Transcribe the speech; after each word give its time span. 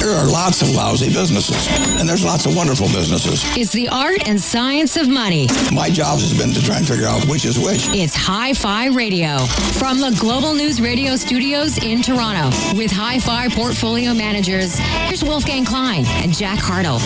There 0.00 0.16
are 0.16 0.26
lots 0.26 0.62
of 0.62 0.70
lousy 0.70 1.12
businesses, 1.12 1.66
and 1.98 2.08
there's 2.08 2.24
lots 2.24 2.46
of 2.46 2.54
wonderful 2.54 2.86
businesses. 2.86 3.42
It's 3.56 3.72
the 3.72 3.88
art 3.88 4.28
and 4.28 4.40
science 4.40 4.96
of 4.96 5.08
money. 5.08 5.48
My 5.72 5.90
job 5.90 6.20
has 6.20 6.36
been 6.38 6.52
to 6.54 6.62
try 6.62 6.78
and 6.78 6.86
figure 6.86 7.06
out 7.06 7.24
which 7.26 7.44
is 7.44 7.58
which. 7.58 7.88
It's 7.88 8.14
Hi 8.14 8.54
Fi 8.54 8.86
Radio 8.86 9.38
from 9.78 9.98
the 10.00 10.16
Global 10.20 10.54
News 10.54 10.80
Radio 10.80 11.16
studios 11.16 11.78
in 11.78 12.00
Toronto 12.00 12.48
with 12.76 12.92
Hi 12.92 13.18
Fi 13.18 13.48
portfolio 13.48 14.14
managers. 14.14 14.78
Here's 14.78 15.24
Wolfgang 15.24 15.64
Klein 15.64 16.04
and 16.06 16.32
Jack 16.32 16.60
Hartle. 16.60 17.00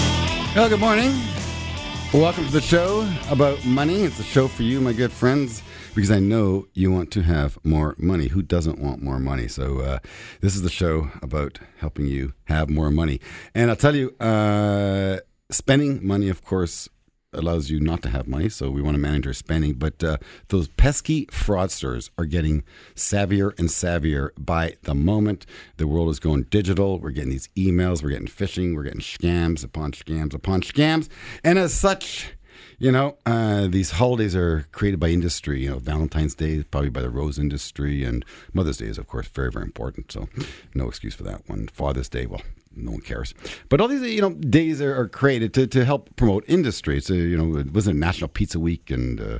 Well, 0.55 0.69
good 0.69 0.81
morning. 0.81 1.13
Welcome 2.13 2.45
to 2.45 2.53
the 2.53 2.61
show 2.61 3.11
about 3.31 3.65
money. 3.65 4.03
It's 4.03 4.21
a 4.21 4.25
show 4.25 4.49
for 4.49 4.65
you, 4.65 4.81
my 4.83 4.93
good 4.93 5.11
friends, 5.13 5.63
because 5.95 6.11
I 6.11 6.21
know 6.21 6.67
you 6.73 6.91
want 6.91 7.11
to 7.13 7.23
have 7.23 7.59
more 7.65 7.95
money. 7.99 8.29
Who 8.29 8.43
doesn't 8.43 8.79
want 8.79 9.03
more 9.03 9.19
money? 9.19 9.49
So, 9.49 9.81
uh, 9.81 9.99
this 10.41 10.55
is 10.55 10.63
the 10.63 10.71
show 10.71 11.11
about 11.21 11.59
helping 11.79 12.07
you 12.07 12.33
have 12.45 12.71
more 12.71 12.91
money. 12.91 13.21
And 13.55 13.71
I'll 13.71 13.77
tell 13.77 13.95
you, 13.95 14.11
uh, 14.19 15.19
spending 15.51 16.07
money, 16.07 16.29
of 16.29 16.45
course, 16.45 16.89
allows 17.35 17.71
you 17.71 17.81
not 17.81 18.03
to 18.03 18.11
have 18.11 18.27
money. 18.27 18.49
So, 18.49 18.71
we 18.71 18.81
want 18.81 18.95
to 18.95 19.01
manage 19.01 19.27
our 19.27 19.33
spending. 19.35 19.75
But 19.75 20.03
uh, 20.03 20.17
those 20.49 20.69
pesky 20.69 21.27
fraudsters 21.27 22.09
are 22.17 22.27
getting 22.27 22.65
savvier 22.95 23.59
and 23.59 23.69
savvier 23.69 24.31
by 24.39 24.77
the 24.83 24.95
moment. 24.95 25.45
The 25.77 25.87
world 25.87 26.09
is 26.09 26.21
going 26.21 26.45
digital. 26.45 27.01
We're 27.01 27.11
getting 27.11 27.31
these 27.31 27.49
emails, 27.57 28.03
we're 28.03 28.11
getting 28.11 28.29
phishing, 28.29 28.75
we're 28.75 28.85
getting 28.85 29.01
scams 29.01 29.63
upon 29.63 29.93
scams 29.93 30.33
upon 30.33 30.63
scams. 30.63 31.09
And 31.45 31.59
as 31.59 31.75
such, 31.75 32.35
you 32.83 32.91
know, 32.91 33.17
uh, 33.27 33.69
these 33.69 33.93
holidays 33.93 34.35
are 34.35 34.67
created 34.73 34.99
by 34.99 35.07
industry. 35.07 35.63
You 35.63 35.71
know, 35.71 35.79
Valentine's 35.79 36.35
Day 36.35 36.65
probably 36.65 36.91
by 36.91 37.01
the 37.01 37.11
rose 37.11 37.39
industry, 37.39 38.03
and 38.03 38.25
Mother's 38.53 38.79
Day 38.79 38.87
is, 38.87 38.99
of 38.99 39.07
course, 39.07 39.29
very, 39.29 39.53
very 39.53 39.65
important. 39.65 40.11
So, 40.11 40.29
no 40.75 40.89
excuse 40.89 41.15
for 41.15 41.23
that 41.23 41.49
one. 41.49 41.69
Father's 41.69 42.09
Day, 42.09 42.27
well, 42.27 42.43
no 42.75 42.91
one 42.91 43.01
cares. 43.01 43.35
But 43.69 43.81
all 43.81 43.87
these, 43.87 44.03
you 44.03 44.21
know, 44.21 44.31
days 44.31 44.83
are, 44.83 44.99
are 44.99 45.07
created 45.07 45.55
to, 45.55 45.69
to 45.69 45.85
help 45.85 46.17
promote 46.17 46.45
industry. 46.49 47.01
So, 47.01 47.15
you 47.15 47.37
know, 47.37 47.57
it 47.57 47.73
wasn't 47.73 48.01
National 48.01 48.29
Pizza 48.29 48.59
Week 48.59 48.91
and. 48.91 49.21
Uh, 49.21 49.39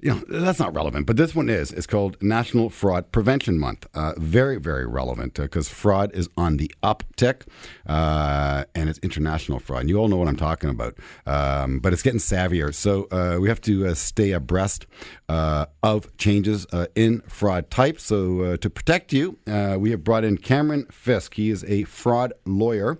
you 0.00 0.10
know 0.10 0.22
that's 0.28 0.58
not 0.58 0.74
relevant 0.74 1.06
but 1.06 1.16
this 1.16 1.34
one 1.34 1.48
is. 1.48 1.72
It's 1.72 1.86
called 1.86 2.22
national 2.22 2.70
fraud 2.70 3.10
prevention 3.12 3.58
month. 3.58 3.86
Uh, 3.94 4.12
very 4.16 4.58
very 4.58 4.86
relevant 4.86 5.34
because 5.34 5.68
uh, 5.68 5.72
fraud 5.72 6.12
is 6.14 6.28
on 6.36 6.56
the 6.56 6.70
uptick 6.82 7.42
uh, 7.86 8.64
and 8.74 8.88
it's 8.88 8.98
international 9.00 9.58
fraud. 9.58 9.80
And 9.80 9.88
you 9.88 9.96
all 9.96 10.08
know 10.08 10.16
what 10.16 10.28
i'm 10.28 10.36
talking 10.36 10.70
about. 10.70 10.96
Um, 11.26 11.80
but 11.80 11.92
it's 11.92 12.02
getting 12.02 12.20
savvier. 12.20 12.74
So 12.74 13.08
uh, 13.10 13.38
we 13.40 13.48
have 13.48 13.60
to 13.62 13.88
uh, 13.88 13.94
stay 13.94 14.32
abreast 14.32 14.86
uh, 15.28 15.66
of 15.82 16.16
changes 16.16 16.66
in 16.94 17.20
fraud 17.22 17.70
type 17.70 18.00
so 18.00 18.56
to 18.56 18.70
protect 18.70 19.12
you 19.12 19.38
we 19.78 19.90
have 19.90 20.04
brought 20.04 20.24
in 20.24 20.38
cameron 20.38 20.86
fisk. 20.90 21.34
He 21.34 21.50
is 21.50 21.64
a 21.64 21.84
fraud 21.84 22.32
lawyer 22.44 22.98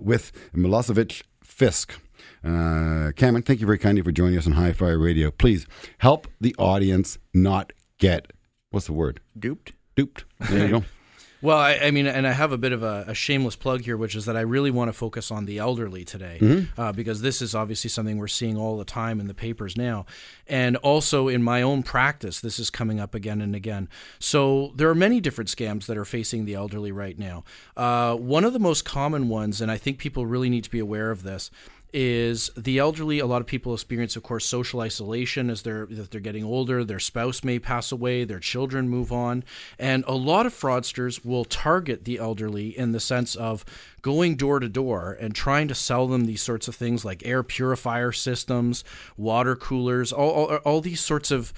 with 0.00 0.32
milosevic 0.54 1.22
fisk 1.42 1.98
uh, 2.44 3.12
Cameron, 3.16 3.42
thank 3.42 3.60
you 3.60 3.66
very 3.66 3.78
kindly 3.78 4.02
for 4.02 4.12
joining 4.12 4.38
us 4.38 4.46
on 4.46 4.52
Hi 4.52 4.72
Fi 4.72 4.90
Radio. 4.90 5.30
Please 5.30 5.66
help 5.98 6.28
the 6.40 6.54
audience 6.58 7.18
not 7.34 7.72
get 7.98 8.32
what's 8.70 8.86
the 8.86 8.92
word? 8.92 9.20
Duped. 9.38 9.72
Duped. 9.96 10.24
There 10.48 10.66
you 10.66 10.80
go. 10.80 10.84
Well, 11.40 11.58
I, 11.58 11.74
I, 11.74 11.90
mean, 11.92 12.08
and 12.08 12.26
I 12.26 12.32
have 12.32 12.50
a 12.50 12.58
bit 12.58 12.72
of 12.72 12.82
a, 12.82 13.04
a, 13.06 13.14
shameless 13.14 13.54
plug 13.54 13.82
here, 13.82 13.96
which 13.96 14.16
is 14.16 14.24
that 14.24 14.36
I 14.36 14.40
really 14.40 14.72
want 14.72 14.88
to 14.88 14.92
focus 14.92 15.30
on 15.30 15.44
the 15.44 15.58
elderly 15.58 16.04
today, 16.04 16.38
mm-hmm. 16.40 16.80
uh, 16.80 16.90
because 16.90 17.20
this 17.20 17.40
is 17.40 17.54
obviously 17.54 17.90
something 17.90 18.18
we're 18.18 18.26
seeing 18.26 18.56
all 18.56 18.76
the 18.76 18.84
time 18.84 19.20
in 19.20 19.28
the 19.28 19.34
papers 19.34 19.76
now, 19.76 20.04
and 20.48 20.76
also 20.78 21.28
in 21.28 21.44
my 21.44 21.62
own 21.62 21.84
practice, 21.84 22.40
this 22.40 22.58
is 22.58 22.70
coming 22.70 22.98
up 22.98 23.14
again 23.14 23.40
and 23.40 23.54
again. 23.54 23.88
So 24.18 24.72
there 24.74 24.90
are 24.90 24.96
many 24.96 25.20
different 25.20 25.48
scams 25.48 25.86
that 25.86 25.96
are 25.96 26.04
facing 26.04 26.44
the 26.44 26.54
elderly 26.54 26.90
right 26.90 27.16
now. 27.16 27.44
Uh, 27.76 28.16
one 28.16 28.42
of 28.42 28.52
the 28.52 28.58
most 28.58 28.84
common 28.84 29.28
ones, 29.28 29.60
and 29.60 29.70
I 29.70 29.76
think 29.76 29.98
people 29.98 30.26
really 30.26 30.50
need 30.50 30.64
to 30.64 30.70
be 30.70 30.80
aware 30.80 31.12
of 31.12 31.22
this, 31.22 31.52
is 31.92 32.50
the 32.56 32.78
elderly. 32.78 33.18
A 33.18 33.26
lot 33.26 33.40
of 33.40 33.46
people 33.46 33.72
experience, 33.72 34.16
of 34.16 34.22
course, 34.22 34.44
social 34.44 34.80
isolation 34.80 35.50
as 35.50 35.62
they're 35.62 35.88
as 35.90 36.08
they're 36.08 36.20
getting 36.20 36.44
older. 36.44 36.84
Their 36.84 36.98
spouse 36.98 37.42
may 37.42 37.58
pass 37.58 37.92
away, 37.92 38.24
their 38.24 38.40
children 38.40 38.88
move 38.88 39.12
on, 39.12 39.44
and 39.78 40.04
a 40.06 40.14
lot 40.14 40.46
of 40.46 40.54
fraudsters 40.54 41.24
will 41.24 41.44
target 41.44 42.04
the 42.04 42.18
elderly 42.18 42.76
in 42.76 42.92
the 42.92 43.00
sense 43.00 43.34
of 43.34 43.64
going 44.02 44.36
door 44.36 44.60
to 44.60 44.68
door 44.68 45.16
and 45.20 45.34
trying 45.34 45.68
to 45.68 45.74
sell 45.74 46.06
them 46.06 46.26
these 46.26 46.42
sorts 46.42 46.68
of 46.68 46.74
things 46.74 47.04
like 47.04 47.26
air 47.26 47.42
purifier 47.42 48.12
systems, 48.12 48.84
water 49.16 49.56
coolers, 49.56 50.12
all 50.12 50.30
all, 50.30 50.56
all 50.56 50.80
these 50.80 51.00
sorts 51.00 51.30
of 51.30 51.52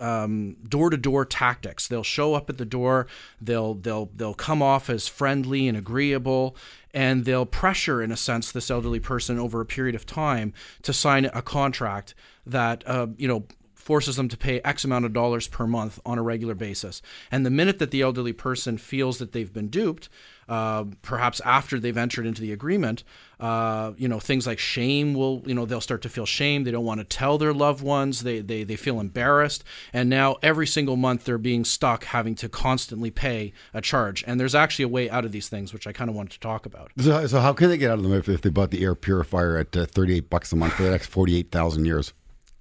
um, 0.00 0.56
door 0.68 0.90
to 0.90 0.96
door 0.96 1.24
tactics. 1.24 1.88
They'll 1.88 2.02
show 2.02 2.34
up 2.34 2.48
at 2.48 2.58
the 2.58 2.64
door. 2.64 3.06
They'll 3.40 3.74
they'll 3.74 4.10
they'll 4.16 4.34
come 4.34 4.62
off 4.62 4.88
as 4.88 5.06
friendly 5.08 5.68
and 5.68 5.76
agreeable, 5.76 6.56
and 6.92 7.24
they'll 7.24 7.46
pressure, 7.46 8.02
in 8.02 8.10
a 8.10 8.16
sense, 8.16 8.50
this 8.50 8.70
elderly 8.70 9.00
person 9.00 9.38
over 9.38 9.60
a 9.60 9.66
period 9.66 9.94
of 9.94 10.06
time 10.06 10.52
to 10.82 10.92
sign 10.92 11.24
a 11.26 11.42
contract 11.42 12.14
that 12.46 12.82
uh, 12.86 13.08
you 13.16 13.28
know 13.28 13.44
forces 13.74 14.16
them 14.16 14.28
to 14.28 14.36
pay 14.36 14.60
X 14.60 14.84
amount 14.84 15.04
of 15.04 15.12
dollars 15.12 15.48
per 15.48 15.66
month 15.66 15.98
on 16.04 16.18
a 16.18 16.22
regular 16.22 16.54
basis. 16.54 17.02
And 17.30 17.44
the 17.44 17.50
minute 17.50 17.78
that 17.78 17.90
the 17.90 18.02
elderly 18.02 18.32
person 18.32 18.78
feels 18.78 19.18
that 19.18 19.32
they've 19.32 19.52
been 19.52 19.68
duped, 19.68 20.08
uh, 20.50 20.84
perhaps 21.02 21.40
after 21.44 21.78
they've 21.78 21.96
entered 21.96 22.26
into 22.26 22.42
the 22.42 22.52
agreement, 22.52 23.04
uh, 23.38 23.92
you 23.96 24.08
know, 24.08 24.18
things 24.18 24.48
like 24.48 24.58
shame 24.58 25.14
will, 25.14 25.42
you 25.46 25.54
know, 25.54 25.64
they'll 25.64 25.80
start 25.80 26.02
to 26.02 26.08
feel 26.08 26.26
shame. 26.26 26.64
They 26.64 26.72
don't 26.72 26.84
want 26.84 26.98
to 26.98 27.04
tell 27.04 27.38
their 27.38 27.54
loved 27.54 27.84
ones. 27.84 28.24
They, 28.24 28.40
they, 28.40 28.64
they 28.64 28.74
feel 28.74 28.98
embarrassed. 28.98 29.62
And 29.92 30.10
now 30.10 30.38
every 30.42 30.66
single 30.66 30.96
month 30.96 31.24
they're 31.24 31.38
being 31.38 31.64
stuck 31.64 32.02
having 32.02 32.34
to 32.34 32.48
constantly 32.48 33.12
pay 33.12 33.52
a 33.72 33.80
charge. 33.80 34.24
And 34.26 34.40
there's 34.40 34.56
actually 34.56 34.86
a 34.86 34.88
way 34.88 35.08
out 35.08 35.24
of 35.24 35.30
these 35.30 35.48
things, 35.48 35.72
which 35.72 35.86
I 35.86 35.92
kind 35.92 36.10
of 36.10 36.16
wanted 36.16 36.32
to 36.32 36.40
talk 36.40 36.66
about. 36.66 36.90
So, 36.98 37.28
so 37.28 37.38
how 37.38 37.52
can 37.52 37.68
they 37.68 37.78
get 37.78 37.92
out 37.92 37.98
of 37.98 38.02
them 38.02 38.12
if, 38.12 38.28
if 38.28 38.42
they 38.42 38.50
bought 38.50 38.72
the 38.72 38.82
air 38.82 38.96
purifier 38.96 39.56
at 39.56 39.76
uh, 39.76 39.86
38 39.86 40.28
bucks 40.28 40.52
a 40.52 40.56
month 40.56 40.72
for 40.72 40.82
the 40.82 40.90
next 40.90 41.06
48,000 41.06 41.84
years? 41.84 42.12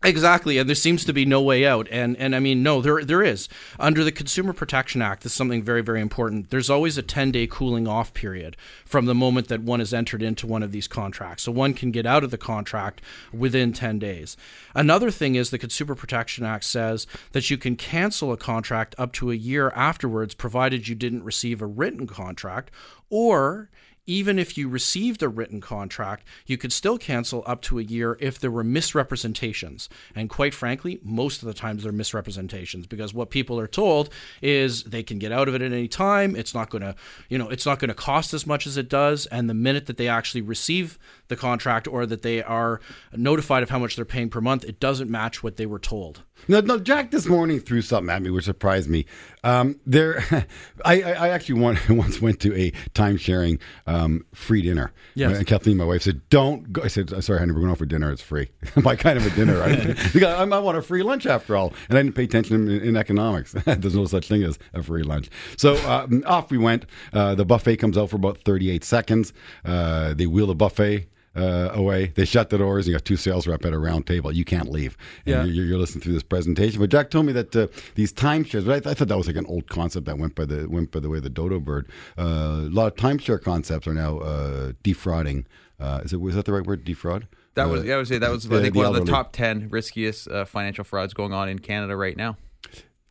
Exactly, 0.02 0.58
and 0.58 0.70
there 0.70 0.76
seems 0.76 1.04
to 1.04 1.12
be 1.12 1.26
no 1.26 1.42
way 1.42 1.66
out. 1.66 1.90
And 1.92 2.16
and 2.16 2.34
I 2.34 2.40
mean, 2.40 2.64
no, 2.64 2.82
there 2.82 3.04
there 3.04 3.22
is. 3.22 3.50
Under 3.78 4.02
the 4.06 4.14
Consumer 4.14 4.54
Protection 4.54 5.02
Act, 5.02 5.24
this 5.24 5.34
is 5.34 5.38
something 5.38 5.62
very 5.62 5.82
very 5.82 6.00
important. 6.00 6.52
There's 6.52 6.70
always 6.70 6.98
a 6.98 7.02
10 7.02 7.32
day 7.32 7.48
cooling 7.48 7.86
off 7.86 8.14
period 8.14 8.56
from 8.86 9.08
the 9.08 9.16
moment 9.16 9.50
that 9.50 9.62
one 9.62 9.82
is 9.82 9.94
entered 9.94 10.24
into 10.24 10.48
one 10.48 10.64
of 10.64 10.72
these 10.72 10.88
contracts. 10.88 11.44
So 11.44 11.52
one 11.52 11.74
can 11.74 11.92
get 11.92 12.06
out 12.06 12.24
of 12.24 12.32
the 12.32 12.38
contract 12.38 13.02
within 13.34 13.74
10 13.74 14.00
days. 14.00 14.38
Another 14.74 15.12
thing 15.12 15.36
is 15.36 15.50
the 15.50 15.58
Consumer 15.58 15.96
Protection 15.96 16.46
Act 16.46 16.64
says 16.64 17.06
that 17.34 17.50
you 17.50 17.58
can 17.58 17.76
cancel 17.76 18.32
a 18.32 18.38
contract 18.38 18.96
up 18.98 19.12
to 19.14 19.32
a 19.32 19.36
year 19.36 19.70
afterwards, 19.76 20.34
provided 20.34 20.88
you 20.88 20.96
didn't 20.96 21.26
receive 21.26 21.62
a 21.62 21.68
written 21.68 22.08
contract 22.08 22.72
or 23.10 23.70
even 24.10 24.40
if 24.40 24.58
you 24.58 24.68
received 24.68 25.22
a 25.22 25.30
written 25.30 25.62
contract, 25.62 26.26
you 26.48 26.58
could 26.58 26.74
still 26.74 26.98
cancel 26.98 27.44
up 27.46 27.62
to 27.62 27.78
a 27.78 27.84
year 27.84 28.18
if 28.20 28.40
there 28.40 28.50
were 28.50 28.64
misrepresentations. 28.64 29.88
And 30.16 30.32
quite 30.32 30.56
frankly, 30.56 31.00
most 31.04 31.44
of 31.44 31.48
the 31.48 31.54
times 31.54 31.84
they're 31.84 31.92
misrepresentations 31.92 32.88
because 32.88 33.14
what 33.14 33.30
people 33.30 33.60
are 33.60 33.68
told 33.68 34.10
is 34.42 34.84
they 34.86 35.04
can 35.04 35.20
get 35.20 35.32
out 35.32 35.48
of 35.48 35.54
it 35.54 35.62
at 35.62 35.72
any 35.72 35.88
time. 35.88 36.36
It's 36.36 36.56
not 36.56 36.72
going 36.72 36.82
to, 36.82 36.96
you 37.30 37.38
know, 37.38 37.50
it's 37.50 37.68
not 37.68 37.78
going 37.78 37.90
to 37.90 37.94
cost 37.94 38.34
as 38.34 38.48
much 38.48 38.66
as 38.66 38.78
it 38.78 38.90
does. 38.90 39.28
And 39.28 39.48
the 39.48 39.54
minute 39.54 39.86
that 39.86 39.98
they 39.98 40.08
actually 40.08 40.42
receive 40.42 40.98
the 41.28 41.36
contract 41.36 41.88
or 41.88 42.08
that 42.08 42.24
they 42.24 42.42
are 42.42 42.82
notified 43.16 43.62
of 43.62 43.70
how 43.70 43.78
much 43.78 43.96
they're 43.96 44.06
paying 44.06 44.30
per 44.30 44.42
month, 44.42 44.66
it 44.66 44.80
doesn't 44.80 45.12
match 45.12 45.44
what 45.44 45.58
they 45.58 45.68
were 45.68 45.78
told. 45.78 46.24
No, 46.48 46.62
no. 46.62 46.80
Jack 46.80 47.12
this 47.12 47.28
morning 47.28 47.60
threw 47.60 47.82
something 47.82 48.14
at 48.14 48.22
me 48.22 48.30
which 48.30 48.46
surprised 48.46 48.90
me. 48.90 49.06
Um, 49.44 49.80
there, 49.86 50.24
I, 50.86 51.02
I 51.02 51.30
actually 51.30 51.60
once 51.90 52.22
went 52.22 52.40
to 52.42 52.56
a 52.56 52.72
time 52.94 53.18
sharing 53.18 53.60
um, 53.88 54.26
free 54.34 54.62
dinner. 54.62 54.92
Yes. 55.16 55.38
And 55.38 55.48
Kathleen, 55.48 55.78
my 55.78 55.86
wife, 55.86 56.02
said, 56.04 56.28
"Don't 56.30 56.72
go." 56.72 56.84
I 56.84 56.88
said, 56.88 57.10
"Sorry, 57.24 57.40
honey, 57.40 57.52
we're 57.52 57.60
going 57.60 57.72
out 57.72 57.78
for 57.78 57.86
dinner. 57.86 58.12
It's 58.12 58.22
free." 58.22 58.50
my 58.76 58.96
kind 58.96 59.18
of 59.18 59.26
a 59.26 59.30
dinner, 59.32 59.60
right? 59.60 60.24
I, 60.24 60.44
I 60.44 60.60
want 60.60 60.78
a 60.78 60.82
free 60.82 61.04
lunch 61.04 61.26
after 61.26 61.56
all, 61.56 61.74
and 61.90 61.98
I 61.98 62.02
didn't 62.02 62.16
pay 62.16 62.24
attention 62.24 62.70
in, 62.70 62.82
in 62.82 62.98
economics. 62.98 63.54
There's 63.66 63.96
no 63.96 64.06
such 64.06 64.28
thing 64.28 64.44
as 64.44 64.58
a 64.74 64.84
free 64.84 65.04
lunch. 65.04 65.30
So 65.58 65.76
um, 65.90 66.24
off 66.26 66.52
we 66.52 66.58
went. 66.58 66.86
Uh, 67.14 67.36
the 67.36 67.46
buffet 67.46 67.78
comes 67.78 67.98
out 67.98 68.10
for 68.10 68.16
about 68.16 68.38
38 68.40 68.84
seconds. 68.84 69.34
Uh, 69.66 70.14
they 70.14 70.28
wheel 70.28 70.48
the 70.48 70.56
buffet 70.56 71.08
uh, 71.36 71.70
away. 71.74 72.08
They 72.16 72.26
shut 72.26 72.50
the 72.50 72.58
doors. 72.58 72.86
And 72.86 72.92
you 72.92 72.98
got 72.98 73.06
two 73.06 73.18
sales 73.18 73.48
rep 73.48 73.64
at 73.66 73.74
a 73.74 73.78
round 73.80 74.08
table. 74.08 74.32
You 74.32 74.46
can't 74.46 74.70
leave. 74.72 74.98
And 75.26 75.34
Yeah. 75.36 75.44
you're, 75.44 75.66
you're 75.66 75.78
listening 75.78 76.02
through 76.02 76.14
this 76.14 76.24
presentation. 76.24 76.80
But 76.80 76.90
Jack 76.90 77.10
told 77.12 77.26
me 77.26 77.34
that 77.34 77.56
uh, 77.56 77.68
these 77.96 78.12
timeshares. 78.12 78.66
But 78.66 78.76
I, 78.76 78.80
th- 78.80 78.88
I 78.88 78.94
thought 78.94 79.08
that 79.10 79.18
was 79.18 79.28
like 79.28 79.36
an 79.36 79.46
old 79.46 79.70
concept 79.70 80.06
that 80.08 80.18
went 80.18 80.36
by 80.36 80.46
the 80.46 80.68
went 80.70 80.92
by 80.92 81.00
the 81.00 81.10
way 81.10 81.18
of 81.18 81.24
the 81.24 81.30
dodo 81.30 81.60
bird. 81.60 81.88
Uh, 82.18 82.24
a 82.24 82.70
lot 82.72 82.88
of 82.88 82.96
timeshare 82.96 83.42
concepts 83.42 83.88
are 83.88 83.94
now 83.94 84.20
uh, 84.20 84.72
defrauding. 84.84 85.46
Uh, 85.80 86.02
is 86.04 86.12
it 86.14 86.20
was 86.20 86.36
that 86.36 86.46
the 86.46 86.52
right 86.54 86.66
word? 86.66 86.84
Defraud. 86.84 87.28
That 87.56 87.68
was 87.70 87.82
Uh, 87.82 87.86
yeah, 87.86 87.94
I 87.96 87.98
would 87.98 88.08
say 88.08 88.18
that 88.18 88.30
was 88.32 88.46
I 88.52 88.62
think 88.62 88.76
one 88.76 88.86
of 88.86 88.94
the 88.94 89.06
top 89.12 89.32
ten 89.34 89.70
riskiest 89.70 90.28
uh, 90.28 90.46
financial 90.46 90.84
frauds 90.84 91.14
going 91.14 91.34
on 91.34 91.48
in 91.50 91.60
Canada 91.60 91.96
right 91.96 92.16
now. 92.18 92.38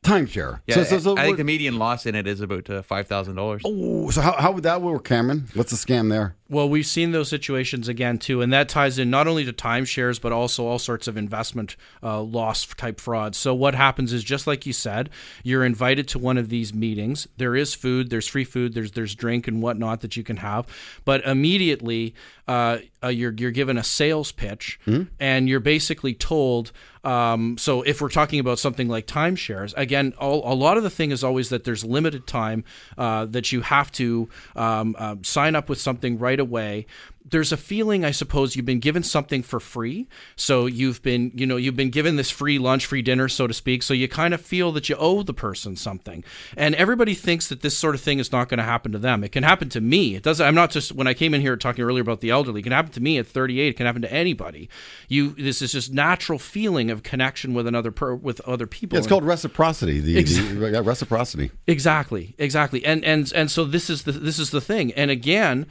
Timeshare. 0.02 0.60
Yeah, 0.66 0.76
so, 0.76 0.84
so, 0.84 0.98
so 0.98 1.18
I 1.18 1.24
think 1.24 1.36
the 1.36 1.44
median 1.44 1.78
loss 1.78 2.06
in 2.06 2.14
it 2.14 2.26
is 2.26 2.40
about 2.40 2.70
uh, 2.70 2.82
five 2.82 3.06
thousand 3.06 3.36
dollars. 3.36 3.62
Oh, 3.64 4.10
so 4.10 4.20
how, 4.20 4.32
how 4.32 4.52
would 4.52 4.64
that 4.64 4.82
work, 4.82 5.04
Cameron? 5.04 5.48
What's 5.54 5.70
the 5.70 5.76
scam 5.76 6.10
there? 6.10 6.34
Well, 6.50 6.68
we've 6.68 6.86
seen 6.86 7.12
those 7.12 7.28
situations 7.28 7.88
again 7.88 8.18
too, 8.18 8.40
and 8.40 8.52
that 8.52 8.70
ties 8.70 8.98
in 8.98 9.10
not 9.10 9.28
only 9.28 9.44
to 9.44 9.52
timeshares 9.52 10.20
but 10.20 10.32
also 10.32 10.66
all 10.66 10.78
sorts 10.78 11.06
of 11.06 11.16
investment 11.16 11.76
uh, 12.02 12.22
loss 12.22 12.64
type 12.66 13.00
frauds. 13.00 13.36
So 13.36 13.54
what 13.54 13.74
happens 13.74 14.12
is 14.12 14.24
just 14.24 14.46
like 14.46 14.64
you 14.64 14.72
said, 14.72 15.10
you're 15.42 15.64
invited 15.64 16.08
to 16.08 16.18
one 16.18 16.38
of 16.38 16.48
these 16.48 16.72
meetings. 16.72 17.28
There 17.36 17.54
is 17.54 17.74
food, 17.74 18.08
there's 18.08 18.26
free 18.26 18.44
food, 18.44 18.72
there's 18.74 18.92
there's 18.92 19.14
drink 19.14 19.46
and 19.46 19.60
whatnot 19.60 20.00
that 20.00 20.16
you 20.16 20.22
can 20.22 20.38
have, 20.38 20.66
but 21.04 21.22
immediately 21.26 22.14
uh, 22.46 22.78
uh, 23.02 23.08
you're 23.08 23.32
you're 23.32 23.50
given 23.50 23.78
a 23.78 23.84
sales 23.84 24.32
pitch, 24.32 24.78
and 25.20 25.48
you're 25.48 25.60
basically 25.60 26.14
told. 26.14 26.72
Um, 27.04 27.56
so 27.58 27.82
if 27.82 28.00
we're 28.00 28.08
talking 28.08 28.40
about 28.40 28.58
something 28.58 28.88
like 28.88 29.06
timeshares, 29.06 29.72
again, 29.76 30.14
all, 30.18 30.52
a 30.52 30.54
lot 30.54 30.76
of 30.76 30.82
the 30.82 30.90
thing 30.90 31.10
is 31.12 31.22
always 31.22 31.48
that 31.50 31.64
there's 31.64 31.84
limited 31.84 32.26
time 32.26 32.64
uh, 32.98 33.24
that 33.26 33.52
you 33.52 33.60
have 33.62 33.90
to 33.92 34.28
um, 34.56 34.96
uh, 34.98 35.16
sign 35.22 35.54
up 35.54 35.68
with 35.68 35.80
something 35.80 36.18
right 36.18 36.40
away. 36.40 36.86
There's 37.30 37.52
a 37.52 37.56
feeling, 37.56 38.04
I 38.04 38.10
suppose, 38.10 38.56
you've 38.56 38.66
been 38.66 38.80
given 38.80 39.02
something 39.02 39.42
for 39.42 39.60
free. 39.60 40.08
So 40.36 40.66
you've 40.66 41.02
been, 41.02 41.32
you 41.34 41.46
know, 41.46 41.56
you've 41.56 41.76
been 41.76 41.90
given 41.90 42.16
this 42.16 42.30
free 42.30 42.58
lunch, 42.58 42.86
free 42.86 43.02
dinner, 43.02 43.28
so 43.28 43.46
to 43.46 43.54
speak. 43.54 43.82
So 43.82 43.94
you 43.94 44.08
kind 44.08 44.34
of 44.34 44.40
feel 44.40 44.72
that 44.72 44.88
you 44.88 44.96
owe 44.96 45.22
the 45.22 45.34
person 45.34 45.76
something. 45.76 46.24
And 46.56 46.74
everybody 46.74 47.14
thinks 47.14 47.48
that 47.48 47.60
this 47.60 47.76
sort 47.76 47.94
of 47.94 48.00
thing 48.00 48.18
is 48.18 48.32
not 48.32 48.48
going 48.48 48.58
to 48.58 48.64
happen 48.64 48.92
to 48.92 48.98
them. 48.98 49.24
It 49.24 49.32
can 49.32 49.42
happen 49.42 49.68
to 49.70 49.80
me. 49.80 50.14
It 50.14 50.22
doesn't. 50.22 50.44
I'm 50.44 50.54
not 50.54 50.70
just 50.70 50.92
when 50.92 51.06
I 51.06 51.14
came 51.14 51.34
in 51.34 51.40
here 51.40 51.56
talking 51.56 51.84
earlier 51.84 52.02
about 52.02 52.20
the 52.20 52.30
elderly. 52.30 52.60
It 52.60 52.64
can 52.64 52.72
happen 52.72 52.92
to 52.92 53.00
me 53.00 53.18
at 53.18 53.26
38. 53.26 53.68
It 53.68 53.76
can 53.76 53.86
happen 53.86 54.02
to 54.02 54.12
anybody. 54.12 54.68
You. 55.08 55.30
This 55.30 55.62
is 55.62 55.72
just 55.72 55.92
natural 55.92 56.38
feeling 56.38 56.90
of 56.90 57.02
connection 57.02 57.54
with 57.54 57.66
another 57.66 57.90
per, 57.90 58.14
with 58.14 58.40
other 58.42 58.66
people. 58.66 58.96
Yeah, 58.96 59.00
it's 59.00 59.08
called 59.08 59.24
reciprocity. 59.24 60.00
The, 60.00 60.18
Ex- 60.18 60.36
the 60.36 60.70
yeah, 60.72 60.82
reciprocity. 60.84 61.50
Exactly, 61.66 62.34
exactly, 62.38 62.84
and 62.84 63.04
and 63.04 63.32
and 63.34 63.50
so 63.50 63.64
this 63.64 63.90
is 63.90 64.04
the 64.04 64.12
this 64.12 64.38
is 64.38 64.50
the 64.50 64.60
thing. 64.60 64.92
And 64.92 65.10
again, 65.10 65.66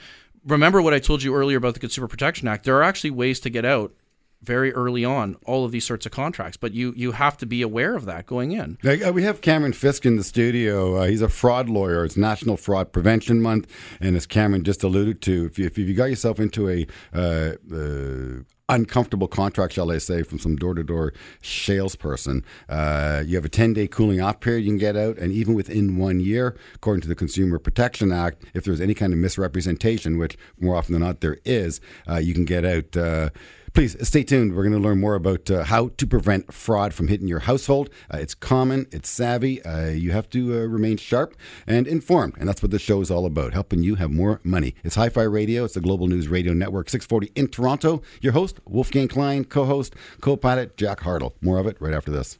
remember 0.48 0.82
what 0.82 0.94
I 0.94 1.00
told 1.00 1.24
you 1.24 1.36
earlier 1.36 1.58
about 1.58 1.74
the 1.74 1.80
Consumer 1.80 2.08
Protection 2.08 2.48
Act. 2.48 2.64
There 2.64 2.76
are 2.78 2.84
actually 2.84 3.12
ways 3.12 3.40
to 3.42 3.50
get 3.50 3.66
out 3.66 3.94
very 4.42 4.72
early 4.74 5.04
on 5.04 5.36
all 5.46 5.66
of 5.66 5.72
these 5.72 5.86
sorts 5.86 6.06
of 6.06 6.12
contracts, 6.12 6.58
but 6.58 6.74
you 6.74 6.94
you 6.96 7.12
have 7.12 7.38
to 7.38 7.46
be 7.46 7.62
aware 7.62 7.96
of 7.96 8.06
that 8.06 8.26
going 8.26 8.52
in. 8.52 8.78
Uh, 8.86 9.12
we 9.12 9.24
have 9.24 9.42
Cameron 9.42 9.74
Fisk 9.74 10.06
in 10.06 10.16
the 10.16 10.24
studio. 10.24 10.98
Uh, 10.98 11.06
he's 11.06 11.22
a 11.22 11.30
fraud 11.30 11.70
lawyer. 11.70 12.06
It's 12.06 12.18
National 12.18 12.56
Fraud 12.56 12.92
Prevention 12.92 13.42
Month, 13.42 13.68
and 14.00 14.16
as 14.16 14.26
Cameron 14.26 14.64
just 14.64 14.84
alluded 14.84 15.22
to, 15.24 15.46
if 15.46 15.58
you, 15.58 15.66
if 15.66 15.78
you 15.78 15.94
got 15.94 16.06
yourself 16.06 16.40
into 16.40 16.70
a 16.70 16.88
uh, 17.14 17.54
uh, 17.74 18.44
uncomfortable 18.70 19.28
contract, 19.28 19.74
shall 19.74 19.92
I 19.92 19.98
say, 19.98 20.24
from 20.24 20.40
some 20.40 20.56
door-to-door 20.56 21.14
salesperson, 21.42 22.44
uh, 22.68 23.24
you 23.26 23.36
have 23.36 23.46
a 23.46 23.50
10-day 23.50 23.88
cooling 23.88 24.22
off 24.22 24.40
period 24.40 24.66
you 24.66 24.72
can 24.72 24.78
get 24.78 24.98
out, 24.98 25.18
and 25.18 25.32
even 25.32 25.54
within 25.54 25.98
one 25.98 26.20
year, 26.20 26.58
according 26.76 27.02
to 27.02 27.08
the 27.08 27.16
Consumer 27.16 27.60
Protection 27.60 28.12
Act, 28.12 28.44
if 28.54 28.66
there's 28.66 28.82
any 28.82 28.94
kind 28.94 29.14
of 29.14 29.20
misrepresentation, 29.20 30.18
which 30.18 30.38
more 30.60 30.76
often 30.76 30.94
than 30.94 31.02
not 31.02 31.22
there 31.22 31.38
is, 31.46 31.80
uh, 32.10 32.18
you 32.18 32.34
can 32.34 32.46
get 32.46 32.66
out. 32.66 32.96
Uh, 32.96 33.30
Please 33.78 33.96
stay 34.08 34.24
tuned. 34.24 34.56
We're 34.56 34.64
going 34.64 34.74
to 34.74 34.80
learn 34.80 35.00
more 35.00 35.14
about 35.14 35.52
uh, 35.52 35.64
how 35.64 35.90
to 35.98 36.08
prevent 36.08 36.52
fraud 36.52 36.96
from 36.96 37.10
hitting 37.10 37.28
your 37.28 37.42
household. 37.42 37.92
Uh, 38.12 38.18
it's 38.18 38.34
common, 38.34 38.88
it's 38.92 39.08
savvy. 39.08 39.62
Uh, 39.62 39.90
you 39.90 40.14
have 40.14 40.28
to 40.32 40.52
uh, 40.52 40.66
remain 40.66 40.98
sharp 40.98 41.36
and 41.68 41.86
informed. 41.86 42.34
And 42.40 42.50
that's 42.50 42.64
what 42.64 42.72
this 42.72 42.82
show 42.82 43.02
is 43.02 43.12
all 43.12 43.28
about 43.28 43.54
helping 43.54 43.84
you 43.84 43.94
have 43.94 44.10
more 44.10 44.42
money. 44.44 44.74
It's 44.84 44.96
Hi 44.96 45.10
Fi 45.10 45.22
Radio, 45.22 45.64
it's 45.64 45.76
the 45.76 45.82
Global 45.82 46.08
News 46.08 46.28
Radio 46.28 46.54
Network 46.54 46.90
640 46.90 47.32
in 47.40 47.50
Toronto. 47.50 48.02
Your 48.20 48.34
host, 48.34 48.60
Wolfgang 48.66 49.08
Klein, 49.08 49.46
co 49.46 49.66
host, 49.66 49.94
co 50.22 50.36
pilot, 50.36 50.76
Jack 50.76 51.02
Hartle. 51.02 51.34
More 51.42 51.60
of 51.60 51.68
it 51.68 51.78
right 51.80 51.94
after 51.94 52.10
this. 52.10 52.40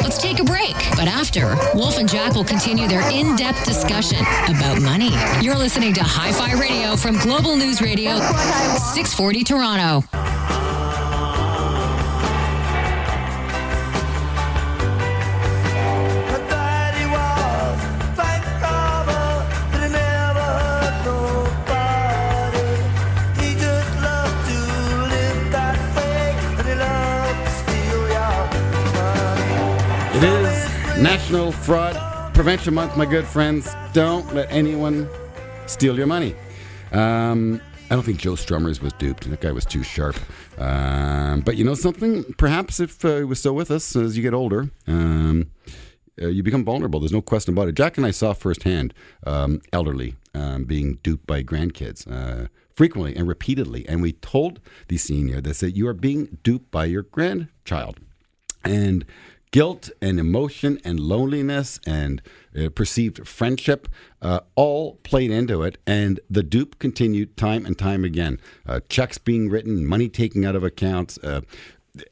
Let's 0.00 0.18
take 0.18 0.40
a 0.40 0.44
break. 0.44 0.74
But 0.96 1.08
after, 1.08 1.56
Wolf 1.74 1.98
and 1.98 2.08
Jack 2.08 2.34
will 2.34 2.44
continue 2.44 2.88
their 2.88 3.08
in 3.10 3.36
depth 3.36 3.64
discussion 3.64 4.20
about 4.48 4.80
money. 4.80 5.10
You're 5.40 5.56
listening 5.56 5.94
to 5.94 6.02
Hi 6.02 6.32
Fi 6.32 6.58
Radio 6.60 6.96
from 6.96 7.18
Global 7.18 7.56
News 7.56 7.80
Radio, 7.80 8.18
640 8.18 9.44
Toronto. 9.44 10.05
It 30.16 30.24
is 30.24 30.98
National 31.02 31.52
Fraud 31.52 31.94
Prevention 32.32 32.72
Month, 32.72 32.96
my 32.96 33.04
good 33.04 33.26
friends. 33.26 33.70
Don't 33.92 34.34
let 34.34 34.50
anyone 34.50 35.06
steal 35.66 35.94
your 35.98 36.06
money. 36.06 36.34
Um, 36.90 37.60
I 37.88 37.94
don't 37.94 38.02
think 38.02 38.18
Joe 38.18 38.32
Strummers 38.32 38.82
was 38.82 38.92
duped. 38.94 39.30
That 39.30 39.40
guy 39.40 39.52
was 39.52 39.64
too 39.64 39.84
sharp. 39.84 40.16
Um, 40.58 41.40
but 41.42 41.56
you 41.56 41.64
know 41.64 41.74
something? 41.74 42.24
Perhaps 42.36 42.80
if 42.80 43.04
uh, 43.04 43.18
he 43.18 43.24
was 43.24 43.38
still 43.38 43.54
with 43.54 43.70
us 43.70 43.94
as 43.94 44.16
you 44.16 44.24
get 44.24 44.34
older, 44.34 44.70
um, 44.88 45.52
uh, 46.20 46.26
you 46.26 46.42
become 46.42 46.64
vulnerable. 46.64 46.98
There's 46.98 47.12
no 47.12 47.22
question 47.22 47.54
about 47.54 47.68
it. 47.68 47.76
Jack 47.76 47.96
and 47.96 48.04
I 48.04 48.10
saw 48.10 48.32
firsthand 48.32 48.92
um, 49.24 49.60
elderly 49.72 50.16
um, 50.34 50.64
being 50.64 50.98
duped 51.04 51.28
by 51.28 51.44
grandkids. 51.44 52.10
Uh, 52.10 52.48
frequently 52.74 53.16
and 53.16 53.26
repeatedly, 53.26 53.88
and 53.88 54.02
we 54.02 54.12
told 54.12 54.60
the 54.88 54.98
senior 54.98 55.40
that 55.40 55.62
you 55.62 55.88
are 55.88 55.94
being 55.94 56.38
duped 56.42 56.70
by 56.70 56.84
your 56.84 57.02
grandchild 57.02 58.00
and 58.64 59.04
guilt 59.50 59.90
and 60.02 60.18
emotion 60.18 60.78
and 60.84 60.98
loneliness 61.00 61.80
and 61.86 62.20
uh, 62.58 62.68
perceived 62.70 63.26
friendship 63.26 63.88
uh, 64.22 64.40
all 64.54 64.96
played 65.02 65.30
into 65.30 65.62
it 65.62 65.78
and 65.86 66.20
the 66.28 66.42
dupe 66.42 66.78
continued 66.78 67.36
time 67.36 67.64
and 67.64 67.78
time 67.78 68.04
again 68.04 68.38
uh, 68.66 68.80
checks 68.88 69.18
being 69.18 69.48
written 69.48 69.86
money 69.86 70.08
taken 70.08 70.44
out 70.44 70.56
of 70.56 70.64
accounts 70.64 71.18
uh, 71.18 71.40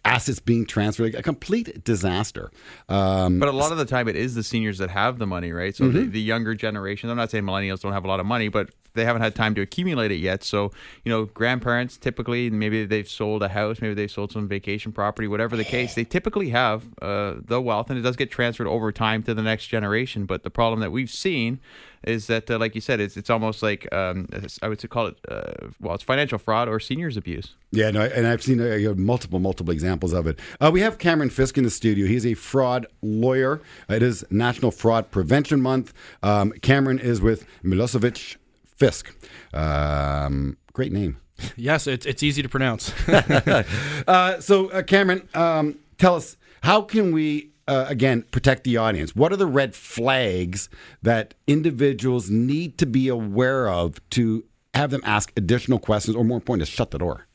assets 0.05 0.41
being 0.41 0.65
transferred 0.65 1.15
a 1.15 1.23
complete 1.23 1.85
disaster 1.85 2.51
um, 2.89 3.39
But 3.39 3.49
a 3.49 3.53
lot 3.53 3.73
of 3.73 3.79
the 3.79 3.85
time, 3.85 4.09
it 4.09 4.17
is 4.17 4.35
the 4.35 4.43
seniors 4.43 4.79
that 4.79 4.91
have 4.91 5.19
the 5.19 5.27
money, 5.27 5.53
right? 5.53 5.75
So 5.77 5.89
the, 5.89 6.05
the 6.05 6.21
younger 6.21 6.55
generation. 6.55 7.11
I'm 7.11 7.17
not 7.17 7.31
saying 7.31 7.45
millennials 7.45 7.81
don't 7.81 7.93
have 7.93 8.05
a 8.05 8.09
lot 8.09 8.21
of 8.21 8.27
money, 8.27 8.49
but 8.49 8.71
they 8.95 9.05
haven't 9.05 9.23
had 9.23 9.35
time 9.35 9.55
to 9.57 9.61
accumulate 9.61 10.11
it 10.11 10.17
yet. 10.17 10.43
So 10.43 10.73
you 11.05 11.11
know, 11.11 11.27
grandparents 11.27 11.97
typically 11.97 12.51
maybe 12.51 12.85
they've 12.85 13.09
sold 13.09 13.43
a 13.43 13.49
house, 13.49 13.81
maybe 13.81 13.95
they've 13.95 14.11
sold 14.11 14.33
some 14.33 14.49
vacation 14.49 14.93
property, 14.93 15.29
whatever 15.29 15.57
the 15.57 15.65
case. 15.65 15.95
They 15.95 16.05
typically 16.05 16.51
have 16.51 16.85
uh, 17.03 17.35
the 17.45 17.61
wealth, 17.61 17.91
and 17.91 17.99
it 17.99 18.03
does 18.03 18.17
get 18.17 18.31
transferred 18.31 18.67
over 18.67 18.93
time 18.93 19.23
to 19.25 19.35
the 19.35 19.43
next 19.43 19.67
generation. 19.67 20.27
But 20.27 20.43
the 20.43 20.51
problem 20.51 20.81
that 20.81 20.93
we've 20.93 21.11
seen 21.11 21.61
is 22.07 22.27
that, 22.27 22.51
uh, 22.51 22.59
like 22.59 22.75
you 22.75 22.81
said, 22.81 23.01
it's 23.01 23.17
it's 23.17 23.31
almost 23.31 23.63
like 23.63 23.93
um, 23.93 24.29
I 24.63 24.69
would 24.69 24.91
call 24.91 25.07
it 25.07 25.17
uh, 25.29 25.69
well, 25.81 25.95
it's 25.95 26.05
financial 26.05 26.39
fraud 26.39 26.69
or 26.69 26.79
seniors 26.81 27.17
abuse. 27.17 27.55
Yeah, 27.71 27.91
no, 27.91 28.03
and 28.03 28.27
I've 28.27 28.43
seen 28.43 28.61
uh, 28.61 28.95
multiple, 28.97 29.41
multiple 29.41 29.73
examples 29.73 30.13
of 30.13 30.27
it. 30.27 30.39
Uh, 30.61 30.71
we 30.73 30.81
have 30.83 30.99
Cameron 30.99 31.31
Fisk 31.31 31.59
in 31.59 31.65
the 31.65 31.71
studio. 31.71 32.07
He's 32.07 32.27
a 32.27 32.35
fraud 32.35 32.87
lawyer. 33.03 33.61
It 33.89 34.03
is 34.03 34.25
National 34.31 34.71
Fraud 34.71 35.11
Prevention 35.11 35.61
Month. 35.61 35.93
Um, 36.23 36.53
Cameron 36.63 36.99
is 36.99 37.21
with 37.21 37.47
Milosevic 37.65 38.37
Fisk. 38.77 39.15
Um, 39.53 40.57
great 40.73 40.93
name. 40.93 41.19
Yes, 41.57 41.87
it's 41.87 42.07
it's 42.07 42.23
easy 42.23 42.43
to 42.43 42.49
pronounce. 42.49 42.93
Uh, 44.07 44.39
so, 44.41 44.69
uh, 44.71 44.83
Cameron, 44.83 45.27
um, 45.35 45.79
tell 45.97 46.15
us 46.15 46.37
how 46.63 46.83
can 46.83 47.13
we 47.13 47.51
uh, 47.67 47.87
again 47.89 48.23
protect 48.31 48.65
the 48.65 48.77
audience? 48.77 49.17
What 49.17 49.33
are 49.33 49.37
the 49.37 49.47
red 49.47 49.75
flags 49.75 50.69
that 51.03 51.35
individuals 51.47 52.29
need 52.29 52.77
to 52.79 52.87
be 52.87 53.09
aware 53.09 53.69
of 53.69 53.99
to 54.11 54.45
have 54.75 54.91
them 54.91 55.01
ask 55.05 55.33
additional 55.37 55.79
questions, 55.79 56.17
or 56.17 56.25
more 56.25 56.37
important, 56.37 56.69
to 56.69 56.73
shut 56.73 56.91
the 56.91 56.99
door? 56.99 57.27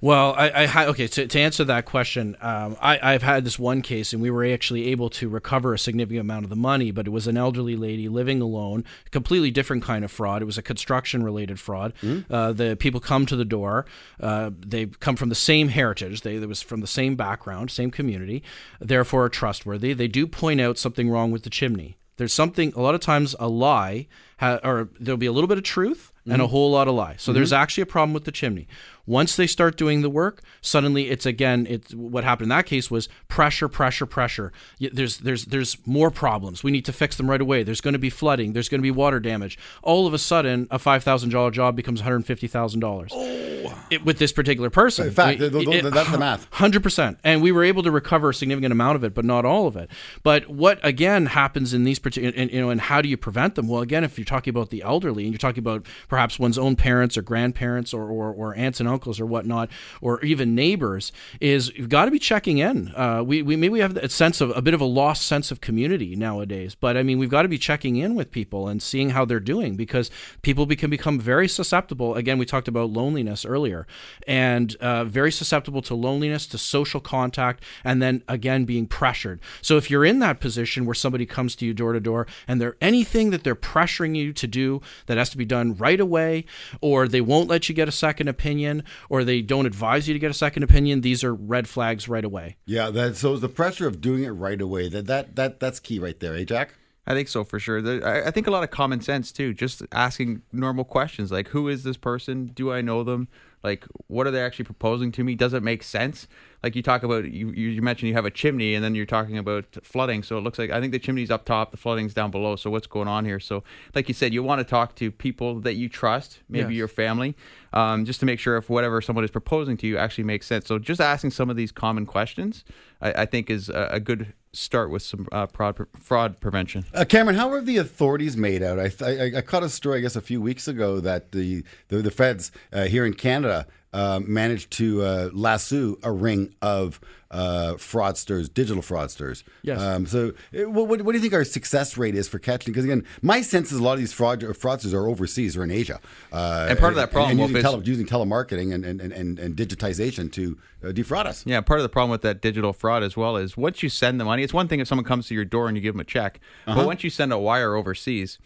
Well, 0.00 0.32
I, 0.36 0.62
I 0.62 0.66
ha- 0.66 0.84
okay. 0.84 1.08
To, 1.08 1.26
to 1.26 1.40
answer 1.40 1.64
that 1.64 1.84
question, 1.84 2.36
um, 2.40 2.76
I, 2.80 3.14
I've 3.14 3.22
had 3.24 3.44
this 3.44 3.58
one 3.58 3.82
case, 3.82 4.12
and 4.12 4.22
we 4.22 4.30
were 4.30 4.44
actually 4.46 4.86
able 4.92 5.10
to 5.10 5.28
recover 5.28 5.74
a 5.74 5.78
significant 5.78 6.20
amount 6.20 6.44
of 6.44 6.50
the 6.50 6.56
money. 6.56 6.92
But 6.92 7.08
it 7.08 7.10
was 7.10 7.26
an 7.26 7.36
elderly 7.36 7.74
lady 7.74 8.08
living 8.08 8.40
alone, 8.40 8.84
completely 9.10 9.50
different 9.50 9.82
kind 9.82 10.04
of 10.04 10.12
fraud. 10.12 10.40
It 10.40 10.44
was 10.44 10.56
a 10.56 10.62
construction-related 10.62 11.58
fraud. 11.58 11.94
Uh, 12.30 12.52
the 12.52 12.76
people 12.76 13.00
come 13.00 13.26
to 13.26 13.34
the 13.34 13.44
door. 13.44 13.86
Uh, 14.20 14.50
they 14.56 14.86
come 14.86 15.16
from 15.16 15.30
the 15.30 15.34
same 15.34 15.68
heritage. 15.68 16.20
They, 16.20 16.38
they 16.38 16.46
was 16.46 16.62
from 16.62 16.80
the 16.80 16.86
same 16.86 17.16
background, 17.16 17.72
same 17.72 17.90
community. 17.90 18.44
Therefore, 18.80 19.24
are 19.24 19.28
trustworthy. 19.28 19.94
They 19.94 20.08
do 20.08 20.28
point 20.28 20.60
out 20.60 20.78
something 20.78 21.10
wrong 21.10 21.32
with 21.32 21.42
the 21.42 21.50
chimney. 21.50 21.96
There's 22.18 22.32
something. 22.32 22.72
A 22.76 22.80
lot 22.80 22.94
of 22.94 23.00
times, 23.00 23.34
a 23.40 23.48
lie, 23.48 24.06
ha- 24.38 24.60
or 24.62 24.90
there'll 25.00 25.18
be 25.18 25.26
a 25.26 25.32
little 25.32 25.48
bit 25.48 25.58
of 25.58 25.64
truth 25.64 26.12
and 26.30 26.42
a 26.42 26.46
whole 26.46 26.70
lot 26.70 26.88
of 26.88 26.94
lie. 26.94 27.14
So 27.16 27.32
there's 27.32 27.54
actually 27.54 27.84
a 27.84 27.86
problem 27.86 28.12
with 28.12 28.24
the 28.24 28.32
chimney. 28.32 28.68
Once 29.08 29.36
they 29.36 29.46
start 29.46 29.78
doing 29.78 30.02
the 30.02 30.10
work, 30.10 30.42
suddenly 30.60 31.08
it's 31.08 31.24
again. 31.24 31.66
It's 31.68 31.94
what 31.94 32.24
happened 32.24 32.44
in 32.44 32.48
that 32.50 32.66
case 32.66 32.90
was 32.90 33.08
pressure, 33.26 33.66
pressure, 33.66 34.04
pressure. 34.04 34.52
There's 34.78 35.16
there's 35.16 35.46
there's 35.46 35.78
more 35.86 36.10
problems. 36.10 36.62
We 36.62 36.70
need 36.70 36.84
to 36.84 36.92
fix 36.92 37.16
them 37.16 37.30
right 37.30 37.40
away. 37.40 37.62
There's 37.62 37.80
going 37.80 37.94
to 37.94 37.98
be 37.98 38.10
flooding. 38.10 38.52
There's 38.52 38.68
going 38.68 38.80
to 38.80 38.82
be 38.82 38.90
water 38.90 39.18
damage. 39.18 39.58
All 39.82 40.06
of 40.06 40.12
a 40.12 40.18
sudden, 40.18 40.68
a 40.70 40.78
five 40.78 41.02
thousand 41.02 41.30
dollar 41.30 41.50
job 41.50 41.74
becomes 41.74 42.00
one 42.00 42.04
hundred 42.04 42.26
fifty 42.26 42.46
thousand 42.48 42.80
dollars. 42.80 43.10
Oh. 43.14 43.74
it, 43.90 44.04
with 44.04 44.18
this 44.18 44.32
particular 44.32 44.68
person. 44.70 45.06
In 45.08 45.12
fact, 45.14 45.40
We- 45.40 45.48
th- 45.50 45.66
th- 45.66 45.84
it- 45.86 45.90
that's 45.94 46.10
the 46.10 46.18
math. 46.18 46.46
Hundred 46.52 46.82
percent, 46.82 47.18
and 47.24 47.40
we 47.40 47.50
were 47.50 47.64
able 47.64 47.82
to 47.84 47.90
recover 47.90 48.28
a 48.30 48.34
significant 48.34 48.72
amount 48.72 48.96
of 48.96 49.04
it, 49.04 49.14
but 49.14 49.24
not 49.24 49.46
all 49.46 49.66
of 49.66 49.76
it. 49.76 49.90
But 50.22 50.48
what 50.50 50.78
again 50.84 51.26
happens 51.26 51.72
in 51.72 51.84
these 51.84 51.98
particular, 51.98 52.34
and, 52.36 52.50
you 52.50 52.60
know, 52.60 52.68
and 52.68 52.80
how 52.80 53.00
do 53.00 53.08
you 53.08 53.16
prevent 53.16 53.54
them? 53.54 53.68
Well, 53.68 53.80
again, 53.80 54.04
if 54.04 54.18
you're 54.18 54.26
talking 54.26 54.50
about 54.50 54.68
the 54.68 54.82
elderly 54.82 55.24
and 55.24 55.32
you're 55.32 55.38
talking 55.38 55.60
about 55.60 55.86
perhaps 56.08 56.38
one's 56.38 56.58
own 56.58 56.76
parents 56.76 57.16
or 57.16 57.22
grandparents 57.22 57.94
or, 57.94 58.02
or, 58.02 58.32
or 58.32 58.54
aunts 58.54 58.80
and 58.80 58.88
uncles 58.88 58.97
or 59.06 59.26
whatnot, 59.26 59.70
or 60.00 60.20
even 60.24 60.54
neighbors, 60.54 61.12
is 61.40 61.72
you've 61.76 61.88
got 61.88 62.06
to 62.06 62.10
be 62.10 62.18
checking 62.18 62.58
in. 62.58 62.92
Uh, 62.94 63.22
we, 63.24 63.42
we 63.42 63.56
maybe 63.56 63.80
have 63.80 63.96
a 63.96 64.08
sense 64.08 64.40
of 64.40 64.56
a 64.56 64.62
bit 64.62 64.74
of 64.74 64.80
a 64.80 64.84
lost 64.84 65.26
sense 65.26 65.50
of 65.50 65.60
community 65.60 66.16
nowadays, 66.16 66.74
but 66.74 66.96
I 66.96 67.02
mean, 67.02 67.18
we've 67.18 67.30
got 67.30 67.42
to 67.42 67.48
be 67.48 67.58
checking 67.58 67.96
in 67.96 68.14
with 68.14 68.30
people 68.30 68.68
and 68.68 68.82
seeing 68.82 69.10
how 69.10 69.24
they're 69.24 69.40
doing 69.40 69.76
because 69.76 70.10
people 70.42 70.66
be- 70.66 70.76
can 70.76 70.90
become 70.90 71.20
very 71.20 71.48
susceptible. 71.48 72.14
Again, 72.14 72.38
we 72.38 72.46
talked 72.46 72.68
about 72.68 72.90
loneliness 72.90 73.44
earlier, 73.44 73.86
and 74.26 74.74
uh, 74.76 75.04
very 75.04 75.32
susceptible 75.32 75.82
to 75.82 75.94
loneliness, 75.94 76.46
to 76.48 76.58
social 76.58 77.00
contact, 77.00 77.62
and 77.84 78.02
then 78.02 78.22
again 78.28 78.64
being 78.64 78.86
pressured. 78.86 79.40
So 79.62 79.76
if 79.76 79.90
you're 79.90 80.04
in 80.04 80.18
that 80.20 80.40
position 80.40 80.86
where 80.86 80.94
somebody 80.94 81.26
comes 81.26 81.56
to 81.56 81.66
you 81.66 81.74
door 81.74 81.92
to 81.92 82.00
door 82.00 82.26
and 82.46 82.60
they're 82.60 82.76
anything 82.80 83.30
that 83.30 83.44
they're 83.44 83.54
pressuring 83.54 84.16
you 84.16 84.32
to 84.32 84.46
do 84.46 84.80
that 85.06 85.18
has 85.18 85.30
to 85.30 85.36
be 85.36 85.44
done 85.44 85.74
right 85.76 86.00
away, 86.00 86.44
or 86.80 87.08
they 87.08 87.20
won't 87.20 87.48
let 87.48 87.68
you 87.68 87.74
get 87.74 87.88
a 87.88 87.92
second 87.92 88.28
opinion, 88.28 88.82
or 89.08 89.24
they 89.24 89.42
don't 89.42 89.66
advise 89.66 90.08
you 90.08 90.14
to 90.14 90.20
get 90.20 90.30
a 90.30 90.34
second 90.34 90.62
opinion, 90.62 91.00
these 91.00 91.24
are 91.24 91.34
red 91.34 91.68
flags 91.68 92.08
right 92.08 92.24
away. 92.24 92.56
Yeah, 92.66 92.90
that 92.90 93.16
so 93.16 93.36
the 93.36 93.48
pressure 93.48 93.86
of 93.86 94.00
doing 94.00 94.24
it 94.24 94.30
right 94.30 94.60
away. 94.60 94.88
That 94.88 95.06
that 95.06 95.36
that 95.36 95.60
that's 95.60 95.80
key 95.80 95.98
right 95.98 96.18
there, 96.18 96.34
eh, 96.34 96.44
Jack? 96.44 96.74
I 97.06 97.14
think 97.14 97.28
so 97.28 97.42
for 97.42 97.58
sure. 97.58 98.06
I, 98.06 98.28
I 98.28 98.30
think 98.30 98.46
a 98.46 98.50
lot 98.50 98.64
of 98.64 98.70
common 98.70 99.00
sense 99.00 99.32
too. 99.32 99.54
Just 99.54 99.82
asking 99.92 100.42
normal 100.52 100.84
questions 100.84 101.32
like, 101.32 101.48
"Who 101.48 101.68
is 101.68 101.82
this 101.82 101.96
person? 101.96 102.46
Do 102.48 102.70
I 102.70 102.82
know 102.82 103.02
them? 103.02 103.28
Like, 103.62 103.84
what 104.06 104.26
are 104.26 104.30
they 104.30 104.40
actually 104.42 104.64
proposing 104.66 105.12
to 105.12 105.24
me? 105.24 105.34
Does 105.34 105.52
it 105.52 105.62
make 105.62 105.82
sense?" 105.82 106.26
Like 106.62 106.74
you 106.74 106.82
talk 106.82 107.04
about, 107.04 107.30
you 107.30 107.50
you 107.50 107.80
mentioned 107.82 108.08
you 108.08 108.14
have 108.14 108.24
a 108.24 108.30
chimney, 108.30 108.74
and 108.74 108.84
then 108.84 108.94
you're 108.94 109.06
talking 109.06 109.38
about 109.38 109.64
flooding. 109.82 110.22
So 110.24 110.38
it 110.38 110.40
looks 110.40 110.58
like 110.58 110.70
I 110.70 110.80
think 110.80 110.92
the 110.92 110.98
chimney's 110.98 111.30
up 111.30 111.44
top, 111.44 111.70
the 111.70 111.76
flooding's 111.76 112.14
down 112.14 112.30
below. 112.30 112.56
So 112.56 112.68
what's 112.70 112.86
going 112.88 113.06
on 113.08 113.24
here? 113.24 113.38
So, 113.38 113.62
like 113.94 114.08
you 114.08 114.14
said, 114.14 114.34
you 114.34 114.42
want 114.42 114.58
to 114.58 114.64
talk 114.64 114.96
to 114.96 115.10
people 115.12 115.60
that 115.60 115.74
you 115.74 115.88
trust, 115.88 116.40
maybe 116.48 116.74
Yes. 116.74 116.78
your 116.78 116.88
family, 116.88 117.36
um, 117.72 118.04
just 118.04 118.18
to 118.20 118.26
make 118.26 118.40
sure 118.40 118.56
if 118.56 118.68
whatever 118.68 119.00
someone 119.00 119.24
is 119.24 119.30
proposing 119.30 119.76
to 119.78 119.86
you 119.86 119.98
actually 119.98 120.24
makes 120.24 120.46
sense. 120.46 120.66
So 120.66 120.78
just 120.78 121.00
asking 121.00 121.30
some 121.30 121.48
of 121.48 121.56
these 121.56 121.70
common 121.70 122.06
questions, 122.06 122.64
I, 123.00 123.22
I 123.22 123.26
think, 123.26 123.50
is 123.50 123.68
a, 123.68 123.88
a 123.92 124.00
good 124.00 124.32
start 124.52 124.90
with 124.90 125.02
some 125.02 125.26
uh, 125.32 125.46
fraud 125.46 125.86
fraud 125.98 126.40
prevention. 126.40 126.84
Uh, 126.94 127.04
Cameron, 127.04 127.36
how 127.36 127.50
are 127.50 127.60
the 127.60 127.76
authorities 127.76 128.36
made 128.36 128.62
out? 128.62 128.78
I, 128.78 128.90
I 129.04 129.38
I 129.38 129.40
caught 129.40 129.62
a 129.62 129.68
story, 129.68 129.98
I 129.98 130.00
guess, 130.02 130.16
a 130.16 130.20
few 130.20 130.40
weeks 130.40 130.68
ago 130.68 131.00
that 131.00 131.32
the 131.32 131.64
the, 131.88 132.02
the 132.02 132.10
feds 132.10 132.50
uh, 132.72 132.84
here 132.84 133.04
in 133.04 133.14
Canada 133.14 133.66
uh, 133.92 134.20
managed 134.24 134.70
to 134.72 135.02
uh, 135.02 135.30
lasso 135.32 135.96
a 136.02 136.12
ring 136.12 136.54
of 136.60 137.00
uh, 137.30 137.74
fraudsters, 137.76 138.52
digital 138.52 138.82
fraudsters. 138.82 139.42
Yes. 139.62 139.78
Um, 139.80 140.06
so, 140.06 140.32
uh, 140.58 140.68
what, 140.70 140.88
what, 140.88 141.02
what 141.02 141.12
do 141.12 141.18
you 141.18 141.22
think 141.22 141.34
our 141.34 141.44
success 141.44 141.98
rate 141.98 142.14
is 142.14 142.26
for 142.26 142.38
catching? 142.38 142.72
Because 142.72 142.84
again, 142.86 143.04
my 143.20 143.42
sense 143.42 143.70
is 143.70 143.78
a 143.78 143.82
lot 143.82 143.92
of 143.94 143.98
these 143.98 144.14
fraud 144.14 144.40
fraudsters 144.40 144.94
are 144.94 145.06
overseas 145.06 145.54
or 145.56 145.62
in 145.62 145.70
Asia. 145.70 146.00
Uh, 146.32 146.66
And 146.70 146.78
part 146.78 146.92
of 146.92 146.96
that 146.96 147.10
problem, 147.10 147.32
and, 147.32 147.38
Wolf, 147.38 147.50
using, 147.50 147.64
is- 147.64 147.70
tele, 147.70 147.82
using 147.84 148.06
telemarketing 148.06 148.72
and 148.72 148.84
and, 148.84 149.00
and, 149.00 149.38
and 149.38 149.56
digitization 149.56 150.32
to 150.32 150.58
uh, 150.82 150.92
defraud 150.92 151.26
us. 151.26 151.44
Yeah, 151.44 151.60
part 151.60 151.80
of 151.80 151.82
the 151.82 151.90
problem 151.90 152.10
with 152.10 152.22
that 152.22 152.40
digital 152.40 152.72
fraud 152.72 153.02
as 153.02 153.14
well 153.14 153.36
is 153.36 153.56
once 153.58 153.82
you 153.82 153.90
send 153.90 154.18
the 154.18 154.24
money, 154.24 154.42
it's 154.42 154.54
one 154.54 154.68
thing 154.68 154.80
if 154.80 154.88
someone 154.88 155.04
comes 155.04 155.26
to 155.28 155.34
your 155.34 155.44
door 155.44 155.68
and 155.68 155.76
you 155.76 155.82
give 155.82 155.94
them 155.94 156.00
a 156.00 156.04
check, 156.04 156.40
but 156.66 156.86
once 156.86 157.04
you 157.04 157.10
send 157.10 157.30
a 157.32 157.38
wire 157.38 157.74
overseas, 157.74 158.38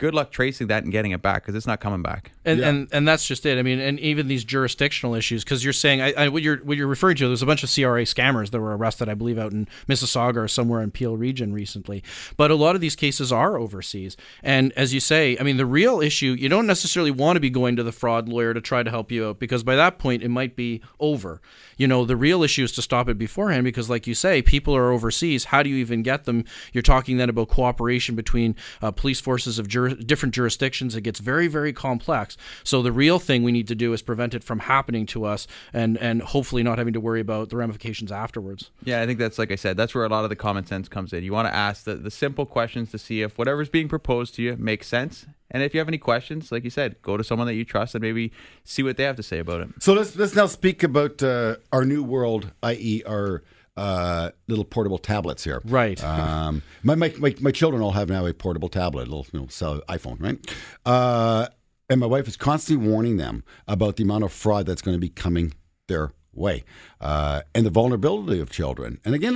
good 0.00 0.14
luck 0.14 0.32
tracing 0.32 0.66
that 0.68 0.82
and 0.82 0.90
getting 0.90 1.10
it 1.12 1.20
back 1.20 1.42
because 1.42 1.54
it's 1.54 1.66
not 1.66 1.78
coming 1.78 2.02
back. 2.02 2.32
and, 2.44 2.58
Yeah. 2.58 2.68
and 2.70 2.88
and 2.90 3.06
that's 3.06 3.26
just 3.26 3.44
it. 3.44 3.58
I 3.58 3.62
mean, 3.62 3.78
and 3.78 4.00
even 4.00 4.28
these 4.28 4.44
jurisdictional 4.44 5.14
issues, 5.14 5.44
because 5.44 5.62
you're 5.62 5.74
saying 5.74 6.00
I, 6.00 6.12
I, 6.14 6.28
what 6.28 6.42
you're 6.42 6.56
what 6.64 6.78
you're 6.78 6.86
referring 6.86 7.16
to. 7.16 7.28
There's 7.28 7.42
a 7.42 7.46
bunch 7.46 7.62
of 7.62 7.72
CRA 7.72 8.02
scammers 8.04 8.50
that 8.50 8.60
were 8.60 8.74
arrested, 8.76 9.10
I 9.10 9.14
believe, 9.14 9.38
out 9.38 9.52
in 9.52 9.68
Mississauga 9.88 10.36
or 10.38 10.48
somewhere 10.48 10.80
in 10.80 10.90
Peel 10.90 11.16
region 11.18 11.52
recently. 11.52 12.02
But 12.38 12.50
a 12.50 12.54
lot 12.54 12.74
of 12.74 12.80
these 12.80 12.96
cases 12.96 13.30
are 13.30 13.58
overseas, 13.58 14.16
and 14.42 14.72
as 14.72 14.94
you 14.94 15.00
say, 15.00 15.36
I 15.38 15.42
mean, 15.42 15.58
the 15.58 15.66
real 15.66 16.00
issue 16.00 16.34
you 16.38 16.48
don't 16.48 16.66
necessarily 16.66 17.10
want 17.10 17.36
to 17.36 17.40
be 17.40 17.50
going 17.50 17.76
to 17.76 17.82
the 17.82 17.92
fraud 17.92 18.26
lawyer 18.26 18.54
to 18.54 18.60
try 18.62 18.82
to 18.82 18.90
help 18.90 19.12
you 19.12 19.26
out 19.28 19.38
because 19.38 19.62
by 19.62 19.76
that 19.76 19.98
point 19.98 20.22
it 20.22 20.30
might 20.30 20.56
be 20.56 20.80
over. 20.98 21.42
You 21.76 21.86
know, 21.88 22.04
the 22.04 22.16
real 22.16 22.42
issue 22.42 22.64
is 22.64 22.72
to 22.72 22.82
stop 22.82 23.08
it 23.08 23.16
beforehand 23.16 23.64
because, 23.64 23.88
like 23.88 24.06
you 24.06 24.12
say, 24.14 24.42
people 24.42 24.76
are 24.76 24.90
overseas. 24.92 25.44
How 25.44 25.62
do 25.62 25.70
you 25.70 25.76
even 25.76 26.02
get 26.02 26.24
them? 26.24 26.44
You're 26.74 26.82
talking 26.82 27.16
then 27.16 27.30
about 27.30 27.48
cooperation 27.48 28.14
between 28.16 28.54
uh, 28.82 28.90
police 28.90 29.18
forces 29.20 29.58
of 29.58 29.66
jur- 29.90 30.02
different 30.02 30.34
jurisdictions. 30.34 30.94
It 30.94 31.02
gets 31.02 31.20
very, 31.20 31.48
very 31.48 31.72
complex. 31.72 32.36
So 32.64 32.82
the 32.82 32.92
real 32.92 33.18
thing 33.18 33.42
we 33.42 33.52
need 33.52 33.68
to 33.68 33.74
do 33.74 33.92
is 33.92 34.02
prevent 34.02 34.34
it 34.34 34.44
from 34.44 34.60
happening 34.60 35.06
to 35.06 35.24
us, 35.24 35.46
and 35.72 35.98
and 35.98 36.22
hopefully 36.22 36.62
not 36.62 36.78
having 36.78 36.94
to 36.94 37.00
worry 37.00 37.20
about 37.20 37.50
the 37.50 37.56
ramifications 37.56 38.12
afterwards. 38.12 38.70
Yeah, 38.84 39.02
I 39.02 39.06
think 39.06 39.18
that's 39.18 39.38
like 39.38 39.52
I 39.52 39.56
said, 39.56 39.76
that's 39.76 39.94
where 39.94 40.04
a 40.04 40.08
lot 40.08 40.24
of 40.24 40.30
the 40.30 40.36
common 40.36 40.66
sense 40.66 40.88
comes 40.88 41.12
in. 41.12 41.24
You 41.24 41.32
want 41.32 41.48
to 41.48 41.54
ask 41.54 41.84
the, 41.84 41.94
the 41.94 42.10
simple 42.10 42.46
questions 42.46 42.90
to 42.92 42.98
see 42.98 43.22
if 43.22 43.38
whatever's 43.38 43.68
being 43.68 43.88
proposed 43.88 44.34
to 44.36 44.42
you 44.42 44.56
makes 44.56 44.86
sense. 44.86 45.26
And 45.50 45.62
if 45.62 45.74
you 45.74 45.80
have 45.80 45.88
any 45.88 45.98
questions, 45.98 46.52
like 46.52 46.62
you 46.62 46.70
said, 46.70 47.02
go 47.02 47.16
to 47.16 47.24
someone 47.24 47.48
that 47.48 47.54
you 47.54 47.64
trust 47.64 47.94
and 47.94 48.02
maybe 48.02 48.32
see 48.64 48.82
what 48.82 48.96
they 48.96 49.02
have 49.02 49.16
to 49.16 49.22
say 49.22 49.40
about 49.40 49.62
it. 49.62 49.68
So 49.80 49.92
let's 49.94 50.14
let's 50.16 50.34
now 50.34 50.46
speak 50.46 50.82
about 50.82 51.22
uh, 51.22 51.56
our 51.72 51.84
new 51.84 52.02
world, 52.02 52.52
i.e., 52.62 53.02
our 53.06 53.42
uh, 53.80 54.30
little 54.46 54.64
portable 54.64 54.98
tablets 54.98 55.42
here. 55.42 55.62
Right. 55.64 56.02
Um, 56.04 56.62
my, 56.82 56.94
my 56.94 57.14
my 57.18 57.34
my 57.40 57.50
children 57.50 57.82
all 57.82 57.92
have 57.92 58.08
now 58.10 58.26
a 58.26 58.34
portable 58.34 58.68
tablet, 58.68 59.08
a 59.08 59.10
little 59.10 59.26
you 59.32 59.40
know, 59.40 59.46
cell 59.48 59.80
iPhone, 59.88 60.20
right? 60.20 60.38
Uh, 60.84 61.48
and 61.88 61.98
my 61.98 62.06
wife 62.06 62.28
is 62.28 62.36
constantly 62.36 62.86
warning 62.86 63.16
them 63.16 63.42
about 63.66 63.96
the 63.96 64.04
amount 64.04 64.24
of 64.24 64.32
fraud 64.32 64.66
that's 64.66 64.82
going 64.82 64.94
to 64.94 65.00
be 65.00 65.08
coming 65.08 65.54
their 65.88 66.12
way, 66.32 66.62
uh, 67.00 67.40
and 67.54 67.64
the 67.64 67.70
vulnerability 67.70 68.38
of 68.38 68.50
children. 68.50 69.00
And 69.04 69.14
again, 69.14 69.34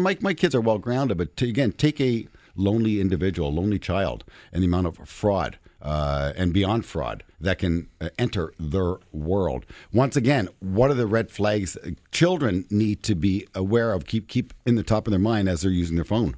my 0.00 0.16
my 0.20 0.34
kids 0.34 0.54
are 0.54 0.62
well 0.62 0.78
grounded, 0.78 1.18
but 1.18 1.36
to, 1.36 1.48
again, 1.48 1.72
take 1.72 2.00
a 2.00 2.26
lonely 2.56 2.98
individual, 2.98 3.50
a 3.50 3.56
lonely 3.60 3.78
child, 3.78 4.24
and 4.52 4.62
the 4.62 4.66
amount 4.66 4.86
of 4.86 4.96
fraud 5.06 5.58
uh, 5.82 6.32
and 6.36 6.52
beyond 6.52 6.86
fraud 6.86 7.24
that 7.40 7.58
can 7.58 7.88
uh, 8.00 8.08
enter 8.18 8.54
their 8.58 8.96
world. 9.12 9.66
Once 9.92 10.16
again, 10.16 10.48
what 10.60 10.90
are 10.90 10.94
the 10.94 11.06
red 11.06 11.30
flags 11.30 11.76
children 12.12 12.64
need 12.70 13.02
to 13.02 13.14
be 13.14 13.46
aware 13.54 13.92
of? 13.92 14.06
Keep 14.06 14.28
keep 14.28 14.54
in 14.64 14.76
the 14.76 14.82
top 14.82 15.06
of 15.06 15.10
their 15.10 15.20
mind 15.20 15.48
as 15.48 15.62
they're 15.62 15.70
using 15.70 15.96
their 15.96 16.04
phone. 16.04 16.36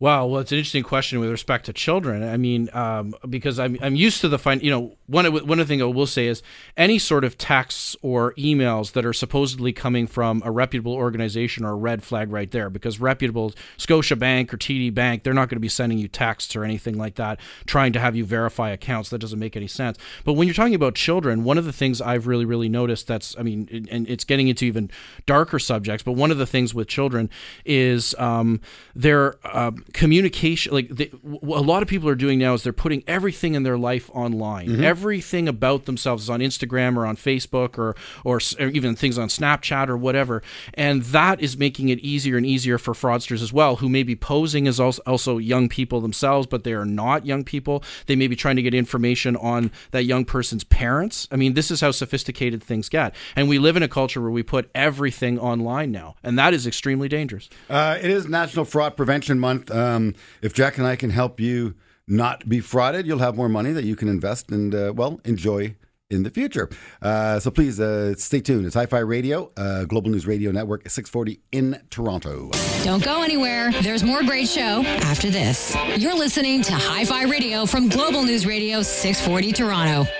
Wow, 0.00 0.26
well, 0.26 0.40
it's 0.40 0.50
an 0.50 0.58
interesting 0.58 0.82
question 0.82 1.20
with 1.20 1.30
respect 1.30 1.66
to 1.66 1.72
children. 1.72 2.24
I 2.24 2.36
mean, 2.36 2.68
um, 2.72 3.14
because 3.30 3.60
I'm 3.60 3.78
I'm 3.80 3.94
used 3.94 4.20
to 4.22 4.28
the 4.28 4.40
fine. 4.40 4.58
You 4.58 4.70
know, 4.70 4.96
one 5.06 5.24
one 5.46 5.64
things 5.64 5.80
I 5.80 5.84
will 5.84 6.06
say 6.08 6.26
is 6.26 6.42
any 6.76 6.98
sort 6.98 7.22
of 7.22 7.38
texts 7.38 7.94
or 8.02 8.34
emails 8.34 8.92
that 8.92 9.06
are 9.06 9.12
supposedly 9.12 9.72
coming 9.72 10.08
from 10.08 10.42
a 10.44 10.50
reputable 10.50 10.94
organization 10.94 11.64
are 11.64 11.70
a 11.70 11.76
red 11.76 12.02
flag 12.02 12.32
right 12.32 12.50
there. 12.50 12.70
Because 12.70 12.98
reputable 12.98 13.54
Scotia 13.76 14.16
Bank 14.16 14.52
or 14.52 14.56
TD 14.56 14.92
Bank, 14.92 15.22
they're 15.22 15.32
not 15.32 15.48
going 15.48 15.56
to 15.56 15.60
be 15.60 15.68
sending 15.68 15.98
you 15.98 16.08
texts 16.08 16.56
or 16.56 16.64
anything 16.64 16.98
like 16.98 17.14
that, 17.14 17.38
trying 17.66 17.92
to 17.92 18.00
have 18.00 18.16
you 18.16 18.24
verify 18.24 18.70
accounts. 18.70 19.10
That 19.10 19.18
doesn't 19.20 19.38
make 19.38 19.56
any 19.56 19.68
sense. 19.68 19.96
But 20.24 20.32
when 20.32 20.48
you're 20.48 20.56
talking 20.56 20.74
about 20.74 20.96
children, 20.96 21.44
one 21.44 21.56
of 21.56 21.66
the 21.66 21.72
things 21.72 22.00
I've 22.00 22.26
really 22.26 22.44
really 22.44 22.68
noticed 22.68 23.06
that's 23.06 23.36
I 23.38 23.42
mean, 23.42 23.86
and 23.92 24.08
it's 24.08 24.24
getting 24.24 24.48
into 24.48 24.64
even 24.64 24.90
darker 25.24 25.60
subjects. 25.60 26.02
But 26.02 26.12
one 26.12 26.32
of 26.32 26.38
the 26.38 26.46
things 26.46 26.74
with 26.74 26.88
children 26.88 27.30
is 27.64 28.12
um, 28.18 28.60
their 28.96 29.36
uh, 29.44 29.70
communication. 29.92 30.72
Like 30.72 30.88
they, 30.88 31.06
w- 31.06 31.38
a 31.42 31.60
lot 31.60 31.82
of 31.82 31.88
people 31.88 32.08
are 32.08 32.14
doing 32.14 32.38
now 32.38 32.54
is 32.54 32.62
they're 32.62 32.72
putting 32.72 33.04
everything 33.06 33.54
in 33.54 33.62
their 33.62 33.78
life 33.78 34.10
online. 34.14 34.82
Everything 34.82 35.48
about 35.48 35.84
themselves 35.84 36.24
is 36.24 36.30
on 36.30 36.40
Instagram 36.40 36.96
or 36.96 37.06
on 37.06 37.16
Facebook 37.16 37.78
or, 37.78 37.94
or 38.24 38.40
or 38.58 38.68
even 38.68 38.96
things 38.96 39.18
on 39.18 39.28
Snapchat 39.28 39.88
or 39.88 39.96
whatever. 39.96 40.42
And 40.74 41.02
that 41.04 41.40
is 41.40 41.56
making 41.56 41.88
it 41.90 41.98
easier 42.00 42.36
and 42.36 42.46
easier 42.46 42.78
for 42.78 42.94
fraudsters 42.94 43.42
as 43.42 43.52
well, 43.52 43.76
who 43.76 43.88
may 43.88 44.02
be 44.02 44.16
posing 44.16 44.66
as 44.66 44.80
also, 44.80 45.02
also 45.06 45.38
young 45.38 45.68
people 45.68 46.00
themselves, 46.00 46.46
but 46.46 46.64
they 46.64 46.72
are 46.72 46.84
not 46.84 47.26
young 47.26 47.44
people. 47.44 47.82
They 48.06 48.16
may 48.16 48.26
be 48.26 48.36
trying 48.36 48.56
to 48.56 48.62
get 48.62 48.74
information 48.74 49.36
on 49.36 49.70
that 49.90 50.04
young 50.04 50.24
person's 50.24 50.64
parents. 50.64 51.28
I 51.30 51.36
mean, 51.36 51.54
this 51.54 51.70
is 51.70 51.80
how 51.80 51.90
sophisticated 51.90 52.62
things 52.62 52.88
get. 52.88 53.14
And 53.36 53.48
we 53.48 53.58
live 53.58 53.76
in 53.76 53.82
a 53.82 53.88
culture 53.88 54.20
where 54.20 54.30
we 54.30 54.42
put 54.42 54.70
everything 54.74 55.38
online 55.38 55.92
now, 55.92 56.16
and 56.22 56.38
that 56.38 56.54
is 56.54 56.66
extremely 56.66 57.08
dangerous. 57.08 57.48
Uh, 57.68 57.98
it 58.00 58.10
is 58.10 58.28
National 58.28 58.64
Fraud 58.64 58.96
Prevention 58.96 59.38
Month. 59.38 59.70
Um, 59.74 60.14
if 60.42 60.52
Jack 60.54 60.78
and 60.78 60.86
I 60.86 60.96
can 60.96 61.10
help 61.10 61.40
you 61.40 61.74
not 62.06 62.48
be 62.48 62.60
frauded, 62.60 63.06
you'll 63.06 63.18
have 63.18 63.36
more 63.36 63.48
money 63.48 63.72
that 63.72 63.84
you 63.84 63.96
can 63.96 64.08
invest 64.08 64.50
and, 64.50 64.74
uh, 64.74 64.92
well, 64.94 65.20
enjoy 65.24 65.74
in 66.10 66.22
the 66.22 66.30
future. 66.30 66.68
Uh, 67.02 67.40
so 67.40 67.50
please 67.50 67.80
uh, 67.80 68.14
stay 68.16 68.40
tuned. 68.40 68.66
It's 68.66 68.74
Hi 68.74 68.86
Fi 68.86 68.98
Radio, 69.00 69.50
uh, 69.56 69.84
Global 69.84 70.10
News 70.10 70.26
Radio 70.26 70.52
Network, 70.52 70.82
640 70.88 71.40
in 71.52 71.80
Toronto. 71.90 72.50
Don't 72.84 73.02
go 73.02 73.22
anywhere. 73.22 73.72
There's 73.82 74.04
more 74.04 74.22
great 74.22 74.48
show 74.48 74.82
after 74.84 75.30
this. 75.30 75.74
You're 75.96 76.14
listening 76.14 76.62
to 76.62 76.72
Hi 76.74 77.04
Fi 77.04 77.24
Radio 77.24 77.66
from 77.66 77.88
Global 77.88 78.22
News 78.22 78.46
Radio 78.46 78.82
640 78.82 79.52
Toronto. 79.52 80.10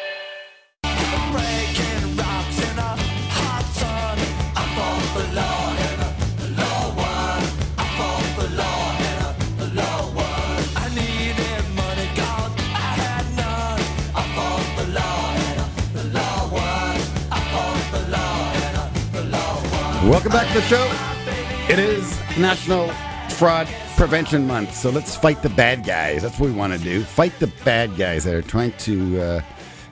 Welcome 20.04 20.32
back 20.32 20.46
to 20.48 20.60
the 20.60 20.62
show. 20.62 21.72
It 21.72 21.78
is 21.78 22.20
National 22.38 22.88
Fraud 23.30 23.66
Prevention 23.96 24.46
Month, 24.46 24.74
so 24.74 24.90
let's 24.90 25.16
fight 25.16 25.42
the 25.42 25.48
bad 25.48 25.82
guys. 25.82 26.20
That's 26.22 26.38
what 26.38 26.50
we 26.50 26.54
want 26.54 26.74
to 26.74 26.78
do. 26.78 27.02
Fight 27.02 27.32
the 27.40 27.46
bad 27.64 27.96
guys 27.96 28.24
that 28.24 28.34
are 28.34 28.42
trying 28.42 28.72
to 28.80 29.20
uh, 29.20 29.40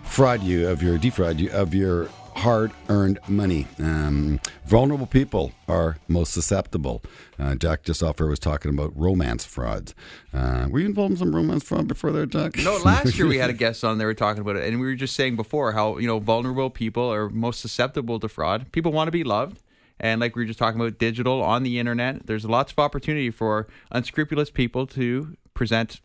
fraud 0.02 0.42
you 0.42 0.68
of 0.68 0.82
your 0.82 0.98
defraud 0.98 1.40
you 1.40 1.50
of 1.52 1.72
your 1.74 2.10
hard-earned 2.36 3.20
money. 3.26 3.66
Um, 3.78 4.38
vulnerable 4.66 5.06
people 5.06 5.52
are 5.66 5.96
most 6.08 6.34
susceptible. 6.34 7.02
Uh, 7.38 7.54
Jack 7.54 7.82
just 7.82 8.02
off 8.02 8.20
air 8.20 8.26
was 8.26 8.38
talking 8.38 8.70
about 8.70 8.92
romance 8.94 9.46
frauds. 9.46 9.94
Uh, 10.34 10.66
were 10.70 10.80
you 10.80 10.86
involved 10.86 11.12
in 11.12 11.16
some 11.16 11.34
romance 11.34 11.64
fraud 11.64 11.88
before 11.88 12.12
there, 12.12 12.26
Jack? 12.26 12.58
No, 12.58 12.76
last 12.84 13.16
year 13.16 13.26
we 13.26 13.38
had 13.38 13.48
a 13.48 13.52
guest 13.54 13.82
on. 13.82 13.96
They 13.96 14.04
were 14.04 14.12
talking 14.12 14.42
about 14.42 14.56
it, 14.56 14.68
and 14.68 14.78
we 14.78 14.86
were 14.86 14.94
just 14.94 15.16
saying 15.16 15.36
before 15.36 15.72
how 15.72 15.96
you 15.96 16.06
know 16.06 16.18
vulnerable 16.18 16.68
people 16.68 17.10
are 17.10 17.30
most 17.30 17.60
susceptible 17.60 18.20
to 18.20 18.28
fraud. 18.28 18.70
People 18.72 18.92
want 18.92 19.08
to 19.08 19.12
be 19.12 19.24
loved, 19.24 19.62
and 20.02 20.20
like 20.20 20.36
we 20.36 20.42
were 20.42 20.46
just 20.46 20.58
talking 20.58 20.78
about, 20.80 20.98
digital 20.98 21.42
on 21.42 21.62
the 21.62 21.78
internet. 21.78 22.26
There's 22.26 22.44
lots 22.44 22.72
of 22.72 22.78
opportunity 22.78 23.30
for 23.30 23.68
unscrupulous 23.90 24.50
people 24.50 24.86
to 24.88 25.36
present, 25.54 26.00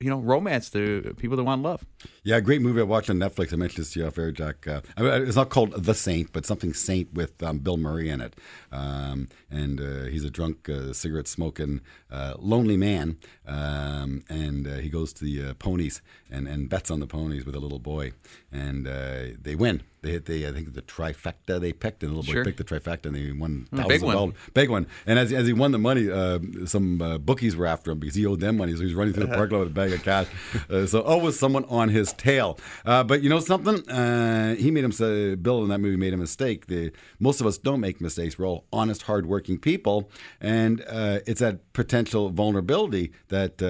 you 0.00 0.08
know, 0.08 0.18
romance 0.18 0.70
to 0.70 1.14
people 1.18 1.36
that 1.36 1.44
want 1.44 1.62
love. 1.62 1.84
Yeah, 2.24 2.40
great 2.40 2.62
movie 2.62 2.80
I 2.80 2.84
watched 2.84 3.10
on 3.10 3.18
Netflix. 3.18 3.52
I 3.52 3.56
mentioned 3.56 3.82
this 3.84 3.92
to 3.92 4.00
you 4.00 4.06
off 4.06 4.16
air, 4.16 4.32
Jack. 4.32 4.66
Uh, 4.66 4.80
I 4.96 5.02
mean, 5.02 5.12
it's 5.28 5.36
not 5.36 5.50
called 5.50 5.72
The 5.84 5.92
Saint, 5.94 6.32
but 6.32 6.46
something 6.46 6.72
Saint 6.72 7.12
with 7.12 7.42
um, 7.42 7.58
Bill 7.58 7.76
Murray 7.76 8.08
in 8.08 8.22
it. 8.22 8.34
Um, 8.72 9.28
and 9.50 9.78
uh, 9.78 10.04
he's 10.04 10.24
a 10.24 10.30
drunk, 10.30 10.70
uh, 10.70 10.94
cigarette 10.94 11.28
smoking, 11.28 11.82
uh, 12.10 12.34
lonely 12.38 12.78
man. 12.78 13.18
Um, 13.46 14.24
and 14.30 14.66
uh, 14.66 14.76
he 14.76 14.88
goes 14.88 15.12
to 15.14 15.24
the 15.24 15.50
uh, 15.50 15.54
ponies 15.54 16.00
and, 16.30 16.48
and 16.48 16.70
bets 16.70 16.90
on 16.90 17.00
the 17.00 17.06
ponies 17.06 17.44
with 17.44 17.54
a 17.54 17.60
little 17.60 17.78
boy. 17.78 18.12
And 18.50 18.86
they 18.86 19.54
win. 19.54 19.82
They 20.02 20.12
hit 20.12 20.24
the, 20.26 20.46
I 20.46 20.52
think 20.52 20.72
the 20.74 20.82
trifecta 20.82 21.60
they 21.60 21.72
picked, 21.72 22.02
and 22.02 22.12
the 22.12 22.16
little 22.16 22.32
Sure. 22.32 22.42
boy 22.42 22.50
picked 22.50 22.58
the 22.58 22.64
trifecta, 22.64 23.06
and 23.06 23.14
they 23.16 23.32
won 23.32 23.66
Mm, 23.72 23.88
big 23.88 24.02
one. 24.02 24.14
dollars. 24.16 24.34
Big 24.54 24.70
one. 24.70 24.86
And 25.06 25.18
as, 25.18 25.32
as 25.32 25.46
he 25.46 25.52
won 25.52 25.72
the 25.72 25.78
money, 25.78 26.10
uh, 26.10 26.38
some 26.66 27.02
uh, 27.02 27.18
bookies 27.18 27.54
were 27.56 27.66
after 27.66 27.90
him 27.90 27.98
because 27.98 28.14
he 28.14 28.24
owed 28.26 28.40
them 28.40 28.56
money. 28.56 28.74
So 28.74 28.82
he's 28.82 28.94
running 28.94 29.12
through 29.14 29.26
the 29.26 29.34
parking 29.34 29.58
lot 29.58 29.64
with 29.64 29.72
a 29.72 29.74
bag 29.74 29.92
of 29.92 30.02
cash. 30.02 30.26
Uh, 30.70 30.86
so 30.86 31.02
always 31.02 31.38
someone 31.38 31.64
on 31.66 31.88
his 31.90 32.12
tail. 32.14 32.58
Uh, 32.86 33.04
but 33.04 33.22
you 33.22 33.28
know 33.28 33.40
something? 33.40 33.88
Uh, 33.90 34.54
he 34.54 34.70
made 34.70 34.84
him 34.84 34.92
say, 34.92 35.34
Bill 35.34 35.62
in 35.62 35.68
that 35.68 35.78
movie 35.80 35.96
made 35.96 36.14
a 36.14 36.16
mistake. 36.16 36.66
The, 36.66 36.92
most 37.18 37.40
of 37.40 37.46
us 37.46 37.58
don't 37.58 37.80
make 37.80 38.00
mistakes. 38.00 38.38
We're 38.38 38.46
all 38.48 38.66
honest, 38.72 39.02
hardworking 39.02 39.58
people. 39.58 40.10
And 40.40 40.82
uh, 40.88 41.20
it's 41.26 41.40
that 41.40 41.72
potential 41.74 42.30
vulnerability 42.30 43.12
that. 43.28 43.62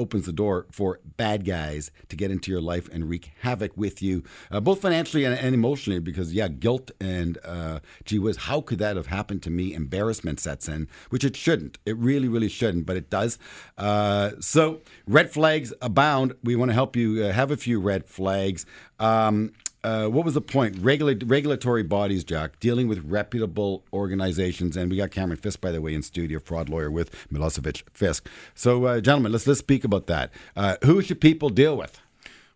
Opens 0.00 0.24
the 0.24 0.32
door 0.32 0.66
for 0.70 0.98
bad 1.18 1.44
guys 1.44 1.90
to 2.08 2.16
get 2.16 2.30
into 2.30 2.50
your 2.50 2.62
life 2.62 2.88
and 2.90 3.08
wreak 3.10 3.32
havoc 3.42 3.76
with 3.76 4.00
you, 4.00 4.24
uh, 4.50 4.58
both 4.58 4.80
financially 4.80 5.24
and, 5.24 5.38
and 5.38 5.54
emotionally. 5.54 6.00
Because 6.00 6.32
yeah, 6.32 6.48
guilt 6.48 6.90
and 7.00 7.36
uh, 7.44 7.80
gee 8.06 8.18
whiz, 8.18 8.38
how 8.48 8.62
could 8.62 8.78
that 8.78 8.96
have 8.96 9.08
happened 9.08 9.42
to 9.42 9.50
me? 9.50 9.74
Embarrassment 9.74 10.40
sets 10.40 10.68
in, 10.68 10.88
which 11.10 11.22
it 11.22 11.36
shouldn't. 11.36 11.76
It 11.84 11.96
really, 11.98 12.28
really 12.28 12.48
shouldn't, 12.48 12.86
but 12.86 12.96
it 12.96 13.10
does. 13.10 13.38
Uh, 13.76 14.30
so 14.40 14.80
red 15.06 15.30
flags 15.30 15.74
abound. 15.82 16.34
We 16.42 16.56
want 16.56 16.70
to 16.70 16.74
help 16.74 16.96
you 16.96 17.24
uh, 17.24 17.32
have 17.32 17.50
a 17.50 17.56
few 17.58 17.78
red 17.78 18.06
flags. 18.06 18.64
Um, 18.98 19.52
uh, 19.82 20.06
what 20.06 20.24
was 20.24 20.34
the 20.34 20.40
point? 20.40 20.76
Regula- 20.80 21.16
regulatory 21.24 21.82
bodies, 21.82 22.24
Jack, 22.24 22.60
dealing 22.60 22.88
with 22.88 23.02
reputable 23.04 23.84
organizations, 23.92 24.76
and 24.76 24.90
we 24.90 24.96
got 24.96 25.10
Cameron 25.10 25.38
Fisk, 25.38 25.60
by 25.60 25.70
the 25.70 25.80
way, 25.80 25.94
in 25.94 26.02
studio, 26.02 26.38
fraud 26.38 26.68
lawyer 26.68 26.90
with 26.90 27.10
Milosevic 27.32 27.82
Fisk. 27.94 28.28
So, 28.54 28.84
uh, 28.84 29.00
gentlemen, 29.00 29.32
let's 29.32 29.46
let's 29.46 29.60
speak 29.60 29.84
about 29.84 30.06
that. 30.06 30.30
Uh, 30.54 30.76
who 30.84 31.00
should 31.02 31.20
people 31.20 31.48
deal 31.48 31.76
with? 31.76 32.00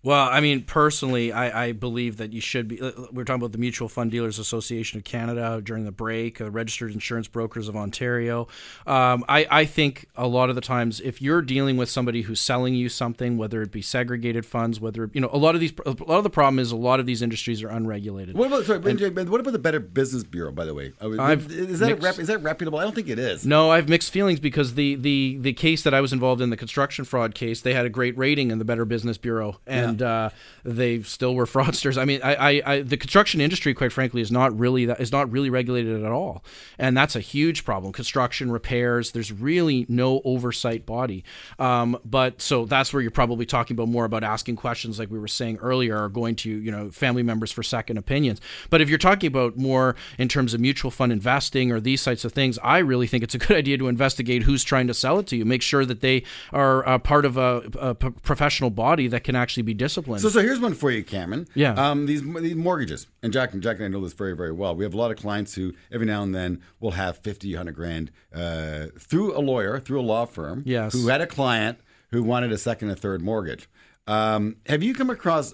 Well, 0.04 0.28
I 0.30 0.40
mean, 0.40 0.62
personally, 0.64 1.32
I, 1.32 1.64
I 1.68 1.72
believe 1.72 2.18
that 2.18 2.34
you 2.34 2.40
should 2.42 2.68
be. 2.68 2.78
uh, 2.80 2.92
We 3.10 3.22
are 3.22 3.24
talking 3.24 3.40
about 3.40 3.52
the 3.52 3.58
Mutual 3.58 3.88
Fund 3.88 4.10
Dealers 4.10 4.38
Association 4.38 4.98
of 4.98 5.04
Canada 5.04 5.62
during 5.64 5.86
the 5.86 5.92
break, 5.92 6.42
uh, 6.42 6.50
Registered 6.50 6.92
Insurance 6.92 7.26
Brokers 7.26 7.68
of 7.68 7.74
Ontario. 7.76 8.46
Um, 8.86 9.24
I, 9.30 9.46
I 9.50 9.64
think 9.64 10.06
a 10.14 10.26
lot 10.28 10.50
of 10.50 10.56
the 10.56 10.60
times, 10.60 11.00
if 11.00 11.22
you're 11.22 11.40
dealing 11.40 11.78
with 11.78 11.88
somebody 11.88 12.20
who's 12.20 12.38
selling 12.38 12.74
you 12.74 12.90
something, 12.90 13.38
whether 13.38 13.62
it 13.62 13.72
be 13.72 13.80
segregated 13.80 14.44
funds, 14.44 14.78
whether 14.78 15.10
you 15.14 15.22
know, 15.22 15.30
a 15.32 15.38
lot 15.38 15.54
of 15.54 15.62
these, 15.62 15.72
a 15.86 15.90
lot 15.90 16.18
of 16.18 16.22
the 16.24 16.28
problem 16.30 16.58
is 16.58 16.70
a 16.70 16.76
lot 16.76 17.00
of 17.00 17.06
these 17.06 17.22
industries 17.22 17.62
are 17.62 17.68
unregulated. 17.70 18.36
What 18.36 18.48
about 18.48 18.66
sorry, 18.66 18.80
but 19.10 19.28
what 19.30 19.40
about 19.40 19.52
the 19.54 19.58
Better 19.58 19.80
Business 19.80 20.22
Bureau? 20.22 20.52
By 20.52 20.66
the 20.66 20.74
way, 20.74 20.92
Uh, 21.00 21.16
I've 21.18 21.50
is 21.50 21.78
that 21.78 21.88
mixed- 21.88 22.02
rep, 22.04 22.18
is 22.18 22.26
that 22.28 22.42
reputable? 22.42 22.78
I 22.78 22.82
don't 22.82 22.94
think 22.94 23.08
it 23.08 23.18
is. 23.18 23.46
No, 23.46 23.70
I 23.70 23.76
have 23.76 23.88
mixed 23.88 24.12
feelings 24.12 24.38
because 24.38 24.74
the, 24.74 24.96
the, 24.96 25.38
the 25.40 25.54
case 25.54 25.82
that 25.82 25.94
I 25.94 26.02
was 26.02 26.12
involved 26.12 26.42
in, 26.42 26.50
the 26.50 26.58
construction 26.58 27.06
fraud 27.06 27.34
case, 27.34 27.62
they 27.62 27.72
had 27.72 27.86
a 27.86 27.90
great 27.90 28.18
rating 28.18 28.50
in 28.50 28.58
the 28.58 28.66
Better 28.66 28.84
Business 28.84 29.16
Bureau, 29.16 29.60
and 29.66 29.93
uh, 30.02 30.30
they 30.64 31.02
still 31.02 31.34
were 31.34 31.46
fraudsters. 31.54 31.96
I 31.98 32.04
mean, 32.04 32.20
I, 32.22 32.34
I, 32.34 32.62
I, 32.66 32.82
the 32.82 32.96
construction 32.96 33.40
industry, 33.40 33.74
quite 33.74 33.92
frankly, 33.92 34.20
is 34.20 34.30
not 34.30 34.56
really 34.58 34.86
that 34.86 35.00
is 35.00 35.12
not 35.12 35.30
really 35.30 35.50
regulated 35.50 36.04
at 36.04 36.12
all, 36.12 36.44
and 36.78 36.96
that's 36.96 37.16
a 37.16 37.20
huge 37.20 37.64
problem. 37.64 37.92
Construction 37.92 38.50
repairs, 38.50 39.12
there's 39.12 39.32
really 39.32 39.86
no 39.88 40.20
oversight 40.24 40.86
body. 40.86 41.24
Um, 41.58 41.98
but 42.04 42.40
so 42.40 42.64
that's 42.64 42.92
where 42.92 43.02
you're 43.02 43.10
probably 43.10 43.46
talking 43.46 43.74
about 43.74 43.88
more 43.88 44.04
about 44.04 44.24
asking 44.24 44.56
questions, 44.56 44.98
like 44.98 45.10
we 45.10 45.18
were 45.18 45.28
saying 45.28 45.58
earlier, 45.58 46.04
or 46.04 46.08
going 46.08 46.36
to 46.36 46.50
you 46.50 46.70
know 46.70 46.90
family 46.90 47.22
members 47.22 47.52
for 47.52 47.62
second 47.62 47.98
opinions. 47.98 48.40
But 48.70 48.80
if 48.80 48.88
you're 48.88 48.98
talking 48.98 49.28
about 49.28 49.56
more 49.56 49.96
in 50.18 50.28
terms 50.28 50.54
of 50.54 50.60
mutual 50.60 50.90
fund 50.90 51.12
investing 51.12 51.72
or 51.72 51.80
these 51.80 52.02
types 52.04 52.24
of 52.24 52.32
things, 52.32 52.58
I 52.62 52.78
really 52.78 53.06
think 53.06 53.24
it's 53.24 53.34
a 53.34 53.38
good 53.44 53.56
idea 53.56 53.78
to 53.78 53.88
investigate 53.88 54.42
who's 54.42 54.64
trying 54.64 54.86
to 54.86 54.94
sell 54.94 55.18
it 55.18 55.26
to 55.28 55.36
you. 55.36 55.44
Make 55.44 55.62
sure 55.62 55.84
that 55.84 56.00
they 56.00 56.24
are 56.52 56.82
a 56.82 56.98
part 56.98 57.24
of 57.24 57.36
a 57.36 57.94
professional 58.22 58.70
body 58.70 59.08
that 59.08 59.24
can 59.24 59.36
actually 59.36 59.62
be 59.62 59.74
disciplined. 59.84 60.22
So, 60.22 60.28
so 60.28 60.40
here's 60.40 60.60
one 60.60 60.74
for 60.74 60.90
you, 60.90 61.04
Cameron. 61.04 61.46
Yeah. 61.54 61.72
Um, 61.74 62.06
these 62.06 62.22
these 62.22 62.56
mortgages, 62.56 63.06
and 63.22 63.32
Jack 63.32 63.52
and 63.52 63.62
Jack 63.62 63.76
and 63.76 63.84
I 63.84 63.88
know 63.88 64.00
this 64.00 64.12
very 64.12 64.34
very 64.34 64.52
well. 64.52 64.74
We 64.74 64.84
have 64.84 64.94
a 64.94 64.96
lot 64.96 65.10
of 65.10 65.16
clients 65.16 65.54
who 65.54 65.74
every 65.92 66.06
now 66.06 66.22
and 66.22 66.34
then 66.34 66.62
will 66.80 66.92
have 66.92 67.18
50, 67.18 67.52
100 67.52 67.72
grand 67.72 68.10
uh, 68.34 68.86
through 68.98 69.36
a 69.36 69.40
lawyer, 69.40 69.78
through 69.80 70.00
a 70.00 70.02
law 70.02 70.26
firm. 70.26 70.62
Yes. 70.66 70.92
Who 70.92 71.08
had 71.08 71.20
a 71.20 71.26
client 71.26 71.78
who 72.10 72.22
wanted 72.22 72.52
a 72.52 72.58
second 72.58 72.90
and 72.90 72.98
third 72.98 73.20
mortgage. 73.22 73.68
Um, 74.06 74.56
have 74.66 74.82
you 74.82 74.94
come 74.94 75.10
across, 75.10 75.52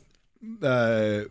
uh, 0.62 1.22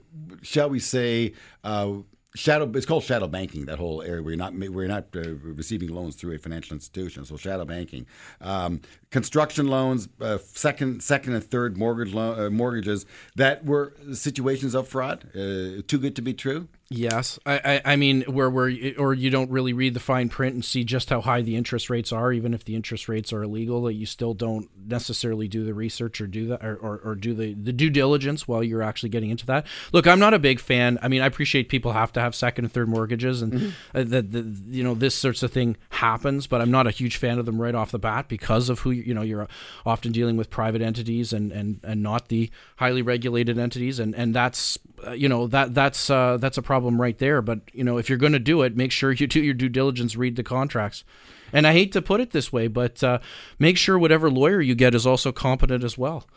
shall 0.41 0.69
we 0.69 0.79
say? 0.79 1.33
Uh, 1.63 1.97
Shadow, 2.35 2.71
it's 2.75 2.85
called 2.85 3.03
shadow 3.03 3.27
banking. 3.27 3.65
That 3.65 3.79
whole 3.79 4.03
area 4.03 4.21
where 4.21 4.31
you're 4.31 4.37
not 4.37 4.53
where 4.53 4.69
you're 4.69 4.87
not 4.87 5.07
uh, 5.15 5.33
receiving 5.41 5.89
loans 5.89 6.15
through 6.15 6.35
a 6.35 6.37
financial 6.37 6.75
institution. 6.75 7.25
So 7.25 7.37
shadow 7.37 7.65
banking, 7.65 8.05
um, 8.39 8.81
construction 9.11 9.67
loans, 9.67 10.07
uh, 10.21 10.37
second, 10.37 11.03
second 11.03 11.33
and 11.33 11.43
third 11.43 11.77
mortgage 11.77 12.15
uh, 12.15 12.49
mortgages 12.49 13.05
that 13.35 13.65
were 13.65 13.93
situations 14.13 14.75
of 14.75 14.87
fraud. 14.87 15.25
Uh, 15.35 15.81
too 15.87 15.97
good 15.99 16.15
to 16.15 16.21
be 16.21 16.33
true. 16.33 16.67
Yes, 16.91 17.37
I, 17.45 17.59
I, 17.63 17.93
I 17.93 17.95
mean 17.97 18.23
where 18.23 18.49
where 18.49 18.67
or 18.97 19.13
you 19.13 19.29
don't 19.29 19.51
really 19.51 19.73
read 19.73 19.93
the 19.93 19.99
fine 19.99 20.27
print 20.27 20.55
and 20.55 20.65
see 20.65 20.83
just 20.83 21.11
how 21.11 21.21
high 21.21 21.43
the 21.43 21.55
interest 21.55 21.87
rates 21.87 22.11
are, 22.11 22.33
even 22.33 22.51
if 22.51 22.65
the 22.65 22.75
interest 22.75 23.07
rates 23.07 23.31
are 23.31 23.43
illegal, 23.43 23.83
that 23.83 23.93
you 23.93 24.07
still 24.07 24.33
don't 24.33 24.67
necessarily 24.87 25.47
do 25.47 25.63
the 25.63 25.73
research 25.75 26.19
or 26.19 26.25
do 26.25 26.47
that 26.47 26.65
or, 26.65 26.77
or, 26.77 26.97
or 27.03 27.15
do 27.15 27.35
the, 27.35 27.53
the 27.53 27.71
due 27.71 27.91
diligence 27.91 28.47
while 28.47 28.63
you're 28.63 28.81
actually 28.81 29.09
getting 29.09 29.29
into 29.29 29.45
that. 29.45 29.67
Look, 29.93 30.07
I'm 30.07 30.17
not 30.17 30.33
a 30.33 30.39
big 30.39 30.59
fan. 30.59 30.97
I 31.03 31.09
mean, 31.09 31.21
I 31.21 31.27
appreciate 31.27 31.69
people 31.69 31.93
have 31.93 32.11
to 32.13 32.21
have 32.21 32.33
second 32.33 32.65
and 32.65 32.73
third 32.73 32.89
mortgages, 32.89 33.43
and 33.43 33.75
uh, 33.93 34.03
that 34.05 34.31
the, 34.31 34.41
you 34.69 34.83
know 34.83 34.95
this 34.95 35.13
sorts 35.13 35.43
of 35.43 35.51
thing 35.51 35.77
happens, 35.89 36.47
but 36.47 36.59
I'm 36.59 36.71
not 36.71 36.87
a 36.87 36.91
huge 36.91 37.17
fan 37.17 37.37
of 37.37 37.45
them 37.45 37.61
right 37.61 37.75
off 37.75 37.91
the 37.91 37.99
bat 37.99 38.27
because 38.27 38.67
of 38.67 38.79
who 38.79 38.89
you 39.05 39.13
know 39.13 39.21
you're 39.21 39.47
often 39.85 40.11
dealing 40.11 40.37
with 40.37 40.49
private 40.49 40.81
entities 40.81 41.33
and 41.33 41.51
and 41.51 41.79
and 41.83 42.03
not 42.03 42.27
the 42.27 42.49
highly 42.77 43.01
regulated 43.01 43.57
entities, 43.57 43.99
and 43.99 44.15
and 44.15 44.33
that's 44.33 44.77
uh, 45.05 45.11
you 45.11 45.29
know 45.29 45.47
that 45.47 45.73
that's 45.73 46.09
uh, 46.09 46.37
that's 46.37 46.57
a 46.57 46.61
problem 46.61 46.99
right 46.99 47.17
there. 47.17 47.41
But 47.41 47.61
you 47.73 47.83
know, 47.83 47.97
if 47.97 48.09
you're 48.09 48.17
going 48.17 48.33
to 48.33 48.39
do 48.39 48.61
it, 48.61 48.75
make 48.75 48.91
sure 48.91 49.11
you 49.19 49.27
do 49.27 49.41
your 49.41 49.53
due 49.53 49.69
diligence, 49.69 50.15
read 50.15 50.35
the 50.35 50.43
contracts. 50.43 51.03
And 51.51 51.65
I 51.65 51.73
hate 51.73 51.91
to 51.93 52.01
put 52.01 52.21
it 52.21 52.29
this 52.29 52.53
way, 52.53 52.67
but 52.67 53.03
uh, 53.03 53.19
make 53.57 53.75
sure 53.75 53.97
whatever 53.97 54.29
lawyer 54.29 54.61
you 54.61 54.75
get 54.75 54.93
is 54.93 55.07
also 55.07 55.31
competent 55.31 55.83
as 55.83 55.97
well. 55.97 56.27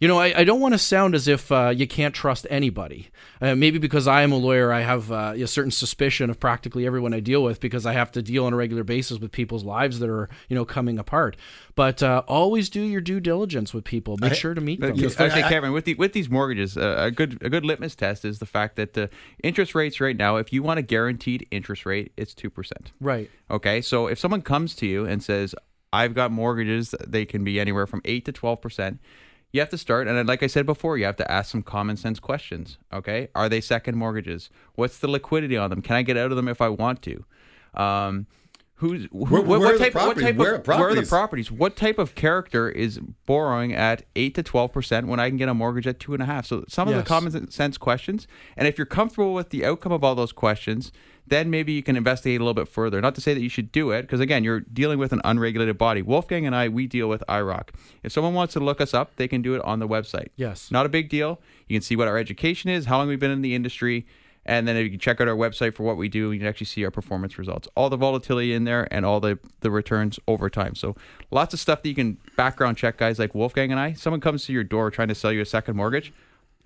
You 0.00 0.06
know, 0.06 0.16
I, 0.18 0.32
I 0.40 0.44
don't 0.44 0.60
want 0.60 0.74
to 0.74 0.78
sound 0.78 1.16
as 1.16 1.26
if 1.26 1.50
uh, 1.50 1.72
you 1.74 1.88
can't 1.88 2.14
trust 2.14 2.46
anybody. 2.48 3.08
Uh, 3.40 3.56
maybe 3.56 3.78
because 3.78 4.06
I 4.06 4.22
am 4.22 4.30
a 4.30 4.36
lawyer, 4.36 4.72
I 4.72 4.82
have 4.82 5.10
uh, 5.10 5.32
a 5.36 5.46
certain 5.48 5.72
suspicion 5.72 6.30
of 6.30 6.38
practically 6.38 6.86
everyone 6.86 7.12
I 7.12 7.18
deal 7.18 7.42
with 7.42 7.58
because 7.58 7.84
I 7.84 7.94
have 7.94 8.12
to 8.12 8.22
deal 8.22 8.44
on 8.44 8.52
a 8.52 8.56
regular 8.56 8.84
basis 8.84 9.18
with 9.18 9.32
people's 9.32 9.64
lives 9.64 9.98
that 9.98 10.08
are, 10.08 10.28
you 10.48 10.54
know, 10.54 10.64
coming 10.64 11.00
apart. 11.00 11.36
But 11.74 12.00
uh, 12.00 12.22
always 12.28 12.70
do 12.70 12.80
your 12.80 13.00
due 13.00 13.18
diligence 13.18 13.74
with 13.74 13.82
people. 13.82 14.16
Make 14.20 14.34
sure 14.34 14.54
to 14.54 14.60
meet 14.60 14.80
them. 14.80 14.92
Okay, 14.92 15.02
Yes, 15.02 15.18
I- 15.18 15.26
okay, 15.26 15.56
I- 15.56 15.68
With 15.68 15.84
the, 15.84 15.94
with 15.94 16.12
these 16.12 16.30
mortgages, 16.30 16.76
uh, 16.76 16.94
a 16.98 17.10
good 17.10 17.38
a 17.42 17.50
good 17.50 17.64
litmus 17.64 17.96
test 17.96 18.24
is 18.24 18.38
the 18.38 18.46
fact 18.46 18.76
that 18.76 18.92
the 18.94 19.10
interest 19.42 19.74
rates 19.74 20.00
right 20.00 20.16
now, 20.16 20.36
if 20.36 20.52
you 20.52 20.62
want 20.62 20.78
a 20.78 20.82
guaranteed 20.82 21.44
interest 21.50 21.84
rate, 21.84 22.12
it's 22.16 22.34
two 22.34 22.50
percent. 22.50 22.92
Right. 23.00 23.28
Okay, 23.50 23.80
so 23.80 24.06
if 24.06 24.18
someone 24.20 24.42
comes 24.42 24.76
to 24.76 24.86
you 24.86 25.06
and 25.06 25.22
says, 25.24 25.56
"I've 25.92 26.14
got 26.14 26.30
mortgages, 26.30 26.94
they 27.04 27.24
can 27.24 27.42
be 27.42 27.58
anywhere 27.58 27.88
from 27.88 28.00
eight 28.04 28.24
to 28.26 28.32
twelve 28.32 28.60
percent," 28.60 29.00
you 29.52 29.60
have 29.60 29.70
to 29.70 29.78
start. 29.78 30.08
And 30.08 30.28
like 30.28 30.42
I 30.42 30.46
said 30.46 30.66
before, 30.66 30.98
you 30.98 31.04
have 31.04 31.16
to 31.16 31.30
ask 31.30 31.50
some 31.50 31.62
common 31.62 31.96
sense 31.96 32.20
questions. 32.20 32.78
Okay, 32.92 33.28
are 33.34 33.48
they 33.48 33.60
second 33.60 33.96
mortgages? 33.96 34.50
What's 34.74 34.98
the 34.98 35.08
liquidity 35.08 35.56
on 35.56 35.70
them? 35.70 35.82
Can 35.82 35.96
I 35.96 36.02
get 36.02 36.16
out 36.16 36.30
of 36.30 36.36
them 36.36 36.48
if 36.48 36.60
I 36.60 36.68
want 36.68 37.02
to? 37.02 37.24
Um, 37.74 38.26
Who's 38.78 39.08
who, 39.10 39.18
Where- 39.24 39.42
what, 39.42 39.46
where 39.46 39.58
are 39.58 39.60
what 39.60 39.72
the 39.72 39.78
type, 39.78 39.94
what 39.94 40.02
properties? 40.04 40.24
type 40.24 40.36
Where 40.36 40.54
of 40.54 40.66
where 40.66 40.76
are 40.76 40.94
the 40.94 41.02
properties? 41.02 41.08
properties? 41.08 41.50
What 41.52 41.76
type 41.76 41.98
of 41.98 42.14
character 42.14 42.68
is 42.70 43.00
borrowing 43.26 43.72
at 43.72 44.04
eight 44.16 44.34
to 44.36 44.42
twelve 44.42 44.72
percent 44.72 45.08
when 45.08 45.18
I 45.18 45.28
can 45.28 45.36
get 45.36 45.48
a 45.48 45.54
mortgage 45.54 45.86
at 45.86 45.98
two 45.98 46.14
and 46.14 46.22
a 46.22 46.26
half? 46.26 46.46
So 46.46 46.64
some 46.68 46.86
of 46.88 46.94
the 46.94 47.02
common 47.02 47.50
sense 47.50 47.76
questions, 47.76 48.26
and 48.56 48.68
if 48.68 48.78
you're 48.78 48.86
comfortable 48.86 49.34
with 49.34 49.50
the 49.50 49.64
outcome 49.64 49.90
of 49.92 50.04
all 50.04 50.14
those 50.14 50.30
questions, 50.32 50.92
then 51.26 51.50
maybe 51.50 51.72
you 51.72 51.82
can 51.82 51.96
investigate 51.96 52.40
a 52.40 52.44
little 52.44 52.54
bit 52.54 52.68
further. 52.68 53.00
Not 53.00 53.14
to 53.16 53.20
say 53.20 53.34
that 53.34 53.40
you 53.42 53.48
should 53.50 53.70
do 53.72 53.90
it, 53.90 54.02
because 54.02 54.20
again, 54.20 54.44
you're 54.44 54.60
dealing 54.60 54.98
with 54.98 55.12
an 55.12 55.20
unregulated 55.24 55.76
body. 55.76 56.00
Wolfgang 56.00 56.46
and 56.46 56.54
I, 56.54 56.68
we 56.68 56.86
deal 56.86 57.08
with 57.08 57.22
IROC. 57.28 57.70
If 58.02 58.12
someone 58.12 58.32
wants 58.32 58.54
to 58.54 58.60
look 58.60 58.80
us 58.80 58.94
up, 58.94 59.16
they 59.16 59.26
can 59.28 59.42
do 59.42 59.54
it 59.54 59.60
on 59.62 59.78
the 59.80 59.88
website. 59.88 60.28
Yes. 60.36 60.70
Not 60.70 60.86
a 60.86 60.88
big 60.88 61.08
deal. 61.10 61.40
You 61.66 61.76
can 61.76 61.82
see 61.82 61.96
what 61.96 62.08
our 62.08 62.16
education 62.16 62.70
is, 62.70 62.86
how 62.86 62.98
long 62.98 63.08
we've 63.08 63.20
been 63.20 63.30
in 63.32 63.42
the 63.42 63.54
industry, 63.54 64.06
and 64.48 64.66
then 64.66 64.76
if 64.76 64.82
you 64.82 64.90
can 64.90 64.98
check 64.98 65.20
out 65.20 65.28
our 65.28 65.36
website 65.36 65.74
for 65.74 65.84
what 65.84 65.96
we 65.96 66.08
do, 66.08 66.32
you 66.32 66.40
can 66.40 66.48
actually 66.48 66.66
see 66.66 66.84
our 66.84 66.90
performance 66.90 67.38
results. 67.38 67.68
All 67.76 67.88
the 67.88 67.96
volatility 67.96 68.52
in 68.52 68.64
there 68.64 68.88
and 68.90 69.06
all 69.06 69.20
the, 69.20 69.38
the 69.60 69.70
returns 69.70 70.18
over 70.26 70.50
time. 70.50 70.74
So 70.74 70.96
lots 71.30 71.54
of 71.54 71.60
stuff 71.60 71.82
that 71.82 71.88
you 71.88 71.94
can 71.94 72.18
background 72.36 72.76
check 72.76 72.96
guys 72.96 73.20
like 73.20 73.34
Wolfgang 73.34 73.70
and 73.70 73.78
I. 73.78 73.92
Someone 73.92 74.20
comes 74.20 74.44
to 74.46 74.52
your 74.52 74.64
door 74.64 74.90
trying 74.90 75.08
to 75.08 75.14
sell 75.14 75.30
you 75.30 75.40
a 75.42 75.46
second 75.46 75.76
mortgage, 75.76 76.12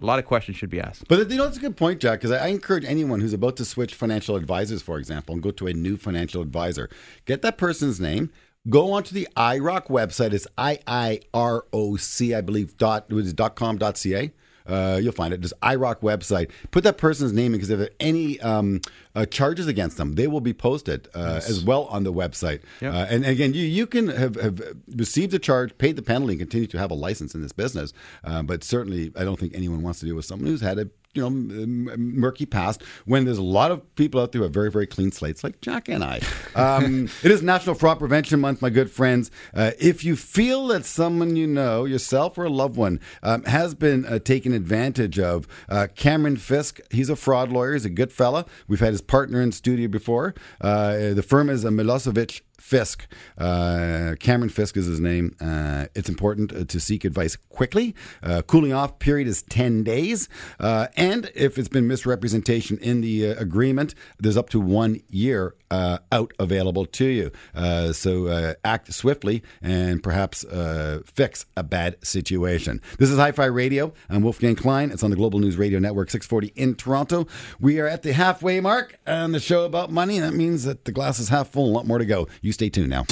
a 0.01 0.07
lot 0.07 0.19
of 0.19 0.25
questions 0.25 0.57
should 0.57 0.71
be 0.71 0.81
asked. 0.81 1.07
But 1.09 1.31
you 1.31 1.37
know, 1.37 1.45
that's 1.45 1.59
a 1.59 1.61
good 1.61 1.77
point, 1.77 2.01
Jack, 2.01 2.21
because 2.21 2.31
I, 2.31 2.47
I 2.47 2.49
encourage 2.49 2.85
anyone 2.85 3.21
who's 3.21 3.35
about 3.35 3.57
to 3.57 3.65
switch 3.65 3.95
financial 3.95 4.37
advisors, 4.37 4.81
for 4.81 4.99
example, 4.99 5.35
and 5.35 5.43
go 5.43 5.51
to 5.51 5.67
a 5.67 5.73
new 5.73 5.97
financial 5.97 6.41
advisor, 6.41 6.89
get 7.27 7.43
that 7.43 7.59
person's 7.59 8.01
name. 8.01 8.31
Go 8.69 8.93
onto 8.93 9.13
the 9.13 9.27
IROC 9.37 9.89
website. 9.89 10.33
It's 10.33 10.47
I 10.57 10.79
I 10.87 11.21
R 11.35 11.67
O 11.73 11.97
C, 11.97 12.33
I 12.33 12.43
believe, 12.43 12.77
dot, 12.77 13.07
it 13.09 13.15
was 13.15 13.33
dot 13.33 13.57
com 13.57 13.77
dot 13.77 13.99
ca. 13.99 14.31
Uh, 14.67 14.99
you'll 15.03 15.13
find 15.13 15.35
it. 15.35 15.41
Just 15.41 15.55
IROC 15.61 16.01
website. 16.01 16.51
Put 16.71 16.85
that 16.85 16.99
person's 16.99 17.33
name 17.33 17.47
in 17.47 17.53
because 17.53 17.71
if 17.71 17.79
there 17.79 17.89
are 17.89 17.97
any 18.01 18.41
um, 18.41 18.81
uh, 19.15 19.27
charges 19.27 19.67
against 19.67 19.97
them, 19.97 20.15
they 20.15 20.27
will 20.27 20.41
be 20.41 20.53
posted 20.53 21.09
uh, 21.15 21.41
as 21.47 21.65
well 21.65 21.85
on 21.85 22.05
the 22.05 22.13
website. 22.13 22.61
Yep. 22.81 22.95
Uh, 22.95 23.07
and 23.11 23.25
again, 23.27 23.55
you 23.55 23.65
you 23.65 23.87
can 23.87 24.09
have, 24.09 24.37
have 24.37 24.61
received 24.97 25.35
a 25.35 25.39
charge, 25.39 25.77
paid 25.79 25.97
the 25.97 26.03
penalty, 26.03 26.33
and 26.33 26.41
continue 26.41 26.67
to 26.69 26.79
have 26.79 26.91
a 26.91 26.95
license 26.95 27.35
in 27.35 27.43
this 27.43 27.53
business. 27.53 27.93
Uh, 28.25 28.43
but 28.43 28.65
certainly, 28.65 29.13
I 29.17 29.25
don't 29.25 29.39
think 29.39 29.55
anyone 29.55 29.83
wants 29.83 30.01
to 30.01 30.07
deal 30.07 30.17
with 30.17 30.25
someone 30.25 30.49
who's 30.49 30.61
had 30.61 30.79
a 30.79 30.89
you 31.15 31.23
know 31.23 31.31
murky 31.31 32.47
past. 32.47 32.83
When 33.05 33.25
there's 33.25 33.39
a 33.39 33.43
lot 33.43 33.71
of 33.71 33.95
people 33.97 34.21
out 34.21 34.33
there 34.33 34.41
who 34.41 34.45
have 34.45 34.55
very 34.55 34.71
very 34.71 34.87
clean 34.87 35.13
slates, 35.13 35.45
like 35.45 35.61
Jack 35.61 35.89
and 35.89 36.03
I. 36.05 36.21
Um, 36.55 37.05
it 37.23 37.31
is 37.31 37.43
National 37.43 37.75
Fraud 37.75 37.99
Prevention 37.99 38.41
Month, 38.41 38.63
my 38.63 38.71
good 38.71 38.91
friends. 38.91 39.31
Uh, 39.55 39.73
if 39.79 40.05
you 40.05 40.17
feel 40.17 40.69
that 40.69 40.85
someone 40.85 41.37
you 41.37 41.47
know, 41.47 41.85
yourself 41.85 42.39
or 42.39 42.45
a 42.45 42.51
loved 42.51 42.77
one, 42.77 43.01
um, 43.23 43.45
has 43.45 43.75
been 43.75 44.05
uh, 44.07 44.19
taken 44.19 44.53
advantage 44.53 45.19
of, 45.19 45.47
uh, 45.69 45.89
Cameron 45.95 46.37
Fisk, 46.37 46.81
he's 46.91 47.09
a 47.09 47.17
fraud 47.17 47.51
lawyer. 47.51 47.73
He's 47.75 47.85
a 47.85 47.91
good 47.91 48.13
fella. 48.13 48.47
We've 48.69 48.81
had 48.81 48.91
his 48.91 49.01
partner 49.01 49.41
in 49.41 49.53
studio 49.53 49.89
before. 49.89 50.35
Uh, 50.61 51.15
the 51.15 51.23
firm 51.23 51.49
is 51.49 51.65
a 51.65 51.71
Milosevic 51.71 52.41
Fisk. 52.63 53.09
Uh, 53.37 54.15
Cameron 54.21 54.49
Fisk 54.49 54.77
is 54.77 54.87
his 54.87 55.01
name. 55.01 55.35
Uh, 55.41 55.87
it's 55.95 56.09
important 56.09 56.53
uh, 56.53 56.65
to 56.65 56.79
seek 56.79 57.05
advice 57.05 57.37
quickly. 57.37 57.95
Uh, 58.23 58.41
cooling 58.43 58.73
off 58.73 59.01
period 59.01 59.27
is 59.27 59.43
10 59.43 59.83
days. 59.83 60.29
Uh, 60.61 60.87
and 60.97 61.31
if 61.35 61.59
it's 61.59 61.69
been 61.69 61.89
misrepresentation 61.89 62.79
in 62.79 63.01
the 63.01 63.31
uh, 63.31 63.35
agreement, 63.41 63.95
there's 64.19 64.37
up 64.37 64.49
to 64.51 64.61
one 64.61 65.01
year 65.11 65.55
uh, 65.73 65.99
out 66.13 66.33
available 66.39 66.85
to 66.85 67.07
you. 67.07 67.33
Uh, 67.55 67.93
so 67.93 68.27
uh, 68.27 68.55
act 68.65 68.93
swiftly 68.93 69.43
and 69.63 70.03
perhaps 70.03 70.45
uh, 70.45 71.01
fix 71.07 71.47
a 71.57 71.63
bad 71.63 71.97
situation. 72.05 72.81
This 72.99 73.11
is 73.11 73.17
Hi 73.17 73.33
Fi 73.33 73.47
Radio. 73.47 73.95
I'm 74.11 74.23
Wolfgang 74.23 74.55
Klein. 74.55 74.91
It's 74.91 75.03
on 75.03 75.11
the 75.11 75.17
Global 75.17 75.41
News 75.41 75.57
Radio 75.57 75.79
Network 75.79 76.11
640 76.11 76.53
in 76.61 76.75
Toronto. 76.75 77.27
We 77.59 77.81
are 77.81 77.87
at 77.89 78.03
the 78.03 78.13
halfway 78.13 78.61
mark 78.61 78.99
on 79.07 79.33
the 79.33 79.41
show 79.41 79.65
about 79.65 79.91
money. 79.91 80.19
That 80.19 80.35
means 80.35 80.65
that 80.65 80.85
the 80.85 80.93
glass 80.93 81.19
is 81.19 81.31
half 81.31 81.49
full. 81.49 81.71
A 81.71 81.73
lot 81.73 81.87
more 81.87 81.99
to 81.99 82.05
go. 82.05 82.29
You 82.43 82.53
stay 82.53 82.69
tuned 82.69 82.91
now. 82.91 83.07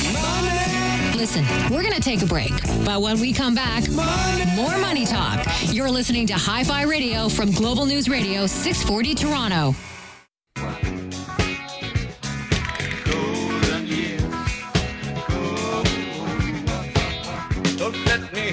Listen, 1.17 1.45
we're 1.71 1.83
going 1.83 1.95
to 1.95 2.01
take 2.01 2.23
a 2.23 2.27
break. 2.27 2.53
But 2.85 3.01
when 3.01 3.21
we 3.21 3.33
come 3.33 3.55
back, 3.55 3.89
more 3.91 4.79
money 4.79 5.07
talk. 5.07 5.47
You're 5.65 5.91
listening 5.91 6.27
to 6.27 6.35
Hi 6.35 6.63
Fi 6.65 6.83
Radio 6.83 7.31
from 7.31 7.53
Global 7.53 7.87
News 7.87 8.09
Radio 8.09 8.47
640 8.47 9.15
Toronto. 9.15 10.90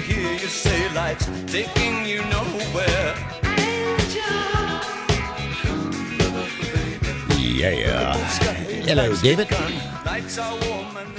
Hear 0.00 0.32
you 0.32 0.48
say 0.48 0.92
life's 0.94 1.26
taking 1.46 2.06
you 2.06 2.22
nowhere. 2.26 3.14
Yeah. 7.48 8.14
Hello, 8.86 9.14
David. 9.16 9.48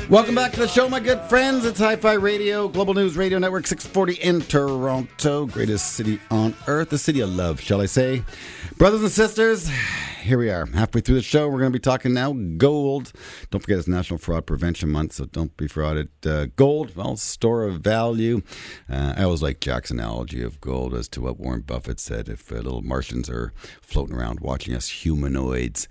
Welcome 0.09 0.33
back 0.33 0.51
to 0.53 0.59
the 0.59 0.67
show, 0.67 0.89
my 0.89 0.99
good 0.99 1.21
friends. 1.29 1.65
It's 1.65 1.79
Hi 1.79 1.95
Fi 1.95 2.13
Radio, 2.13 2.67
Global 2.67 2.93
News 2.95 3.15
Radio 3.15 3.37
Network 3.37 3.67
640 3.67 4.13
in 4.27 4.41
Toronto, 4.41 5.45
greatest 5.45 5.93
city 5.93 6.19
on 6.31 6.55
earth, 6.67 6.89
the 6.89 6.97
city 6.97 7.19
of 7.19 7.29
love, 7.29 7.61
shall 7.61 7.79
I 7.79 7.85
say. 7.85 8.23
Brothers 8.77 9.01
and 9.01 9.11
sisters, 9.11 9.69
here 10.21 10.37
we 10.37 10.49
are, 10.49 10.65
halfway 10.65 11.01
through 11.01 11.15
the 11.15 11.21
show. 11.21 11.47
We're 11.47 11.59
going 11.59 11.71
to 11.71 11.77
be 11.77 11.79
talking 11.79 12.13
now 12.13 12.33
gold. 12.57 13.13
Don't 13.51 13.61
forget 13.61 13.77
it's 13.77 13.87
National 13.87 14.17
Fraud 14.17 14.47
Prevention 14.47 14.89
Month, 14.89 15.13
so 15.13 15.25
don't 15.25 15.55
be 15.55 15.67
frauded. 15.67 16.09
Uh, 16.25 16.47
gold, 16.55 16.95
well, 16.95 17.15
store 17.15 17.63
of 17.63 17.81
value. 17.81 18.41
Uh, 18.89 19.13
I 19.15 19.23
always 19.23 19.43
like 19.43 19.59
Jack's 19.59 19.91
analogy 19.91 20.41
of 20.41 20.59
gold 20.59 20.93
as 20.93 21.07
to 21.09 21.21
what 21.21 21.39
Warren 21.39 21.61
Buffett 21.61 21.99
said 21.99 22.29
if 22.29 22.51
uh, 22.51 22.55
little 22.55 22.81
Martians 22.81 23.29
are 23.29 23.53
floating 23.81 24.15
around 24.15 24.39
watching 24.39 24.73
us 24.73 24.89
humanoids 24.89 25.87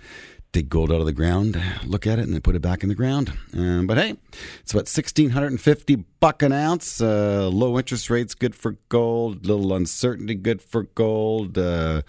dig 0.52 0.68
gold 0.68 0.90
out 0.90 1.00
of 1.00 1.06
the 1.06 1.12
ground, 1.12 1.60
look 1.84 2.06
at 2.06 2.18
it, 2.18 2.22
and 2.22 2.32
then 2.32 2.40
put 2.40 2.56
it 2.56 2.62
back 2.62 2.82
in 2.82 2.88
the 2.88 2.94
ground. 2.94 3.32
Um, 3.54 3.86
but 3.86 3.98
hey, 3.98 4.16
it's 4.60 4.72
about 4.72 4.88
sixteen 4.88 5.30
hundred 5.30 5.52
and 5.52 5.60
fifty 5.60 5.96
buck 5.96 6.42
an 6.42 6.52
ounce. 6.52 7.00
Uh, 7.00 7.48
low 7.52 7.78
interest 7.78 8.10
rates 8.10 8.34
good 8.34 8.54
for 8.54 8.76
gold. 8.88 9.46
Little 9.46 9.74
uncertainty 9.74 10.34
good 10.34 10.62
for 10.62 10.84
gold. 10.84 11.58
Uh, 11.58 12.02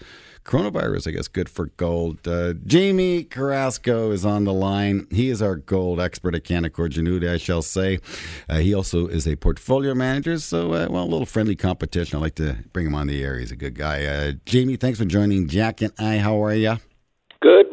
coronavirus, 0.44 1.08
I 1.08 1.10
guess, 1.12 1.28
good 1.28 1.48
for 1.48 1.66
gold. 1.66 2.26
Uh, 2.26 2.54
Jamie 2.64 3.24
Carrasco 3.24 4.10
is 4.10 4.24
on 4.24 4.44
the 4.44 4.54
line. 4.54 5.06
He 5.10 5.28
is 5.28 5.42
our 5.42 5.56
gold 5.56 6.00
expert 6.00 6.34
at 6.34 6.44
Canaccord 6.44 6.90
Genuity, 6.90 7.30
I 7.30 7.36
shall 7.36 7.62
say. 7.62 8.00
Uh, 8.48 8.58
he 8.58 8.74
also 8.74 9.06
is 9.06 9.28
a 9.28 9.36
portfolio 9.36 9.94
manager, 9.94 10.38
so 10.38 10.72
uh, 10.72 10.88
well, 10.90 11.04
a 11.04 11.04
little 11.04 11.26
friendly 11.26 11.56
competition. 11.56 12.18
I 12.18 12.20
like 12.22 12.36
to 12.36 12.56
bring 12.72 12.86
him 12.86 12.94
on 12.94 13.06
the 13.06 13.22
air. 13.22 13.38
He's 13.38 13.52
a 13.52 13.56
good 13.56 13.74
guy. 13.74 14.04
Uh, 14.04 14.32
Jamie, 14.46 14.76
thanks 14.76 14.98
for 14.98 15.04
joining 15.04 15.46
Jack 15.46 15.82
and 15.82 15.92
I. 15.98 16.18
How 16.18 16.42
are 16.42 16.54
you? 16.54 16.78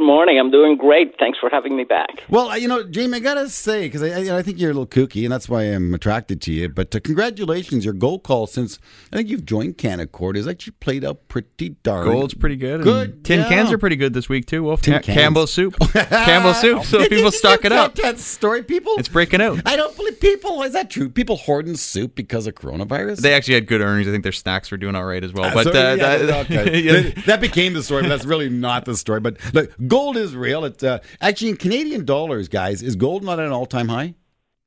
Good 0.07 0.13
morning. 0.13 0.39
I'm 0.39 0.51
doing 0.51 0.77
great. 0.77 1.15
Thanks 1.19 1.37
for 1.37 1.49
having 1.49 1.75
me 1.75 1.83
back. 1.83 2.23
Well, 2.29 2.57
you 2.57 2.69
know, 2.69 2.81
Jamie, 2.81 3.17
I 3.17 3.19
gotta 3.19 3.49
say 3.49 3.87
because 3.89 4.01
I, 4.01 4.07
I, 4.33 4.37
I 4.37 4.41
think 4.41 4.57
you're 4.57 4.71
a 4.71 4.73
little 4.73 4.87
kooky, 4.87 5.25
and 5.25 5.33
that's 5.33 5.49
why 5.49 5.63
I'm 5.63 5.93
attracted 5.93 6.41
to 6.43 6.53
you. 6.53 6.69
But 6.69 6.95
uh, 6.95 7.01
congratulations, 7.01 7.83
your 7.83 7.93
gold 7.93 8.23
call 8.23 8.47
since 8.47 8.79
I 9.11 9.17
think 9.17 9.27
you've 9.27 9.45
joined 9.45 9.77
Canaccord 9.77 10.37
has 10.37 10.47
actually 10.47 10.75
played 10.79 11.03
out 11.03 11.27
pretty 11.27 11.71
darn. 11.83 12.05
Gold's 12.05 12.33
pretty 12.33 12.55
good. 12.55 12.75
and 12.75 12.83
Good, 12.85 13.25
Tin 13.25 13.41
yeah. 13.41 13.49
cans 13.49 13.69
are 13.73 13.77
pretty 13.77 13.97
good 13.97 14.13
this 14.13 14.29
week 14.29 14.45
too. 14.45 14.63
Wolf. 14.63 14.81
Tin 14.81 14.93
Ca- 14.93 15.01
cans. 15.01 15.17
Campbell 15.17 15.45
soup. 15.45 15.75
Campbell 15.91 16.53
soup. 16.53 16.85
So 16.85 16.99
Did- 16.99 17.09
people 17.09 17.29
did 17.31 17.37
stock 17.37 17.63
you 17.63 17.67
it 17.67 17.71
up. 17.73 17.93
get 17.95 18.03
That 18.03 18.19
story, 18.19 18.63
people. 18.63 18.93
It's 18.99 19.09
breaking 19.09 19.41
out. 19.41 19.59
I 19.65 19.75
don't 19.75 19.93
believe 19.97 20.21
people. 20.21 20.63
Is 20.63 20.71
that 20.71 20.89
true? 20.89 21.09
People 21.09 21.35
hoarding 21.35 21.75
soup 21.75 22.15
because 22.15 22.47
of 22.47 22.55
coronavirus. 22.55 23.17
They 23.17 23.33
actually 23.33 23.55
had 23.55 23.67
good 23.67 23.81
earnings. 23.81 24.07
I 24.07 24.11
think 24.11 24.23
their 24.23 24.31
snacks 24.31 24.71
were 24.71 24.77
doing 24.77 24.95
all 24.95 25.03
right 25.03 25.21
as 25.21 25.33
well. 25.33 25.43
Uh, 25.51 25.53
But 25.53 25.63
so, 25.65 25.71
uh, 25.71 25.95
yeah, 25.95 26.17
that, 26.17 26.49
okay. 26.49 26.79
yeah. 26.81 26.91
That- 26.93 27.25
that 27.25 27.41
became 27.41 27.73
the 27.73 27.83
story, 27.83 28.03
but 28.03 28.07
that's 28.07 28.23
really 28.23 28.47
not 28.47 28.85
the 28.85 28.95
story. 28.95 29.19
But 29.19 29.35
look, 29.53 29.69
gold 29.97 30.17
is 30.17 30.35
real. 30.35 30.63
It's 30.63 30.83
uh, 30.83 30.99
actually 31.21 31.49
in 31.49 31.57
Canadian 31.57 32.05
dollars, 32.05 32.47
guys. 32.47 32.83
Is 32.83 32.95
gold 32.95 33.23
not 33.23 33.39
at 33.39 33.45
an 33.47 33.51
all-time 33.51 33.87
high? 33.87 34.13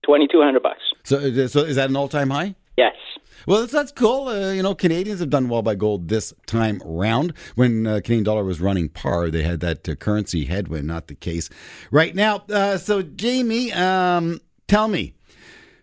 Twenty 0.02 0.26
two 0.26 0.40
hundred 0.42 0.62
bucks. 0.62 0.80
So, 1.04 1.18
uh, 1.18 1.46
so 1.46 1.60
is 1.60 1.76
that 1.76 1.88
an 1.88 1.96
all-time 1.96 2.30
high? 2.30 2.56
Yes. 2.76 2.96
Well, 3.46 3.60
that's, 3.60 3.72
that's 3.72 3.92
cool. 3.92 4.28
Uh, 4.28 4.52
you 4.52 4.62
know, 4.62 4.74
Canadians 4.74 5.20
have 5.20 5.30
done 5.30 5.48
well 5.48 5.62
by 5.62 5.76
gold 5.76 6.08
this 6.08 6.34
time 6.46 6.82
round. 6.84 7.32
When 7.54 7.86
uh, 7.86 8.00
Canadian 8.02 8.24
dollar 8.24 8.44
was 8.44 8.60
running 8.60 8.88
par, 8.88 9.30
they 9.30 9.42
had 9.42 9.60
that 9.60 9.88
uh, 9.88 9.94
currency 9.94 10.46
headwind. 10.46 10.88
Not 10.88 11.06
the 11.06 11.14
case 11.14 11.48
right 11.92 12.14
now. 12.14 12.42
Uh, 12.50 12.76
so, 12.76 13.00
Jamie, 13.02 13.72
um, 13.72 14.40
tell 14.66 14.88
me, 14.88 15.14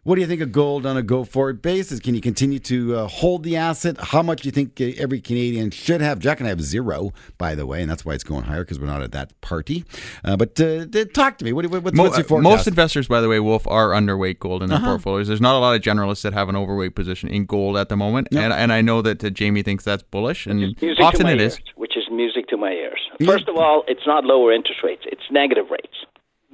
what 0.08 0.15
do 0.15 0.22
you 0.22 0.28
think 0.28 0.39
of 0.39 0.54
gold 0.54 0.86
on 0.86 0.96
a 0.96 1.02
go-forward 1.04 1.62
basis? 1.62 2.00
Can 2.00 2.15
you 2.15 2.22
continue 2.22 2.60
to 2.60 2.96
uh, 2.96 3.08
hold 3.08 3.43
the 3.43 3.58
asset? 3.58 3.98
How 4.00 4.24
much 4.24 4.41
do 4.41 4.48
you 4.48 4.54
think 4.54 4.80
uh, 4.80 4.86
every 4.98 5.20
Canadian 5.20 5.70
should 5.70 6.00
have? 6.00 6.20
Jack 6.20 6.39
and 6.39 6.48
I 6.48 6.50
have 6.50 6.62
zero, 6.62 7.12
by 7.38 7.56
the 7.56 7.65
way, 7.65 7.82
and 7.82 7.91
that's 7.91 8.06
why 8.06 8.13
it's 8.13 8.24
going 8.24 8.43
higher 8.46 8.63
because 8.63 8.80
we're 8.80 8.86
not 8.88 9.02
at 9.04 9.12
that 9.12 9.39
party. 9.41 9.84
Uh, 10.24 10.38
but 10.38 10.58
uh, 10.62 10.86
talk 11.13 11.38
to 11.39 11.43
me. 11.46 11.52
What, 11.52 11.65
what, 11.67 11.84
what's, 11.84 11.98
Mo- 11.98 12.04
what's 12.04 12.17
your 12.17 12.24
uh, 12.26 12.30
forecast? 12.30 12.43
most 12.58 12.67
investors, 12.67 13.10
by 13.10 13.20
the 13.20 13.28
way, 13.28 13.41
Wolf, 13.41 13.67
are 13.67 13.89
underweight 13.89 14.39
gold 14.39 14.63
in 14.63 14.70
their 14.70 14.78
Uh-huh. 14.78 14.91
portfolios. 14.91 15.28
There's 15.28 15.41
not 15.41 15.56
a 15.56 15.60
lot 15.60 15.76
of 15.76 15.82
generalists 15.82 16.22
that 16.22 16.32
have 16.32 16.48
an 16.48 16.56
overweight 16.56 16.96
position 16.96 17.28
in 17.28 17.46
gold 17.46 17.76
at 17.76 17.89
the 17.89 17.98
moment, 17.98 18.30
and 18.32 18.54
and 18.54 18.72
I 18.72 18.80
know 18.82 19.02
that 19.02 19.22
uh, 19.22 19.30
Jamie 19.30 19.62
thinks 19.62 19.84
that's 19.84 20.04
bullish, 20.04 20.48
and 20.48 20.60
Music 20.82 21.04
often 21.04 21.26
to 21.26 21.34
it 21.34 21.41
ears, 21.41 21.54
is. 21.56 21.60
which 21.76 21.98
is 21.98 22.04
music 22.10 22.48
to 22.48 22.56
my 22.56 22.72
ears. 22.72 23.02
First 23.26 23.50
of 23.50 23.58
all, 23.58 23.84
it's 23.89 24.08
not 24.08 24.24
lower 24.24 24.54
interest 24.54 24.80
rates; 24.86 25.02
it's 25.06 25.24
negative 25.32 25.65
rates. 25.70 25.98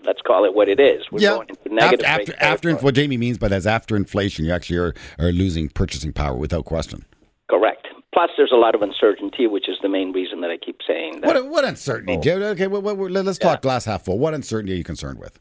Let's 0.05 0.21
call 0.21 0.45
it 0.45 0.53
what 0.53 0.67
it 0.67 0.79
is. 0.79 1.03
We're 1.11 1.21
yeah, 1.21 1.29
going 1.29 1.49
into 1.49 1.73
negative 1.73 2.05
after, 2.05 2.33
after, 2.35 2.71
after 2.71 2.75
what 2.75 2.95
Jamie 2.95 3.17
means 3.17 3.37
by 3.37 3.47
that 3.47 3.57
is 3.57 3.67
after 3.67 3.95
inflation, 3.95 4.45
you 4.45 4.51
actually 4.51 4.77
are, 4.77 4.93
are 5.19 5.31
losing 5.31 5.69
purchasing 5.69 6.11
power 6.13 6.35
without 6.35 6.65
question. 6.65 7.05
Correct. 7.49 7.87
Plus, 8.13 8.29
there's 8.37 8.51
a 8.53 8.57
lot 8.57 8.75
of 8.75 8.81
uncertainty, 8.81 9.47
which 9.47 9.67
is 9.67 9.77
the 9.81 9.89
main 9.89 10.11
reason 10.11 10.41
that 10.41 10.51
I 10.51 10.57
keep 10.57 10.77
saying 10.87 11.21
that. 11.21 11.27
What 11.27 11.49
what 11.49 11.65
uncertainty, 11.65 12.17
oh. 12.17 12.21
Joe? 12.21 12.47
Okay, 12.49 12.67
what, 12.67 12.83
let- 12.83 13.25
let's 13.25 13.39
talk 13.39 13.61
glass 13.61 13.85
half 13.85 14.05
full. 14.05 14.19
What 14.19 14.33
uncertainty 14.33 14.73
are 14.73 14.77
you 14.77 14.83
concerned 14.83 15.19
with? 15.19 15.39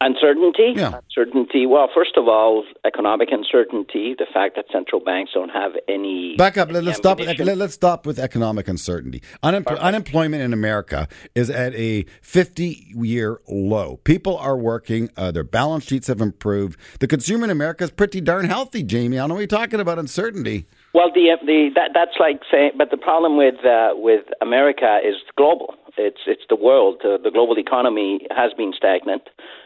Uncertainty? 0.00 0.74
Yeah. 0.76 1.00
Uncertainty. 1.04 1.66
Well, 1.66 1.88
first 1.92 2.12
of 2.16 2.28
all, 2.28 2.64
economic 2.84 3.30
uncertainty, 3.32 4.14
the 4.16 4.26
fact 4.32 4.54
that 4.54 4.66
central 4.72 5.00
banks 5.00 5.32
don't 5.34 5.48
have 5.48 5.72
any. 5.88 6.36
Back 6.36 6.56
up. 6.56 6.70
Let, 6.70 6.86
us 6.86 6.96
stop. 6.96 7.18
With, 7.18 7.40
let, 7.40 7.60
us 7.60 7.74
stop 7.74 8.06
with 8.06 8.20
economic 8.20 8.68
uncertainty. 8.68 9.22
Unem- 9.42 9.78
unemployment 9.80 10.40
in 10.40 10.52
America 10.52 11.08
is 11.34 11.50
at 11.50 11.74
a 11.74 12.04
50-year 12.22 13.40
low. 13.48 13.96
People 14.04 14.36
are 14.36 14.56
working. 14.56 15.10
Uh, 15.16 15.32
their 15.32 15.42
balance 15.42 15.84
sheets 15.84 16.06
have 16.06 16.20
improved. 16.20 16.78
The 17.00 17.08
consumer 17.08 17.44
in 17.44 17.50
America 17.50 17.82
is 17.82 17.90
pretty 17.90 18.20
darn 18.20 18.44
healthy, 18.44 18.84
Jamie. 18.84 19.18
I 19.18 19.22
don't 19.22 19.30
know 19.30 19.34
what 19.34 19.40
you're 19.40 19.46
talking 19.48 19.80
about 19.80 19.98
uncertainty. 19.98 20.66
Well, 20.94 21.10
the 21.12 21.36
the 21.44 21.70
that 21.74 21.90
that's 21.92 22.16
like 22.20 22.40
saying, 22.50 22.72
but 22.78 22.90
the 22.90 22.96
problem 22.96 23.36
with 23.36 23.64
uh, 23.64 23.90
with 23.94 24.24
America 24.40 25.00
is 25.04 25.16
global. 25.36 25.74
It's 25.98 26.20
it's 26.26 26.42
the 26.48 26.56
world. 26.56 27.02
Uh, 27.04 27.18
the 27.22 27.30
global 27.30 27.58
economy 27.58 28.26
has 28.30 28.52
been 28.56 28.72
stagnant. 28.76 29.22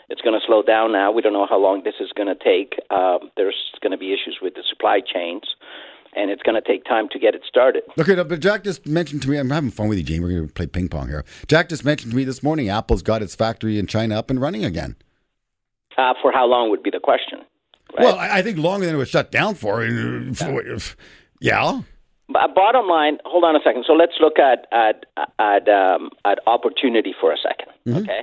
It's 0.08 0.20
going 0.22 0.38
to 0.38 0.44
slow 0.44 0.62
down 0.62 0.92
now. 0.92 1.12
We 1.12 1.22
don't 1.22 1.32
know 1.32 1.46
how 1.48 1.58
long 1.58 1.82
this 1.84 1.94
is 2.00 2.10
going 2.16 2.28
to 2.28 2.34
take. 2.34 2.80
Um, 2.90 3.30
there's 3.36 3.72
going 3.80 3.92
to 3.92 3.98
be 3.98 4.12
issues 4.12 4.38
with 4.40 4.54
the 4.54 4.62
supply 4.68 5.00
chains, 5.00 5.42
and 6.16 6.30
it's 6.30 6.42
going 6.42 6.60
to 6.60 6.66
take 6.66 6.84
time 6.84 7.08
to 7.10 7.18
get 7.18 7.34
it 7.34 7.42
started. 7.46 7.82
Okay, 7.98 8.14
no, 8.14 8.24
but 8.24 8.40
Jack 8.40 8.64
just 8.64 8.86
mentioned 8.86 9.22
to 9.22 9.30
me. 9.30 9.36
I'm 9.36 9.50
having 9.50 9.70
fun 9.70 9.88
with 9.88 9.98
you, 9.98 10.04
Gene. 10.04 10.22
We're 10.22 10.30
going 10.30 10.48
to 10.48 10.52
play 10.52 10.66
ping 10.66 10.88
pong 10.88 11.08
here. 11.08 11.24
Jack 11.46 11.68
just 11.68 11.84
mentioned 11.84 12.12
to 12.12 12.16
me 12.16 12.24
this 12.24 12.42
morning. 12.42 12.68
Apple's 12.68 13.02
got 13.02 13.22
its 13.22 13.34
factory 13.34 13.78
in 13.78 13.86
China 13.86 14.18
up 14.18 14.30
and 14.30 14.40
running 14.40 14.64
again. 14.64 14.96
Uh, 15.98 16.14
for 16.22 16.32
how 16.32 16.46
long 16.46 16.70
would 16.70 16.82
be 16.82 16.90
the 16.90 17.00
question? 17.00 17.40
Right? 17.96 18.04
Well, 18.04 18.18
I, 18.18 18.40
think 18.40 18.56
longer 18.56 18.86
than 18.86 18.94
it 18.94 18.98
was 18.98 19.10
shut 19.10 19.30
down 19.30 19.54
for. 19.54 19.84
Yeah. 19.84 21.80
B- 21.80 21.84
bottom 22.28 22.86
line, 22.86 23.18
hold 23.24 23.44
on 23.44 23.56
a 23.56 23.60
second. 23.64 23.84
So 23.86 23.92
let's 23.92 24.14
look 24.20 24.38
at 24.38 24.66
at 24.72 25.06
at 25.38 25.68
um, 25.68 26.10
at 26.24 26.38
opportunity 26.46 27.14
for 27.20 27.32
a 27.32 27.36
2nd 27.36 27.98
Okay, 27.98 28.22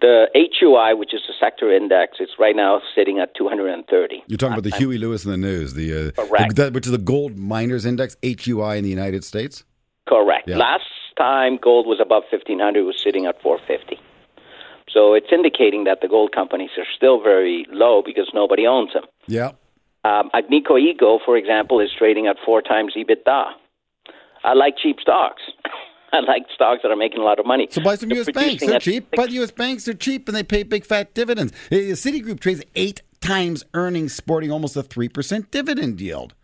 the 0.00 0.26
HUI, 0.34 0.94
which 0.94 1.14
is 1.14 1.22
the 1.26 1.34
sector 1.40 1.72
index, 1.74 2.18
is 2.20 2.28
right 2.38 2.54
now 2.54 2.80
sitting 2.94 3.18
at 3.18 3.34
230. 3.34 4.22
You're 4.26 4.36
talking 4.36 4.52
about 4.52 4.64
the 4.64 4.76
Huey 4.76 4.98
Lewis 4.98 5.24
and 5.24 5.32
the 5.32 5.38
News, 5.38 5.74
the, 5.74 6.08
uh, 6.08 6.10
Correct. 6.12 6.56
the- 6.56 6.70
which 6.70 6.86
is 6.86 6.92
the 6.92 6.98
gold 6.98 7.36
miners 7.38 7.84
index, 7.86 8.16
HUI 8.22 8.76
in 8.76 8.84
the 8.84 8.90
United 8.90 9.24
States. 9.24 9.64
Correct. 10.08 10.48
Yeah. 10.48 10.56
Last 10.58 10.84
time 11.18 11.58
gold 11.60 11.86
was 11.86 11.98
above 12.00 12.24
1500, 12.30 12.80
it 12.80 12.82
was 12.82 13.00
sitting 13.02 13.26
at 13.26 13.40
450. 13.42 14.00
So 14.90 15.14
it's 15.14 15.28
indicating 15.32 15.84
that 15.84 16.00
the 16.00 16.08
gold 16.08 16.32
companies 16.32 16.70
are 16.76 16.86
still 16.96 17.20
very 17.20 17.64
low 17.70 18.02
because 18.04 18.30
nobody 18.34 18.66
owns 18.66 18.92
them. 18.92 19.04
Yeah. 19.26 19.52
Um, 20.04 20.30
Agnico 20.34 20.80
Eagle, 20.80 21.20
for 21.24 21.36
example, 21.36 21.80
is 21.80 21.90
trading 21.96 22.26
at 22.26 22.36
four 22.44 22.62
times 22.62 22.94
EBITDA. 22.96 23.44
I 24.44 24.54
like 24.54 24.74
cheap 24.82 24.96
stocks. 25.00 25.42
I 26.12 26.20
like 26.20 26.42
stocks 26.54 26.80
that 26.82 26.90
are 26.90 26.96
making 26.96 27.20
a 27.20 27.24
lot 27.24 27.38
of 27.38 27.46
money. 27.46 27.68
So 27.70 27.80
buy 27.82 27.94
some 27.94 28.08
They're 28.08 28.16
U.S. 28.18 28.30
banks. 28.32 28.66
They're 28.66 28.80
cheap. 28.80 29.04
six- 29.04 29.16
But 29.16 29.30
U.S. 29.30 29.50
banks 29.52 29.84
They're 29.84 29.94
cheap 29.94 30.26
and 30.28 30.36
they 30.36 30.42
pay 30.42 30.62
big 30.64 30.84
fat 30.84 31.14
dividends. 31.14 31.52
Uh, 31.70 31.76
Citigroup 31.94 32.40
trades 32.40 32.62
eight 32.74 33.02
times 33.20 33.62
earnings, 33.74 34.14
sporting 34.14 34.50
almost 34.50 34.76
a 34.76 34.82
three 34.82 35.08
percent 35.08 35.50
dividend 35.50 36.00
yield. 36.00 36.34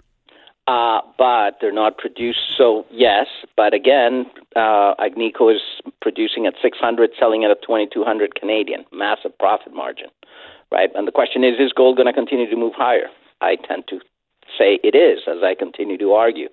Uh, 0.69 1.01
but 1.16 1.53
they're 1.61 1.73
not 1.73 1.97
produced. 1.97 2.40
So 2.59 2.85
yes, 2.92 3.27
but 3.57 3.73
again, 3.73 4.27
uh, 4.57 4.95
Agnico 5.01 5.55
is 5.55 5.61
producing 6.03 6.47
at 6.47 6.55
600, 6.61 7.11
selling 7.19 7.45
it 7.45 7.51
at 7.53 7.62
2200 7.62 8.35
Canadian. 8.35 8.85
Massive 8.92 9.37
profit 9.38 9.73
margin, 9.73 10.09
right? 10.73 10.90
And 10.97 11.07
the 11.07 11.12
question 11.12 11.45
is, 11.45 11.55
is 11.61 11.73
gold 11.73 11.97
going 11.97 12.07
to 12.07 12.12
continue 12.12 12.51
to 12.51 12.57
move 12.57 12.73
higher? 12.77 13.07
I 13.40 13.57
tend 13.57 13.85
to 13.88 14.01
say 14.59 14.79
it 14.83 14.94
is, 14.94 15.20
as 15.29 15.42
I 15.42 15.55
continue 15.55 15.99
to 15.99 16.12
argue, 16.12 16.49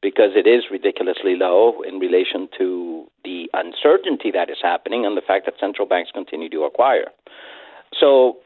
because 0.00 0.30
it 0.34 0.46
is 0.46 0.64
ridiculously 0.70 1.36
low 1.36 1.82
in 1.82 1.98
relation 1.98 2.48
to 2.58 3.06
the 3.24 3.48
uncertainty 3.54 4.30
that 4.32 4.50
is 4.50 4.58
happening 4.62 5.06
and 5.06 5.16
the 5.16 5.22
fact 5.22 5.46
that 5.46 5.54
central 5.60 5.86
banks 5.86 6.10
continue 6.12 6.48
to 6.50 6.62
acquire. 6.62 7.06
So 7.98 8.38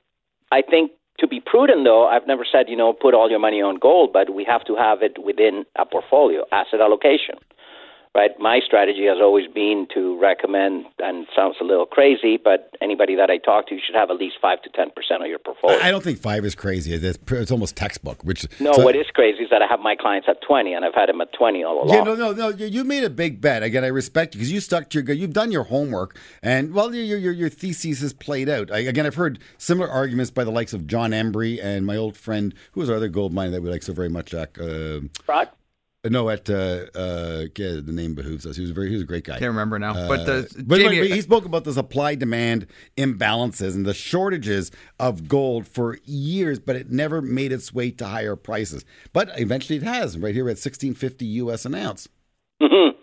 I 0.52 0.62
think 0.62 0.92
to 1.18 1.26
be 1.26 1.40
prudent, 1.40 1.84
though, 1.84 2.06
I've 2.06 2.26
never 2.26 2.44
said, 2.50 2.68
you 2.68 2.76
know, 2.76 2.92
put 2.92 3.14
all 3.14 3.30
your 3.30 3.38
money 3.38 3.62
on 3.62 3.78
gold, 3.80 4.12
but 4.12 4.34
we 4.34 4.44
have 4.44 4.64
to 4.66 4.76
have 4.76 5.02
it 5.02 5.16
within 5.24 5.64
a 5.76 5.86
portfolio, 5.86 6.44
asset 6.52 6.80
allocation. 6.80 7.36
Right? 8.16 8.30
My 8.40 8.60
strategy 8.64 9.04
has 9.04 9.18
always 9.20 9.46
been 9.46 9.86
to 9.92 10.18
recommend, 10.18 10.86
and 11.00 11.24
it 11.24 11.28
sounds 11.36 11.56
a 11.60 11.64
little 11.64 11.84
crazy, 11.84 12.38
but 12.42 12.74
anybody 12.80 13.14
that 13.14 13.28
I 13.28 13.36
talk 13.36 13.68
to 13.68 13.78
should 13.78 13.94
have 13.94 14.10
at 14.10 14.16
least 14.16 14.36
5 14.40 14.62
to 14.62 14.70
10% 14.70 14.88
of 15.20 15.26
your 15.26 15.38
portfolio. 15.38 15.78
I 15.82 15.90
don't 15.90 16.02
think 16.02 16.18
five 16.18 16.42
is 16.46 16.54
crazy. 16.54 16.94
It's, 16.94 17.18
it's 17.30 17.50
almost 17.50 17.76
textbook. 17.76 18.22
Which 18.24 18.46
no, 18.58 18.72
so- 18.72 18.82
what 18.84 18.96
is 18.96 19.04
crazy 19.12 19.42
is 19.44 19.50
that 19.50 19.60
I 19.60 19.66
have 19.66 19.80
my 19.80 19.96
clients 19.96 20.28
at 20.30 20.40
20, 20.40 20.72
and 20.72 20.82
I've 20.82 20.94
had 20.94 21.10
them 21.10 21.20
at 21.20 21.30
20 21.34 21.62
all 21.62 21.84
along. 21.84 21.94
Yeah, 21.94 22.04
no, 22.04 22.14
no, 22.14 22.32
no. 22.32 22.48
You 22.48 22.84
made 22.84 23.04
a 23.04 23.10
big 23.10 23.42
bet. 23.42 23.62
Again, 23.62 23.84
I 23.84 23.88
respect 23.88 24.34
you 24.34 24.38
because 24.38 24.50
you 24.50 24.60
stuck 24.60 24.88
to 24.90 25.02
your. 25.02 25.14
You've 25.14 25.34
done 25.34 25.52
your 25.52 25.64
homework, 25.64 26.18
and 26.42 26.72
well, 26.72 26.94
your 26.94 27.18
your 27.18 27.32
your 27.32 27.50
thesis 27.50 28.00
is 28.00 28.14
played 28.14 28.48
out. 28.48 28.70
I, 28.70 28.78
again, 28.78 29.04
I've 29.04 29.16
heard 29.16 29.40
similar 29.58 29.90
arguments 29.90 30.30
by 30.30 30.44
the 30.44 30.50
likes 30.50 30.72
of 30.72 30.86
John 30.86 31.10
Embry 31.10 31.62
and 31.62 31.84
my 31.84 31.96
old 31.96 32.16
friend, 32.16 32.54
who 32.72 32.80
was 32.80 32.88
our 32.88 32.96
other 32.96 33.08
gold 33.08 33.34
miner 33.34 33.50
that 33.50 33.62
we 33.62 33.68
like 33.68 33.82
so 33.82 33.92
very 33.92 34.08
much, 34.08 34.30
Jack. 34.30 34.58
Uh, 34.58 35.00
Right? 35.28 35.48
No, 36.10 36.28
at 36.30 36.48
uh, 36.50 36.86
uh, 36.94 37.46
yeah, 37.56 37.80
the 37.82 37.92
name 37.92 38.14
behooves 38.14 38.46
us. 38.46 38.56
He 38.56 38.62
was 38.62 38.70
very, 38.70 38.88
he 38.88 38.94
was 38.94 39.02
a 39.02 39.06
great 39.06 39.24
guy. 39.24 39.38
Can't 39.38 39.50
remember 39.50 39.78
now. 39.78 39.94
but 40.08 40.20
Uh, 40.20 40.24
the, 40.24 40.64
but, 40.66 40.78
Jamie, 40.78 41.00
but 41.00 41.10
he 41.10 41.20
spoke 41.20 41.44
about 41.44 41.64
the 41.64 41.72
supply 41.72 42.14
demand 42.14 42.66
imbalances 42.96 43.74
and 43.74 43.86
the 43.86 43.94
shortages 43.94 44.70
of 44.98 45.28
gold 45.28 45.66
for 45.66 45.98
years, 46.04 46.58
but 46.58 46.76
it 46.76 46.90
never 46.90 47.22
made 47.22 47.52
its 47.52 47.72
way 47.72 47.90
to 47.92 48.06
higher 48.06 48.36
prices. 48.36 48.84
But 49.12 49.30
eventually 49.38 49.76
it 49.78 49.82
has, 49.82 50.18
right 50.18 50.34
here 50.34 50.48
at 50.48 50.58
sixteen 50.58 50.94
fifty 50.94 51.26
US 51.26 51.64
an 51.64 51.74
ounce. 51.74 52.08
hmm 52.62 52.95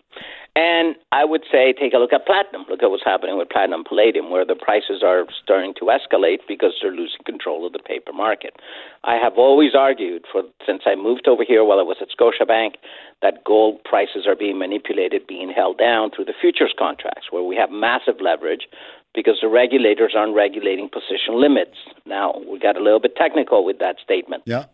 And 0.56 0.96
I 1.12 1.26
would 1.26 1.42
say 1.52 1.74
take 1.74 1.94
a 1.94 1.98
look 1.98 2.14
at 2.14 2.28
platinum. 2.28 2.66
Look 2.70 2.84
at 2.84 2.92
what's 2.92 3.04
happening 3.04 3.40
with 3.40 3.50
platinum 3.50 3.84
palladium, 3.84 4.30
where 4.30 4.46
the 4.46 4.56
prices 4.56 5.02
are 5.04 5.26
starting 5.42 5.74
to 5.80 5.90
escalate 5.90 6.40
because 6.48 6.74
they're 6.80 6.92
losing 6.92 7.26
control 7.26 7.66
of 7.66 7.74
the 7.74 7.80
paper 7.80 8.14
market. 8.14 8.54
I 9.04 9.16
have 9.16 9.34
always 9.38 9.74
argued 9.74 10.26
for 10.32 10.44
since 10.66 10.84
I 10.86 10.94
moved 10.94 11.28
over 11.28 11.44
here 11.44 11.64
while 11.64 11.80
I 11.80 11.84
was 11.84 11.98
at 12.02 12.10
Scotiabank 12.14 12.76
that 13.24 13.44
gold 13.44 13.84
prices 13.84 14.28
are 14.28 14.36
being 14.36 14.60
manipulated, 14.60 15.26
being 15.26 15.50
held 15.50 15.80
down 15.80 16.12
through 16.12 16.26
the 16.26 16.38
futures 16.40 16.74
contracts, 16.78 17.32
where 17.32 17.44
we 17.44 17.56
have 17.56 17.72
massive 17.72 18.22
leverage 18.22 18.68
because 19.16 19.40
the 19.42 19.48
regulators 19.48 20.14
aren't 20.16 20.36
regulating 20.36 20.88
position 20.88 21.42
limits. 21.42 21.78
Now 22.06 22.40
we 22.48 22.60
got 22.60 22.78
a 22.78 22.84
little 22.84 23.00
bit 23.00 23.16
technical 23.16 23.66
with 23.66 23.80
that 23.80 23.96
statement. 24.04 24.44
Yeah. 24.46 24.66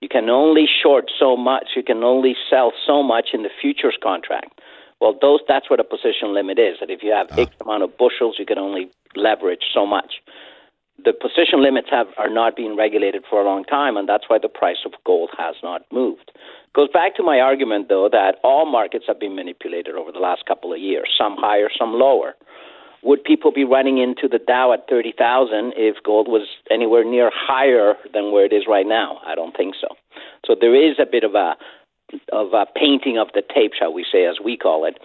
You 0.00 0.08
can 0.08 0.28
only 0.28 0.66
short 0.82 1.10
so 1.18 1.36
much. 1.36 1.70
You 1.74 1.82
can 1.82 2.04
only 2.04 2.36
sell 2.50 2.72
so 2.86 3.02
much 3.02 3.28
in 3.32 3.42
the 3.42 3.50
futures 3.60 3.96
contract. 4.02 4.60
Well, 5.00 5.16
those 5.20 5.40
that's 5.46 5.68
what 5.68 5.80
a 5.80 5.84
position 5.84 6.34
limit 6.34 6.58
is. 6.58 6.76
That 6.80 6.90
if 6.90 7.02
you 7.02 7.12
have 7.12 7.28
ah. 7.32 7.40
X 7.40 7.52
amount 7.60 7.82
of 7.82 7.96
bushels, 7.96 8.36
you 8.38 8.46
can 8.46 8.58
only 8.58 8.90
leverage 9.14 9.64
so 9.72 9.86
much. 9.86 10.22
The 11.04 11.12
position 11.12 11.62
limits 11.62 11.88
have 11.90 12.06
are 12.16 12.30
not 12.30 12.56
being 12.56 12.76
regulated 12.76 13.24
for 13.28 13.40
a 13.40 13.44
long 13.44 13.64
time, 13.64 13.96
and 13.96 14.08
that's 14.08 14.24
why 14.28 14.38
the 14.40 14.48
price 14.48 14.82
of 14.86 14.92
gold 15.04 15.30
has 15.36 15.54
not 15.62 15.82
moved. 15.92 16.32
Goes 16.74 16.88
back 16.92 17.14
to 17.16 17.22
my 17.22 17.40
argument, 17.40 17.88
though, 17.88 18.08
that 18.10 18.36
all 18.42 18.70
markets 18.70 19.04
have 19.06 19.20
been 19.20 19.36
manipulated 19.36 19.94
over 19.94 20.10
the 20.10 20.18
last 20.18 20.46
couple 20.46 20.72
of 20.72 20.80
years. 20.80 21.08
Some 21.16 21.36
higher, 21.36 21.68
some 21.78 21.92
lower. 21.92 22.34
Would 23.02 23.24
people 23.24 23.52
be 23.52 23.64
running 23.64 23.98
into 23.98 24.26
the 24.26 24.38
Dow 24.38 24.72
at 24.72 24.88
30,000 24.88 25.74
if 25.76 26.02
gold 26.02 26.28
was 26.28 26.48
anywhere 26.70 27.04
near 27.04 27.30
higher 27.32 27.94
than 28.12 28.32
where 28.32 28.46
it 28.46 28.52
is 28.52 28.64
right 28.66 28.86
now? 28.86 29.20
I 29.24 29.34
don't 29.34 29.56
think 29.56 29.74
so. 29.80 29.88
So 30.44 30.56
there 30.58 30.74
is 30.74 30.96
a 30.98 31.06
bit 31.06 31.22
of 31.22 31.34
a 31.34 31.56
of 32.32 32.52
a 32.52 32.66
painting 32.74 33.18
of 33.18 33.28
the 33.34 33.42
tape, 33.42 33.72
shall 33.78 33.92
we 33.92 34.04
say, 34.10 34.26
as 34.26 34.36
we 34.42 34.56
call 34.56 34.84
it. 34.84 34.98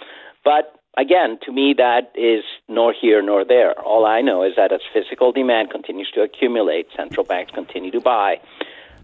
But 0.44 0.76
again, 0.98 1.40
to 1.44 1.52
me, 1.52 1.74
that 1.78 2.12
is 2.16 2.44
nor 2.68 2.94
here 2.94 3.22
nor 3.22 3.46
there. 3.46 3.80
All 3.80 4.06
I 4.06 4.22
know 4.22 4.44
is 4.44 4.54
that 4.58 4.72
as 4.72 4.82
physical 4.94 5.32
demand 5.32 5.70
continues 5.72 6.12
to 6.16 6.22
accumulate, 6.22 6.88
central 6.96 7.26
banks 7.26 7.52
continue 7.52 7.92
to 7.92 8.02
buy. 8.02 8.40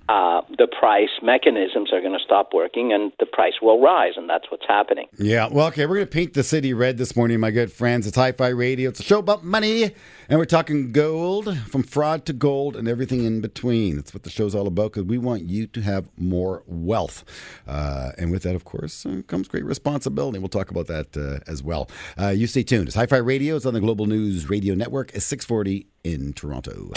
Uh, 0.10 0.42
the 0.58 0.68
price 0.68 1.10
mechanisms 1.22 1.92
are 1.92 2.00
going 2.00 2.14
to 2.14 2.24
stop 2.24 2.52
working, 2.54 2.94
and 2.94 3.12
the 3.20 3.26
price 3.26 3.56
will 3.62 3.82
rise, 3.82 4.14
and 4.16 4.30
that's 4.30 4.46
what's 4.50 4.66
happening. 4.66 5.08
Yeah. 5.18 5.50
Well, 5.52 5.68
okay. 5.68 5.86
We're 5.86 5.96
going 5.96 6.08
to 6.08 6.12
paint 6.12 6.34
the 6.34 6.44
city 6.44 6.74
red 6.74 6.98
this 6.98 7.16
morning, 7.16 7.40
my 7.42 7.52
good 7.52 7.74
friends. 7.74 8.08
It's 8.08 8.16
Hi 8.16 8.32
Fi 8.32 8.48
Radio. 8.48 8.90
It's 8.90 9.02
a 9.02 9.04
show 9.04 9.20
about 9.20 9.44
money, 9.44 9.92
and 10.30 10.40
we're 10.40 10.46
talking 10.46 10.94
gold, 10.94 11.58
from 11.70 11.84
fraud 11.84 12.26
to 12.28 12.34
gold, 12.34 12.78
and 12.78 12.88
everything 12.88 13.26
in 13.26 13.42
between. 13.42 13.98
That's 13.98 14.14
what 14.14 14.24
the 14.24 14.30
show's 14.30 14.56
all 14.56 14.68
about 14.68 14.94
because 14.94 15.04
we 15.04 15.18
want 15.18 15.44
you 15.44 15.68
to 15.68 15.82
have 15.82 16.08
more 16.18 16.64
wealth. 16.68 17.26
Uh, 17.68 18.12
and 18.18 18.32
with 18.32 18.44
that, 18.44 18.56
of 18.56 18.64
course, 18.64 19.06
uh, 19.06 19.24
comes 19.28 19.50
great 19.50 19.66
responsibility. 19.66 20.40
We'll 20.40 20.48
talk 20.48 20.72
about 20.72 20.88
that 20.88 21.18
uh, 21.18 21.40
as 21.52 21.62
well. 21.62 21.90
Uh, 22.18 22.30
you 22.30 22.48
stay 22.48 22.64
tuned. 22.64 22.88
It's 22.88 22.96
Hi 22.96 23.08
Fi 23.08 23.18
Radio. 23.18 23.58
It's 23.58 23.66
on 23.66 23.74
the 23.74 23.82
Global 23.82 24.06
News 24.06 24.50
Radio 24.50 24.74
Network. 24.74 25.14
at 25.14 25.22
640 25.22 25.88
in 26.06 26.32
Toronto. 26.32 26.92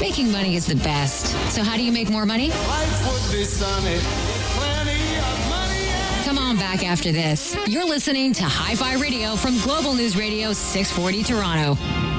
Making 0.00 0.30
money 0.30 0.54
is 0.54 0.66
the 0.66 0.76
best. 0.76 1.26
So, 1.52 1.62
how 1.62 1.76
do 1.76 1.82
you 1.82 1.90
make 1.92 2.08
more 2.08 2.24
money? 2.24 2.50
Life 2.50 3.12
would 3.12 3.36
be 3.36 3.44
sunny, 3.44 3.98
plenty 4.56 5.18
of 5.18 5.48
money. 5.48 6.24
Come 6.24 6.38
on 6.38 6.56
back 6.56 6.84
after 6.84 7.10
this. 7.10 7.56
You're 7.66 7.86
listening 7.86 8.32
to 8.34 8.44
Hi 8.44 8.74
Fi 8.76 8.94
Radio 8.94 9.34
from 9.34 9.58
Global 9.60 9.94
News 9.94 10.16
Radio 10.16 10.52
640 10.52 11.22
Toronto. 11.24 12.17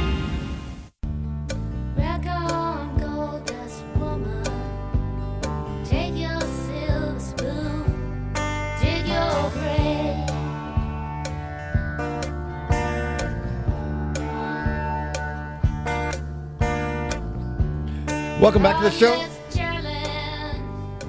Welcome 18.39 18.63
back 18.63 18.77
to 18.77 18.89
the 18.89 18.91
show. 18.91 19.25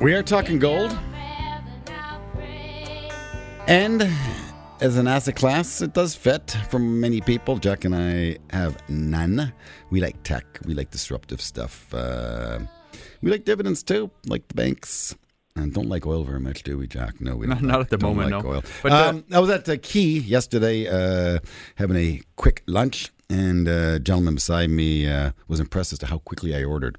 We 0.00 0.14
are 0.14 0.22
talking 0.22 0.58
gold. 0.58 0.96
And 3.68 4.10
as 4.80 4.96
an 4.96 5.06
asset 5.06 5.36
class, 5.36 5.80
it 5.80 5.92
does 5.92 6.14
fit 6.16 6.56
for 6.70 6.80
many 6.80 7.20
people. 7.20 7.58
Jack 7.58 7.84
and 7.84 7.94
I 7.94 8.38
have 8.50 8.76
none. 8.88 9.52
We 9.90 10.00
like 10.00 10.20
tech, 10.24 10.58
we 10.64 10.74
like 10.74 10.90
disruptive 10.90 11.40
stuff. 11.40 11.92
Uh, 11.94 12.60
we 13.22 13.30
like 13.30 13.44
dividends 13.44 13.82
too, 13.84 14.10
like 14.26 14.48
the 14.48 14.54
banks. 14.54 15.14
And 15.54 15.72
don't 15.72 15.88
like 15.88 16.06
oil 16.06 16.24
very 16.24 16.40
much, 16.40 16.62
do 16.64 16.78
we, 16.78 16.86
Jack? 16.88 17.20
No, 17.20 17.36
we 17.36 17.46
don't. 17.48 17.62
Not 17.62 17.78
like- 17.78 17.84
at 17.86 17.90
the 17.90 17.96
don't 17.98 18.16
moment, 18.16 18.32
like 18.32 18.42
no. 18.44 18.50
Oil. 18.50 18.62
But, 18.82 18.92
uh, 18.92 19.08
um, 19.10 19.24
I 19.32 19.38
was 19.38 19.50
at 19.50 19.68
uh, 19.68 19.76
Key 19.80 20.18
yesterday, 20.18 20.88
uh, 20.88 21.38
having 21.76 21.96
a 21.96 22.22
quick 22.36 22.62
lunch, 22.66 23.10
and 23.28 23.68
uh, 23.68 23.94
a 23.94 23.98
gentleman 24.00 24.34
beside 24.34 24.70
me 24.70 25.06
uh, 25.08 25.30
was 25.48 25.60
impressed 25.60 25.92
as 25.92 25.98
to 26.00 26.06
how 26.06 26.18
quickly 26.18 26.54
I 26.56 26.64
ordered 26.64 26.98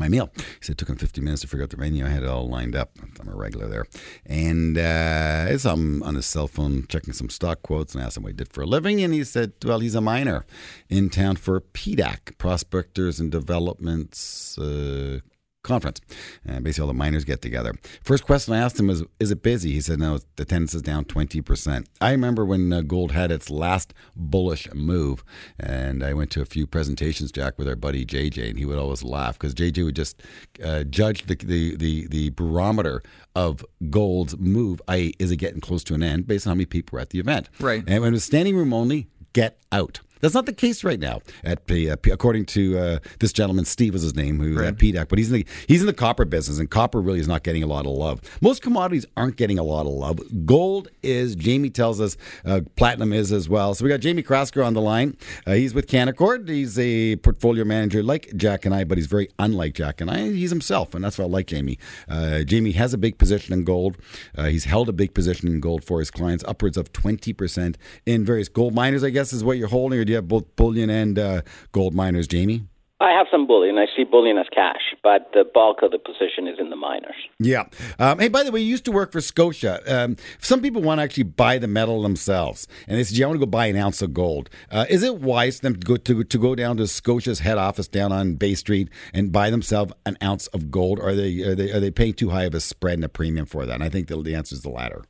my 0.00 0.08
meal. 0.08 0.30
He 0.36 0.42
said 0.62 0.72
it 0.72 0.78
took 0.78 0.88
him 0.88 0.96
50 0.96 1.20
minutes 1.20 1.42
to 1.42 1.48
figure 1.48 1.62
out 1.62 1.70
the 1.70 1.76
menu. 1.76 2.04
I 2.04 2.08
had 2.08 2.24
it 2.24 2.28
all 2.28 2.48
lined 2.48 2.74
up. 2.74 2.90
I'm 3.20 3.28
a 3.28 3.36
regular 3.36 3.68
there. 3.68 3.86
And 4.26 4.76
uh, 4.76 5.46
it's 5.48 5.64
um, 5.64 6.02
on 6.02 6.16
his 6.16 6.26
cell 6.26 6.48
phone 6.48 6.86
checking 6.88 7.12
some 7.12 7.30
stock 7.30 7.62
quotes 7.62 7.94
and 7.94 8.02
asked 8.02 8.16
him 8.16 8.24
what 8.24 8.30
he 8.30 8.36
did 8.36 8.52
for 8.52 8.62
a 8.62 8.66
living. 8.66 9.00
And 9.02 9.14
he 9.14 9.22
said, 9.22 9.52
well, 9.64 9.78
he's 9.78 9.94
a 9.94 10.00
miner 10.00 10.44
in 10.88 11.10
town 11.10 11.36
for 11.36 11.60
PDAC, 11.60 12.38
Prospectors 12.38 13.20
and 13.20 13.30
Developments 13.30 14.58
uh, 14.58 15.20
Conference. 15.62 16.00
And 16.44 16.64
basically, 16.64 16.82
all 16.82 16.88
the 16.88 16.94
miners 16.94 17.24
get 17.24 17.42
together. 17.42 17.74
First 18.02 18.24
question 18.24 18.54
I 18.54 18.58
asked 18.58 18.80
him 18.80 18.86
was, 18.86 19.04
is 19.18 19.30
it 19.30 19.42
busy? 19.42 19.72
He 19.72 19.80
said, 19.80 19.98
no, 19.98 20.18
the 20.36 20.44
attendance 20.44 20.74
is 20.74 20.82
down 20.82 21.04
20%. 21.04 21.86
I 22.00 22.12
remember 22.12 22.46
when 22.46 22.72
uh, 22.72 22.80
gold 22.80 23.12
had 23.12 23.30
its 23.30 23.50
last 23.50 23.92
bullish 24.16 24.72
move. 24.72 25.22
And 25.58 26.02
I 26.02 26.14
went 26.14 26.30
to 26.32 26.40
a 26.40 26.46
few 26.46 26.66
presentations, 26.66 27.30
Jack, 27.30 27.58
with 27.58 27.68
our 27.68 27.76
buddy 27.76 28.06
JJ, 28.06 28.50
and 28.50 28.58
he 28.58 28.64
would 28.64 28.78
always 28.78 29.02
laugh 29.02 29.38
because 29.38 29.54
JJ 29.54 29.84
would 29.84 29.96
just 29.96 30.22
uh, 30.64 30.84
judge 30.84 31.26
the, 31.26 31.34
the, 31.34 31.76
the, 31.76 32.06
the 32.06 32.30
barometer 32.30 33.02
of 33.34 33.64
gold's 33.90 34.38
move, 34.38 34.80
i.e., 34.88 35.12
is 35.18 35.30
it 35.30 35.36
getting 35.36 35.60
close 35.60 35.84
to 35.84 35.94
an 35.94 36.02
end 36.02 36.26
based 36.26 36.46
on 36.46 36.52
how 36.52 36.54
many 36.54 36.66
people 36.66 36.96
were 36.96 37.00
at 37.00 37.10
the 37.10 37.18
event. 37.18 37.48
Right. 37.60 37.84
And 37.86 38.02
when 38.02 38.12
it 38.12 38.16
was 38.16 38.24
standing 38.24 38.56
room 38.56 38.72
only, 38.72 39.08
get 39.32 39.58
out. 39.70 40.00
That's 40.20 40.34
not 40.34 40.46
the 40.46 40.52
case 40.52 40.84
right 40.84 40.98
now. 41.00 41.20
At 41.44 41.66
P, 41.66 41.90
uh, 41.90 41.96
P- 41.96 42.10
according 42.10 42.46
to 42.46 42.78
uh, 42.78 42.98
this 43.18 43.32
gentleman, 43.32 43.64
Steve 43.64 43.92
was 43.92 44.02
his 44.02 44.14
name, 44.14 44.40
who 44.40 44.62
at 44.62 44.76
PDAC, 44.76 45.08
but 45.08 45.18
he's 45.18 45.28
in 45.30 45.40
the 45.40 45.46
he's 45.66 45.80
in 45.80 45.86
the 45.86 45.92
copper 45.92 46.24
business, 46.24 46.58
and 46.58 46.70
copper 46.70 47.00
really 47.00 47.20
is 47.20 47.28
not 47.28 47.42
getting 47.42 47.62
a 47.62 47.66
lot 47.66 47.86
of 47.86 47.92
love. 47.92 48.20
Most 48.40 48.62
commodities 48.62 49.06
aren't 49.16 49.36
getting 49.36 49.58
a 49.58 49.62
lot 49.62 49.86
of 49.86 49.92
love. 49.92 50.20
Gold 50.46 50.88
is. 51.02 51.34
Jamie 51.36 51.70
tells 51.70 52.00
us 52.00 52.16
uh, 52.44 52.60
platinum 52.76 53.12
is 53.12 53.32
as 53.32 53.48
well. 53.48 53.74
So 53.74 53.84
we 53.84 53.88
got 53.90 54.00
Jamie 54.00 54.22
Carrasco 54.22 54.62
on 54.62 54.74
the 54.74 54.80
line. 54.80 55.16
Uh, 55.46 55.52
he's 55.52 55.74
with 55.74 55.86
Canaccord. 55.86 56.48
He's 56.48 56.78
a 56.78 57.16
portfolio 57.16 57.64
manager 57.64 58.02
like 58.02 58.30
Jack 58.36 58.64
and 58.66 58.74
I, 58.74 58.84
but 58.84 58.98
he's 58.98 59.06
very 59.06 59.28
unlike 59.38 59.74
Jack 59.74 60.00
and 60.00 60.10
I. 60.10 60.30
He's 60.30 60.50
himself, 60.50 60.94
and 60.94 61.02
that's 61.04 61.18
why 61.18 61.24
I 61.24 61.28
like 61.28 61.46
Jamie. 61.46 61.78
Uh, 62.08 62.42
Jamie 62.42 62.72
has 62.72 62.92
a 62.94 62.98
big 62.98 63.18
position 63.18 63.52
in 63.54 63.64
gold. 63.64 63.96
Uh, 64.36 64.44
he's 64.44 64.64
held 64.64 64.88
a 64.88 64.92
big 64.92 65.14
position 65.14 65.48
in 65.48 65.60
gold 65.60 65.84
for 65.84 65.98
his 65.98 66.10
clients, 66.10 66.44
upwards 66.46 66.76
of 66.76 66.92
twenty 66.92 67.32
percent 67.32 67.78
in 68.06 68.24
various 68.24 68.48
gold 68.48 68.74
miners. 68.74 69.02
I 69.04 69.10
guess 69.10 69.32
is 69.32 69.42
what 69.44 69.56
you're 69.56 69.68
holding, 69.68 69.98
or 69.98 70.04
have 70.14 70.28
both 70.28 70.56
bullion 70.56 70.90
and 70.90 71.18
uh, 71.18 71.42
gold 71.72 71.94
miners, 71.94 72.26
Jamie? 72.26 72.64
I 73.02 73.12
have 73.12 73.28
some 73.30 73.46
bullion. 73.46 73.78
I 73.78 73.86
see 73.96 74.04
bullion 74.04 74.36
as 74.36 74.46
cash, 74.52 74.94
but 75.02 75.30
the 75.32 75.42
bulk 75.54 75.78
of 75.82 75.90
the 75.90 75.98
position 75.98 76.46
is 76.46 76.58
in 76.58 76.68
the 76.68 76.76
miners. 76.76 77.14
Yeah. 77.38 77.64
Um, 77.98 78.18
hey, 78.18 78.28
by 78.28 78.42
the 78.42 78.52
way, 78.52 78.60
you 78.60 78.66
used 78.66 78.84
to 78.84 78.92
work 78.92 79.10
for 79.10 79.22
Scotia. 79.22 79.80
Um, 79.86 80.18
some 80.38 80.60
people 80.60 80.82
want 80.82 80.98
to 80.98 81.02
actually 81.02 81.22
buy 81.22 81.56
the 81.56 81.66
metal 81.66 82.02
themselves, 82.02 82.68
and 82.86 82.98
they 82.98 83.04
said, 83.04 83.16
"Yeah, 83.16 83.24
I 83.24 83.28
want 83.28 83.40
to 83.40 83.46
go 83.46 83.50
buy 83.50 83.66
an 83.66 83.76
ounce 83.76 84.02
of 84.02 84.12
gold." 84.12 84.50
Uh, 84.70 84.84
is 84.90 85.02
it 85.02 85.16
wise 85.16 85.56
for 85.56 85.62
them 85.62 85.76
to 85.76 85.86
go 85.86 85.96
to, 85.96 86.24
to 86.24 86.38
go 86.38 86.54
down 86.54 86.76
to 86.76 86.86
Scotia's 86.86 87.38
head 87.38 87.56
office 87.56 87.88
down 87.88 88.12
on 88.12 88.34
Bay 88.34 88.54
Street 88.54 88.90
and 89.14 89.32
buy 89.32 89.48
themselves 89.48 89.94
an 90.04 90.18
ounce 90.22 90.48
of 90.48 90.70
gold? 90.70 90.98
Or 90.98 91.08
are 91.08 91.14
they 91.14 91.40
are 91.40 91.54
they 91.54 91.72
are 91.72 91.80
they 91.80 91.90
paying 91.90 92.12
too 92.12 92.28
high 92.28 92.44
of 92.44 92.54
a 92.54 92.60
spread 92.60 92.94
and 92.94 93.04
a 93.04 93.08
premium 93.08 93.46
for 93.46 93.64
that? 93.64 93.74
And 93.74 93.82
I 93.82 93.88
think 93.88 94.08
the, 94.08 94.20
the 94.20 94.34
answer 94.34 94.54
is 94.54 94.60
the 94.60 94.68
latter. 94.68 95.04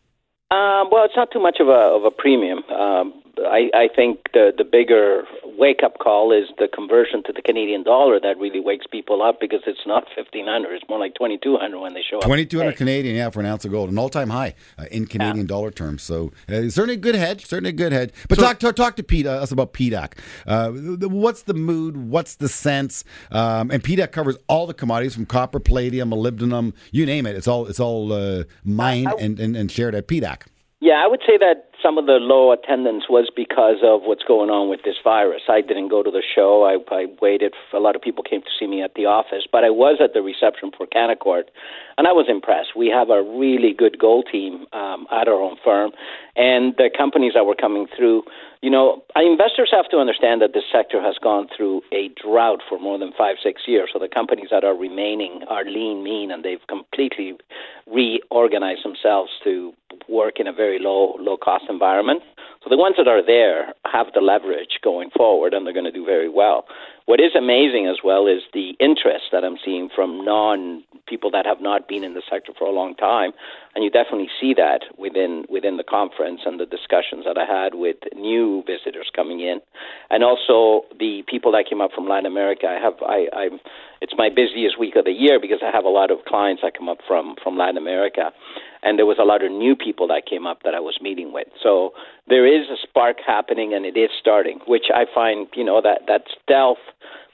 Um, 0.51 0.89
well, 0.91 1.05
it's 1.05 1.17
not 1.17 1.31
too 1.31 1.41
much 1.41 1.59
of 1.61 1.69
a 1.69 1.71
of 1.71 2.05
a 2.05 2.11
premium. 2.11 2.65
Um, 2.71 3.15
I, 3.39 3.71
I 3.73 3.89
think 3.95 4.19
the 4.35 4.53
the 4.57 4.65
bigger 4.65 5.23
wake 5.61 5.83
up 5.85 5.99
call 5.99 6.33
is 6.33 6.49
the 6.59 6.67
conversion 6.67 7.23
to 7.27 7.33
the 7.33 7.43
Canadian 7.43 7.85
dollar 7.85 8.19
that 8.19 8.39
really 8.39 8.61
wakes 8.61 8.87
people 8.91 9.23
up 9.23 9.39
because 9.39 9.61
it's 9.67 9.87
not 9.87 10.07
fifteen 10.17 10.47
hundred; 10.47 10.75
it's 10.75 10.89
more 10.89 10.99
like 10.99 11.15
twenty 11.15 11.39
two 11.39 11.57
hundred 11.59 11.81
when 11.81 11.93
they 11.93 12.03
show 12.03 12.17
up. 12.17 12.25
Twenty 12.25 12.47
two 12.47 12.59
hundred 12.59 12.71
Hey. 12.71 12.77
Canadian, 12.79 13.17
yeah, 13.17 13.31
for 13.31 13.41
an 13.41 13.47
ounce 13.47 13.65
of 13.65 13.71
gold, 13.71 13.91
an 13.91 13.99
all 13.99 14.09
time 14.09 14.31
high 14.31 14.55
uh, 14.79 14.87
in 14.91 15.07
Canadian 15.07 15.47
dollar 15.47 15.71
terms. 15.71 16.03
So 16.03 16.33
uh, 16.49 16.71
certainly 16.71 16.95
a 16.95 16.97
good 16.97 17.15
hedge, 17.15 17.47
certainly 17.47 17.71
a 17.71 17.75
good 17.75 17.93
hedge. 17.93 18.13
But 18.29 18.39
talk, 18.39 18.59
talk 18.59 18.77
talk 18.77 18.97
to 18.97 19.03
Pete 19.03 19.27
uh, 19.27 19.33
us 19.33 19.53
about 19.53 19.75
PDAC. 19.75 20.13
Uh, 20.47 20.71
what's 21.09 21.43
the 21.43 21.55
mood? 21.55 21.97
What's 21.97 22.37
the 22.37 22.49
sense? 22.49 23.05
Um, 23.31 23.71
and 23.71 23.83
PDAC 23.83 24.13
covers 24.13 24.37
all 24.49 24.67
the 24.67 24.75
commodities 24.75 25.15
from 25.15 25.27
copper, 25.27 25.61
palladium, 25.61 26.11
molybdenum, 26.11 26.73
you 26.91 27.05
name 27.05 27.27
it. 27.27 27.37
It's 27.37 27.47
all 27.47 27.67
it's 27.67 27.81
all 27.81 28.13
uh, 28.13 28.45
mined 28.65 29.13
and, 29.19 29.39
and, 29.39 29.57
and 29.57 29.71
shared 29.71 29.95
at 29.95 30.09
PDAC. 30.09 30.43
Yeah, 30.81 31.03
I 31.05 31.07
would 31.07 31.21
say 31.27 31.37
that 31.37 31.70
some 31.83 31.99
of 31.99 32.07
the 32.07 32.19
low 32.21 32.53
attendance 32.53 33.05
was 33.09 33.31
because 33.35 33.79
of 33.83 34.03
what's 34.03 34.25
going 34.25 34.51
on 34.51 34.69
with 34.69 34.81
this 34.85 34.97
virus. 35.03 35.43
I 35.49 35.61
didn't 35.61 35.89
go 35.89 36.03
to 36.03 36.11
the 36.11 36.23
show. 36.23 36.65
I, 36.65 36.79
I 36.95 37.07
waited. 37.21 37.55
For, 37.71 37.77
a 37.77 37.81
lot 37.81 37.97
of 37.97 38.03
people 38.03 38.23
came 38.23 38.43
to 38.43 38.51
see 38.59 38.67
me 38.67 38.83
at 38.83 38.95
the 38.95 39.07
office, 39.07 39.45
but 39.51 39.65
I 39.65 39.71
was 39.71 39.99
at 40.03 40.13
the 40.13 40.23
reception 40.23 40.71
for 40.77 40.87
Canaccord, 40.87 41.45
and 41.97 42.07
I 42.07 42.13
was 42.13 42.27
impressed. 42.29 42.77
We 42.77 42.89
have 42.89 43.11
a 43.11 43.23
really 43.23 43.73
good 43.73 43.99
goal 43.99 44.23
team 44.23 44.67
um, 44.73 45.07
at 45.11 45.29
our 45.29 45.41
own 45.41 45.57
firm, 45.65 45.93
and 46.37 46.75
the 46.77 46.91
companies 46.97 47.33
that 47.35 47.45
were 47.45 47.57
coming 47.57 47.87
through. 47.97 48.23
You 48.63 48.69
know, 48.69 49.03
investors 49.17 49.71
have 49.73 49.89
to 49.89 49.97
understand 49.97 50.43
that 50.43 50.53
this 50.53 50.65
sector 50.71 51.01
has 51.01 51.17
gone 51.17 51.49
through 51.57 51.81
a 51.93 52.11
drought 52.21 52.61
for 52.69 52.79
more 52.79 52.99
than 52.99 53.11
five, 53.17 53.37
six 53.43 53.63
years. 53.67 53.89
So 53.91 53.99
the 53.99 54.07
companies 54.07 54.49
that 54.51 54.65
are 54.65 54.77
remaining 54.77 55.45
are 55.49 55.65
lean, 55.65 56.05
mean, 56.05 56.31
and 56.31 56.45
they've 56.45 56.61
completely 56.69 57.39
reorganized 57.91 58.85
themselves 58.85 59.31
to 59.45 59.73
work 60.09 60.39
in 60.39 60.47
a 60.47 60.53
very 60.53 60.79
low, 60.79 61.17
low 61.19 61.37
cost 61.37 61.65
environment. 61.71 62.23
So 62.63 62.69
the 62.69 62.77
ones 62.77 62.97
that 62.99 63.09
are 63.09 63.25
there 63.25 63.73
have 63.91 64.09
the 64.13 64.21
leverage 64.21 64.81
going 64.85 65.09
forward, 65.17 65.55
and 65.55 65.65
they're 65.65 65.73
going 65.73 65.87
to 65.87 65.93
do 65.93 66.05
very 66.05 66.29
well. 66.29 66.67
What 67.07 67.19
is 67.19 67.33
amazing 67.35 67.89
as 67.89 68.05
well 68.05 68.27
is 68.27 68.43
the 68.53 68.77
interest 68.79 69.33
that 69.33 69.45
I'm 69.45 69.57
seeing 69.65 69.89
from 69.89 70.25
non 70.25 70.85
people 71.09 71.31
that 71.31 71.47
have 71.47 71.61
not 71.61 71.89
been 71.89 72.05
in 72.05 72.15
the 72.15 72.23
sector 72.31 72.53
for 72.57 72.69
a 72.69 72.71
long 72.71 72.95
time, 72.95 73.33
and 73.75 73.83
you 73.83 73.91
definitely 73.91 74.29
see 74.41 74.53
that 74.55 74.85
within 74.99 75.45
within 75.49 75.79
the 75.79 75.83
conference 75.83 76.43
and 76.45 76.61
the 76.61 76.67
discussions 76.67 77.25
that 77.25 77.39
I 77.39 77.47
had 77.47 77.75
with 77.75 77.97
new 78.15 78.63
visitors 78.67 79.11
coming 79.17 79.41
in, 79.41 79.61
and 80.11 80.23
also 80.23 80.87
the 80.99 81.25
people 81.27 81.51
that 81.53 81.65
came 81.69 81.81
up 81.81 81.91
from 81.93 82.07
Latin 82.07 82.27
America. 82.27 82.67
I 82.69 82.79
have 82.79 82.95
I 83.03 83.27
I'm 83.35 83.59
it's 84.03 84.15
my 84.17 84.29
busiest 84.29 84.79
week 84.79 84.97
of 84.97 85.05
the 85.07 85.13
year 85.13 85.41
because 85.41 85.61
I 85.65 85.71
have 85.75 85.85
a 85.85 85.89
lot 85.89 86.11
of 86.11 86.25
clients 86.27 86.63
that 86.63 86.77
come 86.77 86.89
up 86.89 86.99
from 87.09 87.37
from 87.43 87.57
Latin 87.57 87.79
America, 87.79 88.33
and 88.83 88.99
there 88.99 89.07
was 89.07 89.19
a 89.21 89.25
lot 89.25 89.45
of 89.45 89.51
new 89.51 89.77
people 89.77 90.07
that 90.09 90.23
came 90.29 90.47
up 90.47 90.63
that 90.65 90.75
I 90.75 90.81
was 90.81 90.99
meeting 91.01 91.33
with. 91.33 91.49
So 91.63 91.93
there 92.29 92.47
is 92.47 92.69
a 92.69 92.77
spark 92.83 93.17
happening, 93.27 93.75
and 93.75 93.85
it 93.85 93.97
is 93.97 94.11
starting, 94.19 94.61
which 94.67 94.87
I 94.95 95.05
find 95.15 95.49
you 95.55 95.65
know 95.65 95.81
that 95.83 96.03
that 96.07 96.23
stealth 96.43 96.79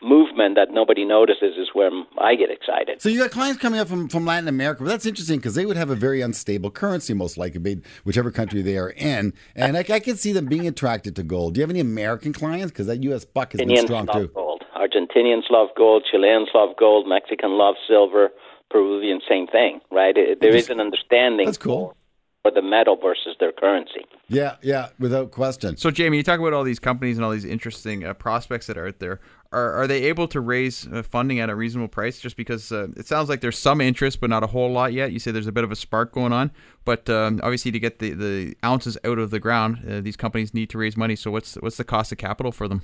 movement 0.03 0.57
that 0.57 0.71
nobody 0.71 1.05
notices 1.05 1.57
is 1.59 1.69
where 1.73 1.91
I 2.19 2.35
get 2.35 2.51
excited. 2.51 3.01
So 3.01 3.09
you 3.09 3.19
got 3.19 3.31
clients 3.31 3.61
coming 3.61 3.81
up 3.81 3.89
from, 3.89 4.09
from 4.09 4.25
Latin 4.25 4.49
America. 4.49 4.83
Well, 4.83 4.91
that's 4.91 5.07
interesting 5.07 5.39
because 5.39 5.55
they 5.55 5.67
would 5.67 5.77
have 5.77 5.91
a 5.91 5.95
very 5.95 6.21
unstable 6.21 6.71
currency, 6.71 7.15
most 7.15 7.39
likely, 7.39 7.83
whichever 8.05 8.31
country 8.31 8.63
they 8.63 8.77
are 8.77 8.91
in. 8.91 9.33
And 9.55 9.77
I, 9.77 9.81
I 9.81 10.01
can 10.01 10.17
see 10.17 10.33
them 10.33 10.47
being 10.47 10.67
attracted 10.67 11.17
to 11.17 11.23
gold. 11.23 11.55
Do 11.55 11.59
you 11.61 11.63
have 11.63 11.71
any 11.71 11.81
American 11.81 12.33
clients? 12.33 12.73
Because 12.73 12.87
that 12.87 13.03
U.S. 13.05 13.25
buck 13.25 13.53
has 13.53 13.61
been 13.61 13.71
Argentinians 13.71 13.83
strong 13.83 14.07
love 14.07 14.17
too. 14.17 14.29
gold. 14.29 14.63
Argentinians 14.77 15.51
love 15.51 15.69
gold. 15.77 16.05
Chileans 16.11 16.49
love 16.55 16.77
gold. 16.79 17.09
Mexican 17.09 17.53
love 17.53 17.75
silver. 17.89 18.31
Peruvian, 18.71 19.21
same 19.29 19.47
thing, 19.47 19.81
right? 19.91 20.17
It, 20.17 20.41
there 20.41 20.55
is 20.55 20.69
an 20.71 20.81
understanding 20.81 21.47
That's 21.47 21.59
cool. 21.59 21.97
for 22.43 22.51
the 22.51 22.63
metal 22.63 22.97
versus 22.97 23.37
their 23.39 23.53
currency. 23.53 24.05
Yeah, 24.29 24.57
yeah, 24.61 24.89
without 24.99 25.31
question. 25.31 25.77
So, 25.77 25.91
Jamie, 25.91 26.17
you 26.17 26.23
talk 26.23 26.41
about 26.41 26.53
all 26.53 26.65
these 26.65 26.81
companies 26.81 27.17
and 27.17 27.25
all 27.25 27.31
these 27.31 27.45
interesting 27.45 28.05
uh, 28.05 28.15
prospects 28.15 28.67
that 28.67 28.77
are 28.77 28.89
out 28.89 28.99
there. 28.99 29.21
Are, 29.53 29.73
are 29.73 29.87
they 29.87 30.05
able 30.05 30.27
to 30.29 30.41
raise 30.41 30.87
uh, 30.89 31.03
funding 31.03 31.39
at 31.39 31.49
a 31.49 31.55
reasonable 31.55 31.89
price? 31.89 32.19
Just 32.19 32.37
because 32.37 32.73
uh, 32.73 32.89
it 32.97 33.07
sounds 33.07 33.29
like 33.29 33.41
there's 33.41 33.59
some 33.59 33.81
interest, 33.81 34.21
but 34.21 34.31
not 34.31 34.43
a 34.43 34.49
whole 34.49 34.73
lot 34.73 34.93
yet. 34.93 35.13
You 35.13 35.21
say 35.21 35.31
there's 35.31 35.47
a 35.47 35.53
bit 35.53 35.65
of 35.65 35.71
a 35.71 35.77
spark 35.77 36.13
going 36.13 36.33
on, 36.33 36.51
but 36.85 37.09
um, 37.09 37.41
obviously 37.43 37.71
to 37.71 37.79
get 37.79 38.01
the, 38.01 38.11
the 38.11 38.57
ounces 38.65 38.99
out 39.05 39.19
of 39.19 39.31
the 39.31 39.39
ground, 39.39 39.85
uh, 39.89 40.01
these 40.01 40.17
companies 40.17 40.53
need 40.53 40.71
to 40.71 40.79
raise 40.79 40.97
money. 40.97 41.15
So, 41.15 41.31
what's 41.31 41.55
what's 41.57 41.77
the 41.77 41.85
cost 41.85 42.11
of 42.11 42.19
capital 42.19 42.51
for 42.51 42.67
them? 42.67 42.83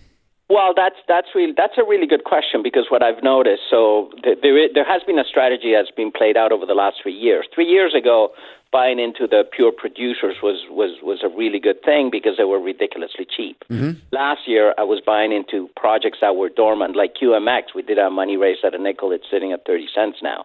Well, 0.53 0.75
that's 0.77 0.97
that's 1.09 1.29
really 1.35 1.55
that's 1.57 1.79
a 1.79 1.85
really 1.85 2.07
good 2.07 2.25
question 2.25 2.63
because 2.63 2.85
what 2.91 3.03
I've 3.03 3.23
noticed, 3.23 3.63
so 3.71 4.11
th- 4.23 4.39
there 4.43 4.69
there 4.69 4.85
has 4.85 5.03
been 5.03 5.19
a 5.19 5.25
strategy 5.25 5.73
that's 5.73 5.91
been 5.91 6.13
played 6.13 6.37
out 6.37 6.53
over 6.53 6.67
the 6.67 6.75
last 6.75 6.97
three 7.03 7.15
years. 7.17 7.47
Three 7.55 7.65
years 7.65 7.95
ago, 7.95 8.33
buying 8.71 8.99
into 8.99 9.27
the 9.27 9.45
pure 9.51 9.73
producers 9.73 10.37
was 10.43 10.65
was 10.69 10.99
was 11.03 11.21
a 11.25 11.29
really 11.35 11.59
good 11.59 11.83
thing 11.83 12.11
because 12.13 12.37
they 12.37 12.45
were 12.45 12.61
ridiculously 12.61 13.25
cheap. 13.25 13.65
Mm-hmm. 13.71 14.01
Last 14.13 14.47
year, 14.47 14.75
I 14.77 14.83
was 14.83 15.01
buying 15.01 15.33
into 15.33 15.71
projects 15.75 16.19
that 16.21 16.37
were 16.37 16.51
dormant, 16.51 16.97
like 16.97 17.15
QMX. 17.15 17.75
We 17.75 17.81
did 17.81 17.99
our 17.99 18.11
money 18.11 18.37
raise 18.37 18.59
at 18.63 18.75
a 18.75 18.79
nickel; 18.79 19.11
it's 19.11 19.25
sitting 19.31 19.53
at 19.53 19.65
thirty 19.65 19.89
cents 19.95 20.19
now. 20.23 20.45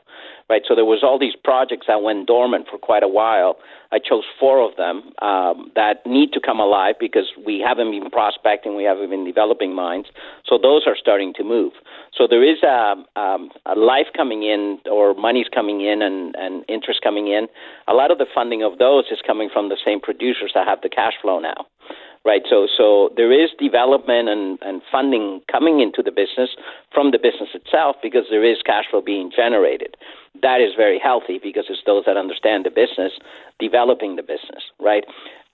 Right? 0.49 0.61
So 0.67 0.75
there 0.75 0.85
was 0.85 1.03
all 1.03 1.19
these 1.19 1.35
projects 1.43 1.87
that 1.87 2.01
went 2.01 2.27
dormant 2.27 2.67
for 2.69 2.77
quite 2.77 3.03
a 3.03 3.07
while. 3.07 3.57
I 3.91 3.99
chose 3.99 4.23
four 4.39 4.63
of 4.63 4.75
them 4.77 5.11
um, 5.21 5.71
that 5.75 6.05
need 6.05 6.31
to 6.33 6.39
come 6.39 6.59
alive 6.59 6.95
because 6.99 7.31
we 7.45 7.63
haven't 7.65 7.91
been 7.91 8.09
prospecting, 8.09 8.75
we 8.75 8.83
haven't 8.83 9.09
been 9.09 9.25
developing 9.25 9.75
mines. 9.75 10.07
So 10.45 10.57
those 10.61 10.83
are 10.87 10.95
starting 10.95 11.33
to 11.35 11.43
move. 11.43 11.73
So 12.13 12.27
there 12.29 12.43
is 12.43 12.63
a, 12.63 12.95
um, 13.19 13.49
a 13.65 13.75
life 13.75 14.07
coming 14.15 14.43
in, 14.43 14.79
or 14.89 15.13
money's 15.13 15.47
coming 15.53 15.81
in, 15.81 16.01
and, 16.01 16.35
and 16.35 16.63
interest 16.67 17.01
coming 17.03 17.27
in. 17.27 17.47
A 17.87 17.93
lot 17.93 18.11
of 18.11 18.17
the 18.17 18.27
funding 18.33 18.63
of 18.63 18.77
those 18.77 19.05
is 19.11 19.19
coming 19.25 19.49
from 19.51 19.69
the 19.69 19.77
same 19.83 19.99
producers 19.99 20.51
that 20.55 20.67
have 20.67 20.81
the 20.81 20.89
cash 20.89 21.13
flow 21.21 21.39
now 21.39 21.65
right? 22.27 22.43
So, 22.49 22.67
so 22.67 23.09
there 23.15 23.31
is 23.31 23.49
development 23.57 24.27
and, 24.27 24.59
and 24.61 24.81
funding 24.91 25.41
coming 25.49 25.79
into 25.79 26.03
the 26.03 26.11
business 26.11 26.49
from 26.93 27.11
the 27.11 27.17
business 27.17 27.49
itself 27.55 27.95
because 28.03 28.25
there 28.29 28.43
is 28.43 28.57
cash 28.65 28.83
flow 28.91 29.01
being 29.01 29.31
generated. 29.33 29.95
That 30.41 30.61
is 30.61 30.73
very 30.75 30.99
healthy 30.99 31.39
because 31.41 31.65
it's 31.69 31.81
those 31.85 32.03
that 32.05 32.17
understand 32.17 32.65
the 32.65 32.69
business 32.69 33.13
developing 33.59 34.15
the 34.15 34.23
business, 34.23 34.63
right? 34.79 35.03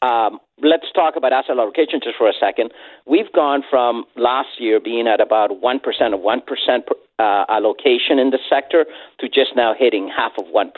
Um, 0.01 0.39
let's 0.61 0.91
talk 0.93 1.15
about 1.15 1.31
asset 1.31 1.57
allocation 1.57 2.01
just 2.03 2.17
for 2.17 2.27
a 2.27 2.33
second. 2.37 2.71
We've 3.05 3.31
gone 3.31 3.63
from 3.69 4.03
last 4.17 4.59
year 4.59 4.79
being 4.79 5.07
at 5.07 5.21
about 5.21 5.51
1% 5.51 6.13
of 6.13 6.19
1% 6.19 6.41
uh, 7.19 7.45
allocation 7.47 8.19
in 8.19 8.31
the 8.31 8.39
sector 8.49 8.85
to 9.19 9.29
just 9.29 9.55
now 9.55 9.73
hitting 9.77 10.09
half 10.09 10.33
of 10.37 10.45
1% 10.45 10.71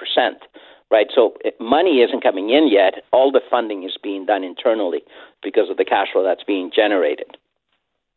right? 0.91 1.07
So 1.13 1.33
money 1.59 2.01
isn't 2.01 2.21
coming 2.21 2.51
in 2.51 2.69
yet. 2.71 3.03
All 3.11 3.31
the 3.31 3.41
funding 3.49 3.83
is 3.83 3.97
being 4.01 4.25
done 4.25 4.43
internally 4.43 5.01
because 5.43 5.69
of 5.69 5.77
the 5.77 5.83
cash 5.83 6.09
flow 6.13 6.23
that's 6.23 6.43
being 6.43 6.71
generated. 6.73 7.37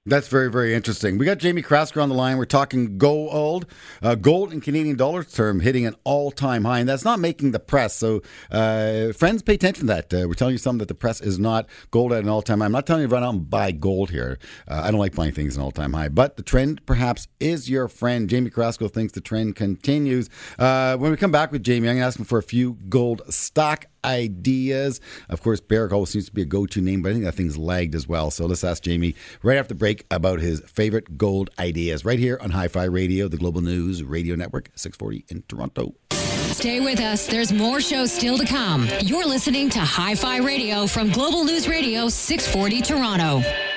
That's 0.09 0.28
very, 0.28 0.50
very 0.50 0.72
interesting. 0.74 1.18
We 1.18 1.26
got 1.26 1.36
Jamie 1.36 1.61
Carrasco 1.61 2.00
on 2.00 2.09
the 2.09 2.14
line. 2.14 2.38
We're 2.38 2.46
talking 2.46 2.96
gold, 2.96 3.66
uh, 4.02 4.14
gold 4.14 4.54
in 4.54 4.62
Canadian 4.62 4.96
dollars 4.96 5.30
term 5.30 5.61
hitting 5.61 5.84
an 5.84 5.96
all-time 6.04 6.64
high, 6.64 6.78
and 6.78 6.88
that's 6.88 7.04
not 7.04 7.20
making 7.20 7.50
the 7.50 7.59
press. 7.59 7.94
So, 7.94 8.22
uh, 8.50 9.12
friends, 9.12 9.42
pay 9.42 9.54
attention 9.54 9.86
to 9.86 9.92
that. 9.94 10.14
Uh, 10.14 10.26
we're 10.26 10.32
telling 10.32 10.52
you 10.52 10.59
something 10.59 10.78
that 10.78 10.88
the 10.88 10.94
press 10.94 11.20
is 11.20 11.38
not 11.38 11.66
gold 11.90 12.14
at 12.14 12.22
an 12.22 12.28
all-time 12.30 12.61
high. 12.61 12.64
I'm 12.64 12.72
not 12.72 12.86
telling 12.86 13.02
you 13.02 13.09
to 13.09 13.14
run 13.14 13.22
out 13.22 13.34
and 13.34 13.50
buy 13.50 13.70
gold 13.70 14.11
here. 14.11 14.38
Uh, 14.66 14.80
I 14.84 14.90
don't 14.90 15.00
like 15.00 15.14
buying 15.14 15.32
things 15.32 15.56
an 15.56 15.62
all-time 15.62 15.92
high, 15.92 16.09
but 16.09 16.38
the 16.38 16.42
trend 16.42 16.86
perhaps 16.86 17.28
is 17.38 17.68
your 17.68 17.86
friend. 17.86 18.30
Jamie 18.30 18.48
Carrasco 18.48 18.88
thinks 18.88 19.12
the 19.12 19.20
trend 19.20 19.56
continues. 19.56 20.30
Uh, 20.59 20.96
when 20.96 21.11
we 21.11 21.18
come 21.18 21.32
back 21.32 21.52
with 21.52 21.62
Jamie, 21.62 21.86
I'm 21.88 21.96
going 21.96 22.02
to 22.02 22.06
ask 22.06 22.18
him 22.18 22.24
for 22.24 22.38
a 22.38 22.42
few 22.42 22.78
gold 22.88 23.22
stock 23.28 23.84
ideas. 24.09 25.00
Of 25.28 25.42
course, 25.42 25.61
Barrick 25.61 25.92
always 25.92 26.11
seems 26.11 26.26
to 26.26 26.32
be 26.32 26.42
a 26.42 26.46
go-to 26.46 26.80
name, 26.80 27.02
but 27.02 27.11
I 27.11 27.12
think 27.12 27.24
that 27.24 27.34
thing's 27.34 27.59
lagged 27.59 27.94
as 27.94 28.09
well. 28.09 28.30
So 28.30 28.46
let's 28.46 28.64
ask 28.64 28.82
Jamie 28.82 29.14
right 29.42 29.59
after 29.59 29.74
break 29.74 30.06
about 30.11 30.40
his 30.40 30.61
favorite 30.62 31.18
gold 31.18 31.50
ideas 31.59 32.04
right 32.04 32.18
here 32.18 32.38
on 32.40 32.50
Hi-Fi 32.50 32.84
Radio, 32.84 33.28
the 33.28 33.36
Global 33.36 33.61
News 33.61 34.02
Radio 34.02 34.34
Network, 34.34 34.70
640 34.74 35.26
in 35.28 35.42
Toronto. 35.42 35.94
Stay 36.11 36.80
with 36.80 37.00
us. 37.00 37.26
There's 37.26 37.52
more 37.52 37.80
shows 37.80 38.11
still 38.11 38.38
to 38.38 38.46
come. 38.46 38.88
You're 39.02 39.26
listening 39.26 39.68
to 39.70 39.80
Hi 39.80 40.14
Fi 40.14 40.38
Radio 40.38 40.86
from 40.86 41.11
Global 41.11 41.44
News 41.44 41.68
Radio 41.68 42.09
640 42.09 42.82
Toronto. 42.82 43.67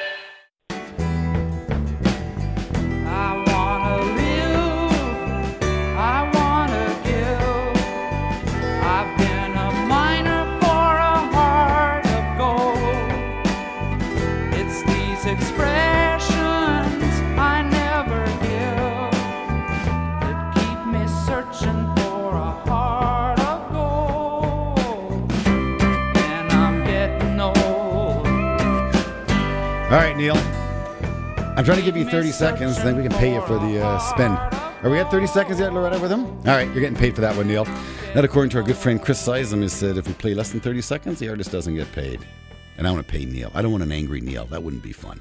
All 29.92 29.98
right, 29.98 30.16
Neil. 30.16 30.38
I'm 30.38 31.66
trying 31.66 31.80
to 31.80 31.84
give 31.84 31.98
you 31.98 32.06
30 32.06 32.32
seconds, 32.32 32.78
then 32.82 32.96
we 32.96 33.04
can 33.04 33.12
pay 33.12 33.34
you 33.34 33.42
for 33.42 33.60
the 33.60 33.84
uh, 33.84 34.00
spin. 34.00 34.32
Are 34.32 34.90
we 34.90 34.98
at 34.98 35.12
30 35.12 35.28
seconds 35.28 35.60
yet, 35.60 35.74
Loretta, 35.74 36.00
with 36.00 36.10
him? 36.10 36.28
All 36.28 36.44
right, 36.46 36.66
you're 36.68 36.80
getting 36.80 36.96
paid 36.96 37.14
for 37.14 37.20
that 37.20 37.36
one, 37.36 37.50
Neil. 37.50 37.66
That, 38.14 38.24
according 38.24 38.52
to 38.52 38.60
our 38.60 38.64
good 38.64 38.78
friend 38.78 39.02
Chris 39.02 39.22
Sizem, 39.22 39.62
has 39.64 39.74
said 39.74 39.98
if 39.98 40.08
we 40.08 40.14
play 40.14 40.34
less 40.34 40.52
than 40.52 40.62
30 40.62 40.80
seconds, 40.80 41.20
the 41.20 41.28
artist 41.28 41.52
doesn't 41.52 41.76
get 41.76 41.92
paid. 41.92 42.26
And 42.78 42.88
I 42.88 42.92
want 42.92 43.06
to 43.06 43.12
pay 43.12 43.26
Neil. 43.26 43.52
I 43.54 43.62
don't 43.62 43.72
want 43.72 43.84
an 43.84 43.92
angry 43.92 44.22
Neil. 44.22 44.46
That 44.46 44.64
wouldn't 44.64 44.82
be 44.82 44.94
fun. 44.94 45.20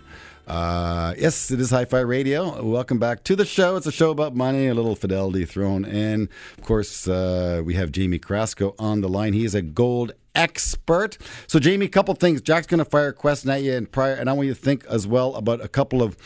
Uh, 0.51 1.14
yes, 1.16 1.53
it 1.53 1.61
is 1.61 1.70
Hi 1.70 1.84
Fi 1.84 2.01
Radio. 2.01 2.61
Welcome 2.61 2.98
back 2.98 3.22
to 3.22 3.36
the 3.36 3.44
show. 3.44 3.76
It's 3.76 3.86
a 3.86 3.92
show 3.92 4.11
about 4.11 4.34
money, 4.34 4.66
a 4.66 4.74
little 4.74 4.96
fidelity 4.96 5.44
thrown 5.44 5.84
in. 5.84 6.28
Of 6.59 6.64
course, 6.64 7.07
uh, 7.07 7.62
we 7.64 7.74
have 7.74 7.92
Jamie 7.92 8.18
Carrasco 8.18 8.74
on 8.76 9.01
the 9.01 9.09
line. 9.09 9.32
He 9.32 9.44
is 9.44 9.55
a 9.55 9.62
gold 9.62 10.11
expert. 10.34 11.18
So, 11.46 11.61
Jamie, 11.61 11.86
a 11.86 11.88
couple 11.88 12.12
things. 12.16 12.40
Jack's 12.40 12.66
going 12.66 12.78
to 12.78 12.84
fire 12.84 13.11
a 13.11 13.12
question 13.12 13.48
at 13.48 13.62
you, 13.62 13.74
and 13.74 13.92
prior, 13.92 14.14
and 14.14 14.28
I 14.28 14.32
want 14.32 14.48
you 14.48 14.55
to 14.55 14.61
think 14.61 14.84
as 14.86 15.07
well 15.07 15.36
about 15.36 15.61
a 15.61 15.68
couple 15.68 16.03
of, 16.03 16.16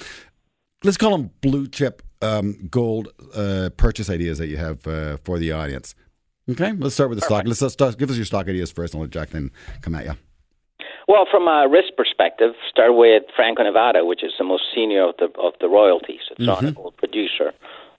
let's 0.85 0.97
call 0.97 1.11
them 1.11 1.31
blue 1.43 1.68
chip 1.68 2.03
um, 2.22 2.68
gold 2.70 3.09
uh, 3.35 3.68
purchase 3.77 4.09
ideas 4.09 4.39
that 4.39 4.47
you 4.47 4.57
have 4.57 4.87
uh, 4.87 5.18
for 5.22 5.39
the 5.39 5.53
audience. 5.53 5.95
Okay, 6.51 6.72
let's 6.72 6.95
start 6.95 7.11
with 7.11 7.18
the 7.18 7.27
stock. 7.27 7.45
Let's, 7.47 7.61
let's 7.61 7.75
start, 7.75 7.99
give 7.99 8.09
us 8.09 8.16
your 8.16 8.25
stock 8.25 8.49
ideas 8.49 8.72
first, 8.72 8.95
and 8.95 9.03
let 9.03 9.11
Jack 9.11 9.31
then 9.31 9.51
come 9.83 9.95
at 9.95 10.07
you. 10.07 10.14
Well, 11.07 11.27
from 11.31 11.49
a 11.49 11.69
risk 11.69 11.97
perspective, 11.97 12.55
start 12.69 12.97
with 12.97 13.25
Franco 13.37 13.63
Nevada, 13.63 14.05
which 14.05 14.25
is 14.25 14.33
the 14.39 14.45
most 14.45 14.65
senior 14.75 15.09
of 15.09 15.17
the 15.19 15.29
of 15.39 15.53
the 15.61 15.69
royalties. 15.69 16.21
It's 16.31 16.49
on 16.49 16.65
a 16.65 16.73
gold 16.73 16.97
producer, 16.97 17.53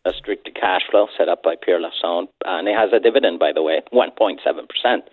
a 0.06 0.14
strict 0.14 0.49
cash 0.56 0.82
flow 0.89 1.08
set 1.18 1.30
up 1.30 1.43
by 1.43 1.56
Pierre 1.56 1.80
Lassonde, 1.80 2.30
and 2.45 2.68
it 2.68 2.76
has 2.76 2.89
a 2.93 2.99
dividend, 2.99 3.39
by 3.39 3.51
the 3.53 3.62
way, 3.62 3.82
1.7 3.93 4.39
percent. 4.41 5.03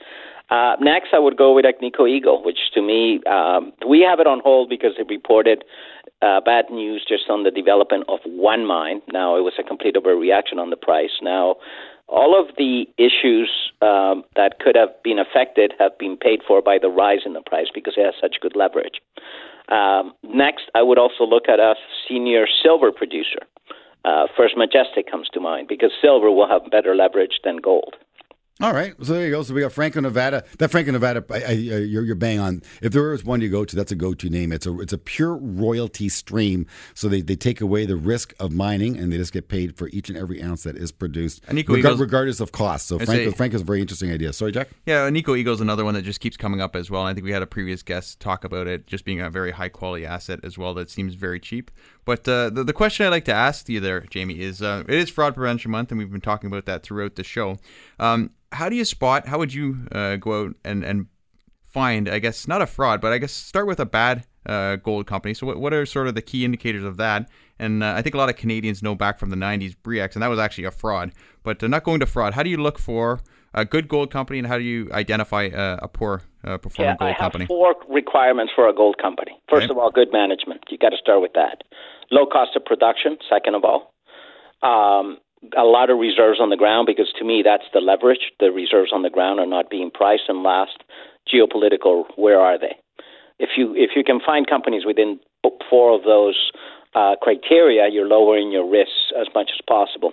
Uh, 0.51 0.77
next, 0.81 1.15
I 1.15 1.19
would 1.19 1.37
go 1.37 1.55
with 1.55 1.65
Agnico 1.65 2.09
Eagle, 2.09 2.43
which 2.45 2.59
to 2.75 2.83
me, 2.83 3.21
um, 3.25 3.73
we 3.89 4.01
have 4.01 4.21
it 4.21 4.27
on 4.27 4.41
hold 4.41 4.69
because 4.69 4.93
it 4.99 5.07
reported 5.09 5.65
uh, 6.21 6.41
bad 6.41 6.67
news 6.71 7.05
just 7.07 7.25
on 7.29 7.43
the 7.43 7.51
development 7.51 8.05
of 8.09 8.21
one 8.25 8.67
mine. 8.67 9.03
Now, 9.13 9.37
it 9.37 9.41
was 9.41 9.55
a 9.59 9.63
complete 9.63 9.97
overreaction 9.97 10.59
on 10.59 10.71
the 10.71 10.77
price. 10.77 11.21
Now, 11.23 11.57
all 12.13 12.39
of 12.39 12.55
the 12.57 12.85
issues 12.99 13.51
um, 13.81 14.23
that 14.37 14.61
could 14.61 14.77
have 14.77 14.91
been 15.03 15.19
affected 15.19 15.73
have 15.79 15.97
been 15.99 16.17
paid 16.17 16.41
for 16.47 16.61
by 16.61 16.79
the 16.79 16.89
rise 16.89 17.21
in 17.25 17.33
the 17.33 17.41
price 17.41 17.69
because 17.75 17.95
it 17.97 18.05
has 18.05 18.15
such 18.21 18.37
good 18.41 18.55
leverage. 18.55 19.01
Um, 19.69 20.13
next, 20.23 20.71
I 20.75 20.83
would 20.83 20.99
also 20.99 21.25
look 21.25 21.49
at 21.49 21.59
a 21.59 21.75
senior 22.07 22.47
silver 22.63 22.93
producer. 22.93 23.41
Uh, 24.05 24.27
First 24.37 24.57
Majestic 24.57 25.11
comes 25.11 25.29
to 25.33 25.41
mind 25.41 25.69
because 25.69 25.91
silver 26.01 26.31
will 26.31 26.49
have 26.49 26.71
better 26.71 26.95
leverage 26.95 27.41
than 27.45 27.57
gold. 27.57 27.97
All 28.63 28.73
right, 28.73 28.95
so 29.03 29.15
there 29.15 29.25
you 29.25 29.33
go. 29.33 29.43
So 29.43 29.55
we 29.55 29.61
got 29.61 29.73
Franco 29.73 30.01
Nevada. 30.01 30.45
That 30.59 30.71
Franco 30.71 30.93
Nevada, 30.93 31.25
I, 31.31 31.35
I, 31.35 31.45
uh, 31.47 31.51
you're, 31.51 32.05
you're 32.05 32.15
bang 32.15 32.39
on. 32.39 32.63
If 32.81 32.93
there 32.93 33.13
is 33.13 33.25
one 33.25 33.41
you 33.41 33.49
go 33.49 33.65
to, 33.65 33.75
that's 33.75 33.91
a 33.91 33.97
go-to 33.97 34.31
name. 34.31 34.53
It's 34.53 34.67
a 34.67 34.81
it's 34.81 34.93
a 34.93 34.99
pure 34.99 35.35
royalty 35.37 36.09
stream. 36.09 36.67
So 36.95 37.09
they, 37.09 37.23
they 37.23 37.35
take 37.35 37.61
away 37.61 37.87
the 37.87 37.97
risk 37.97 38.35
of 38.39 38.53
mining, 38.53 38.97
and 38.97 39.13
they 39.13 39.17
just 39.17 39.33
get 39.33 39.49
paid 39.49 39.77
for 39.77 39.89
each 39.89 40.09
and 40.09 40.17
every 40.17 40.41
ounce 40.41 40.63
that 40.63 40.77
is 40.77 40.93
produced, 40.93 41.43
And 41.49 41.57
Nico 41.57 41.73
regar- 41.75 41.79
Eagles- 41.79 42.01
regardless 42.01 42.39
of 42.39 42.53
cost. 42.53 42.87
So 42.87 42.99
Franco, 42.99 43.31
say- 43.31 43.37
Franco's 43.37 43.63
a 43.63 43.65
very 43.65 43.81
interesting 43.81 44.13
idea. 44.13 44.33
Sorry, 44.33 44.53
Jack. 44.53 44.69
Yeah, 44.87 45.11
Nico 45.11 45.35
Eagle's 45.35 45.61
another 45.61 45.85
one 45.85 45.95
that 45.95 46.03
just 46.03 46.21
keeps 46.21 46.37
coming 46.37 46.61
up 46.61 46.77
as 46.77 46.89
well. 46.89 47.03
I 47.03 47.15
think 47.15 47.25
we 47.25 47.33
had 47.33 47.43
a 47.43 47.47
previous 47.49 47.83
guest 47.83 48.21
talk 48.21 48.45
about 48.45 48.69
it 48.69 48.87
just 48.87 49.05
being 49.05 49.21
a 49.21 49.29
very 49.29 49.51
high 49.51 49.71
quality 49.71 50.07
asset 50.07 50.39
as 50.45 50.57
well 50.57 50.73
that 50.75 50.89
seems 50.89 51.15
very 51.15 51.41
cheap. 51.41 51.73
But 52.05 52.27
uh, 52.27 52.51
the, 52.51 52.65
the 52.65 52.73
question 52.73 53.07
I'd 53.07 53.11
like 53.11 53.25
to 53.27 53.35
ask 53.35 53.69
you 53.69 53.81
there, 53.81 54.01
Jamie, 54.01 54.41
is 54.41 54.61
uh, 54.61 54.85
it 54.89 54.95
is 54.95 55.09
Fraud 55.09 55.35
Prevention 55.35 55.71
Month, 55.71 55.93
and 55.93 55.99
we've 55.99 56.11
been 56.11 56.21
talking 56.21 56.49
about 56.49 56.67
that 56.67 56.83
throughout 56.83 57.15
the 57.15 57.25
show. 57.25 57.59
Um, 58.01 58.31
how 58.51 58.69
do 58.69 58.77
you 58.77 58.85
spot, 58.85 59.29
how 59.29 59.39
would 59.39 59.55
you 59.55 59.87
uh, 59.93 60.17
go 60.17 60.43
out 60.43 60.57
and, 60.65 60.85
and 60.85 61.07
find, 61.73 62.09
I 62.09 62.19
guess, 62.19 62.47
not 62.47 62.61
a 62.61 62.67
fraud, 62.67 63.01
but 63.01 63.13
I 63.13 63.19
guess 63.19 63.33
start 63.33 63.67
with 63.67 63.81
a 63.81 63.87
bad 63.87 64.27
uh, 64.47 64.77
gold 64.77 65.07
company. 65.07 65.35
So, 65.35 65.47
what, 65.47 65.59
what 65.59 65.73
are 65.73 65.87
sort 65.87 66.09
of 66.09 66.15
the 66.15 66.23
key 66.23 66.45
indicators 66.45 66.85
of 66.85 66.97
that? 66.99 67.29
And 67.59 67.83
uh, 67.83 67.95
I 67.97 68.03
think 68.03 68.15
a 68.15 68.19
lot 68.19 68.29
of 68.29 68.37
Canadians 68.37 68.83
know 68.83 68.95
back 68.95 69.19
from 69.19 69.31
the 69.31 69.37
90s 69.37 69.77
Bre-X, 69.83 70.17
and 70.17 70.23
that 70.23 70.29
was 70.29 70.39
actually 70.39 70.65
a 70.65 70.71
fraud. 70.71 71.13
But 71.43 71.63
uh, 71.63 71.69
not 71.69 71.85
going 71.85 72.01
to 72.01 72.07
fraud, 72.07 72.35
how 72.35 72.43
do 72.43 72.51
you 72.51 72.57
look 72.57 72.79
for 72.79 73.21
a 73.55 73.65
good 73.65 73.89
gold 73.89 74.11
company, 74.11 74.39
and 74.39 74.47
how 74.49 74.57
do 74.59 74.65
you 74.65 74.91
identify 74.93 75.47
uh, 75.49 75.79
a 75.83 75.89
poor 75.89 76.23
uh, 76.45 76.59
performing 76.59 76.97
Yeah, 77.01 77.07
I 77.07 77.11
gold 77.11 77.17
have 77.17 77.33
company? 77.33 77.47
four 77.47 77.75
requirements 77.89 78.53
for 78.55 78.69
a 78.69 78.75
gold 78.75 78.97
company. 79.01 79.33
First 79.49 79.65
Okay. 79.65 79.73
of 79.73 79.79
all, 79.79 79.91
good 79.91 80.13
management. 80.13 80.63
You 80.71 80.79
got 80.79 80.91
to 80.91 80.97
start 80.99 81.21
with 81.21 81.33
that. 81.35 81.63
Low 82.11 82.27
cost 82.27 82.57
of 82.57 82.65
production. 82.65 83.19
Second 83.29 83.55
of 83.55 83.65
all, 83.65 83.93
um, 84.63 85.19
a 85.57 85.65
lot 85.65 85.91
of 85.91 85.99
reserves 85.99 86.41
on 86.41 86.51
the 86.51 86.57
ground 86.57 86.87
because 86.87 87.13
to 87.19 87.25
me 87.25 87.43
that's 87.45 87.65
the 87.73 87.81
leverage. 87.81 88.33
The 88.39 88.51
reserves 88.53 88.93
on 88.93 89.03
the 89.03 89.11
ground 89.11 89.41
are 89.41 89.47
not 89.47 89.71
being 89.71 89.91
priced. 89.91 90.25
And 90.29 90.43
last, 90.43 90.83
geopolitical. 91.33 92.05
Where 92.17 92.41
are 92.41 92.59
they? 92.59 92.77
If 93.39 93.51
you 93.57 93.75
if 93.75 93.91
you 93.97 94.05
can 94.05 94.21
find 94.25 94.47
companies 94.47 94.85
within 94.87 95.19
four 95.69 95.95
of 95.97 96.05
those 96.05 96.53
uh, 96.95 97.17
criteria, 97.21 97.89
you're 97.91 98.07
lowering 98.07 98.53
your 98.53 98.69
risks 98.71 99.13
as 99.19 99.27
much 99.35 99.51
as 99.53 99.61
possible. 99.67 100.13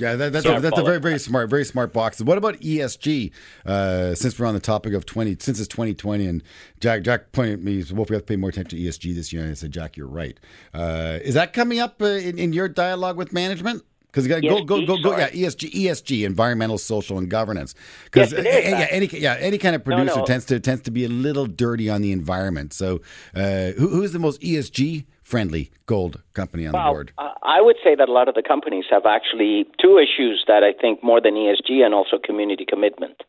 Yeah, 0.00 0.16
that, 0.16 0.32
that's, 0.32 0.46
So- 0.46 0.56
a, 0.56 0.60
that's 0.60 0.78
a 0.78 0.82
very, 0.82 0.98
very 0.98 1.18
smart, 1.18 1.50
very 1.50 1.64
smart 1.64 1.92
box. 1.92 2.20
What 2.22 2.38
about 2.38 2.58
ESG? 2.60 3.30
Uh, 3.66 4.14
since 4.14 4.38
we're 4.38 4.46
on 4.46 4.54
the 4.54 4.60
topic 4.60 4.94
of 4.94 5.04
20, 5.06 5.36
since 5.40 5.58
it's 5.58 5.68
2020, 5.68 6.26
and 6.26 6.42
Jack, 6.80 7.02
Jack 7.02 7.32
pointed 7.32 7.54
at 7.54 7.62
me, 7.62 7.74
he 7.74 7.82
said, 7.82 7.96
well, 7.96 8.06
we 8.08 8.14
have 8.16 8.22
to 8.22 8.26
pay 8.26 8.36
more 8.36 8.50
attention 8.50 8.78
to 8.78 8.84
ESG 8.84 9.14
this 9.14 9.32
year. 9.32 9.42
And 9.42 9.50
I 9.50 9.54
said, 9.54 9.72
Jack, 9.72 9.96
you're 9.96 10.06
right. 10.06 10.38
Uh, 10.72 11.18
is 11.22 11.34
that 11.34 11.52
coming 11.52 11.78
up 11.80 12.00
uh, 12.00 12.06
in, 12.06 12.38
in 12.38 12.52
your 12.52 12.68
dialogue 12.68 13.16
with 13.16 13.32
management? 13.32 13.84
Because 14.12 14.26
go 14.26 14.40
go 14.40 14.64
go 14.64 14.84
go, 14.86 14.96
go 15.00 15.16
yeah. 15.16 15.28
ESG 15.30 15.70
ESG 15.70 16.26
environmental 16.26 16.78
social 16.78 17.16
and 17.16 17.30
governance 17.30 17.76
because 18.06 18.32
Yes, 18.32 18.40
is 18.40 18.44
yeah 18.44 18.86
any 18.90 19.06
yeah 19.06 19.36
any 19.38 19.56
kind 19.56 19.76
of 19.76 19.86
No, 19.86 19.94
producer 19.94 20.18
no. 20.18 20.24
tends 20.26 20.44
to 20.46 20.58
tends 20.58 20.82
to 20.82 20.90
be 20.90 21.04
a 21.04 21.08
little 21.08 21.46
dirty 21.46 21.88
on 21.88 22.02
the 22.02 22.10
environment 22.10 22.72
so 22.72 23.02
uh, 23.36 23.70
who, 23.78 23.86
who's 23.86 24.10
the 24.10 24.18
most 24.18 24.40
ESG 24.40 25.04
friendly 25.30 25.70
gold 25.86 26.14
company 26.34 26.66
on 26.66 26.72
the 26.72 26.92
board 26.92 27.12
I 27.18 27.30
I 27.50 27.60
would 27.60 27.76
say 27.82 27.94
that 27.96 28.08
a 28.08 28.12
lot 28.12 28.28
of 28.28 28.34
the 28.34 28.42
companies 28.42 28.84
have 28.90 29.06
actually 29.06 29.66
two 29.82 29.98
issues 29.98 30.44
that 30.46 30.62
I 30.62 30.72
think 30.72 31.02
more 31.02 31.20
than 31.20 31.34
ESG 31.34 31.84
and 31.84 31.92
also 31.92 32.16
community 32.16 32.64
commitment. 32.64 33.22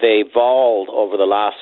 They 0.00 0.24
evolved 0.26 0.90
over 0.92 1.16
the 1.16 1.24
last, 1.24 1.56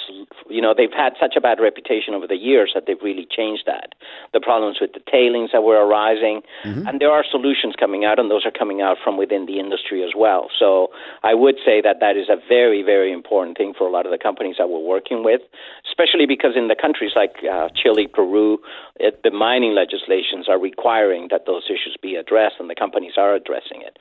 you 0.51 0.61
know, 0.61 0.75
they've 0.77 0.93
had 0.93 1.13
such 1.21 1.35
a 1.37 1.41
bad 1.41 1.61
reputation 1.61 2.15
over 2.15 2.27
the 2.27 2.37
years 2.37 2.73
that 2.75 2.85
they've 2.87 3.01
really 3.03 3.27
changed 3.31 3.63
that. 3.67 3.95
The 4.33 4.41
problems 4.41 4.79
with 4.81 4.93
the 4.93 5.01
tailings 5.11 5.51
that 5.53 5.63
were 5.63 5.79
arising, 5.79 6.43
and 6.89 7.01
there 7.01 7.11
are 7.11 7.25
solutions 7.29 7.75
coming 7.79 8.05
out, 8.05 8.19
and 8.19 8.31
those 8.31 8.45
are 8.45 8.51
coming 8.51 8.81
out 8.81 8.97
from 9.03 9.17
within 9.17 9.47
the 9.47 9.61
industry 9.61 10.03
as 10.03 10.11
well. 10.17 10.51
So 10.59 10.89
I 11.23 11.35
would 11.35 11.57
say 11.65 11.81
that 11.83 12.01
that 12.01 12.17
is 12.17 12.29
a 12.29 12.37
very, 12.49 12.83
very 12.83 13.13
important 13.13 13.57
thing 13.57 13.73
for 13.77 13.87
a 13.87 13.91
lot 13.91 14.05
of 14.05 14.11
the 14.11 14.19
companies 14.19 14.57
that 14.59 14.69
we're 14.69 14.81
working 14.81 15.23
with, 15.23 15.41
especially 15.89 16.27
because 16.27 16.57
in 16.57 16.69
the 16.69 16.77
countries 16.77 17.13
like 17.15 17.37
uh, 17.51 17.69
Chile, 17.75 18.09
Peru, 18.09 18.59
it, 18.99 19.23
the 19.23 19.31
mining 19.31 19.75
legislations 19.75 20.49
are 20.49 20.59
requiring 20.59 21.29
that 21.31 21.47
those 21.47 21.65
issues 21.67 21.97
be 22.03 22.17
addressed, 22.17 22.57
and 22.59 22.69
the 22.69 22.75
companies 22.75 23.13
are 23.17 23.35
addressing 23.35 23.83
it. 23.83 23.99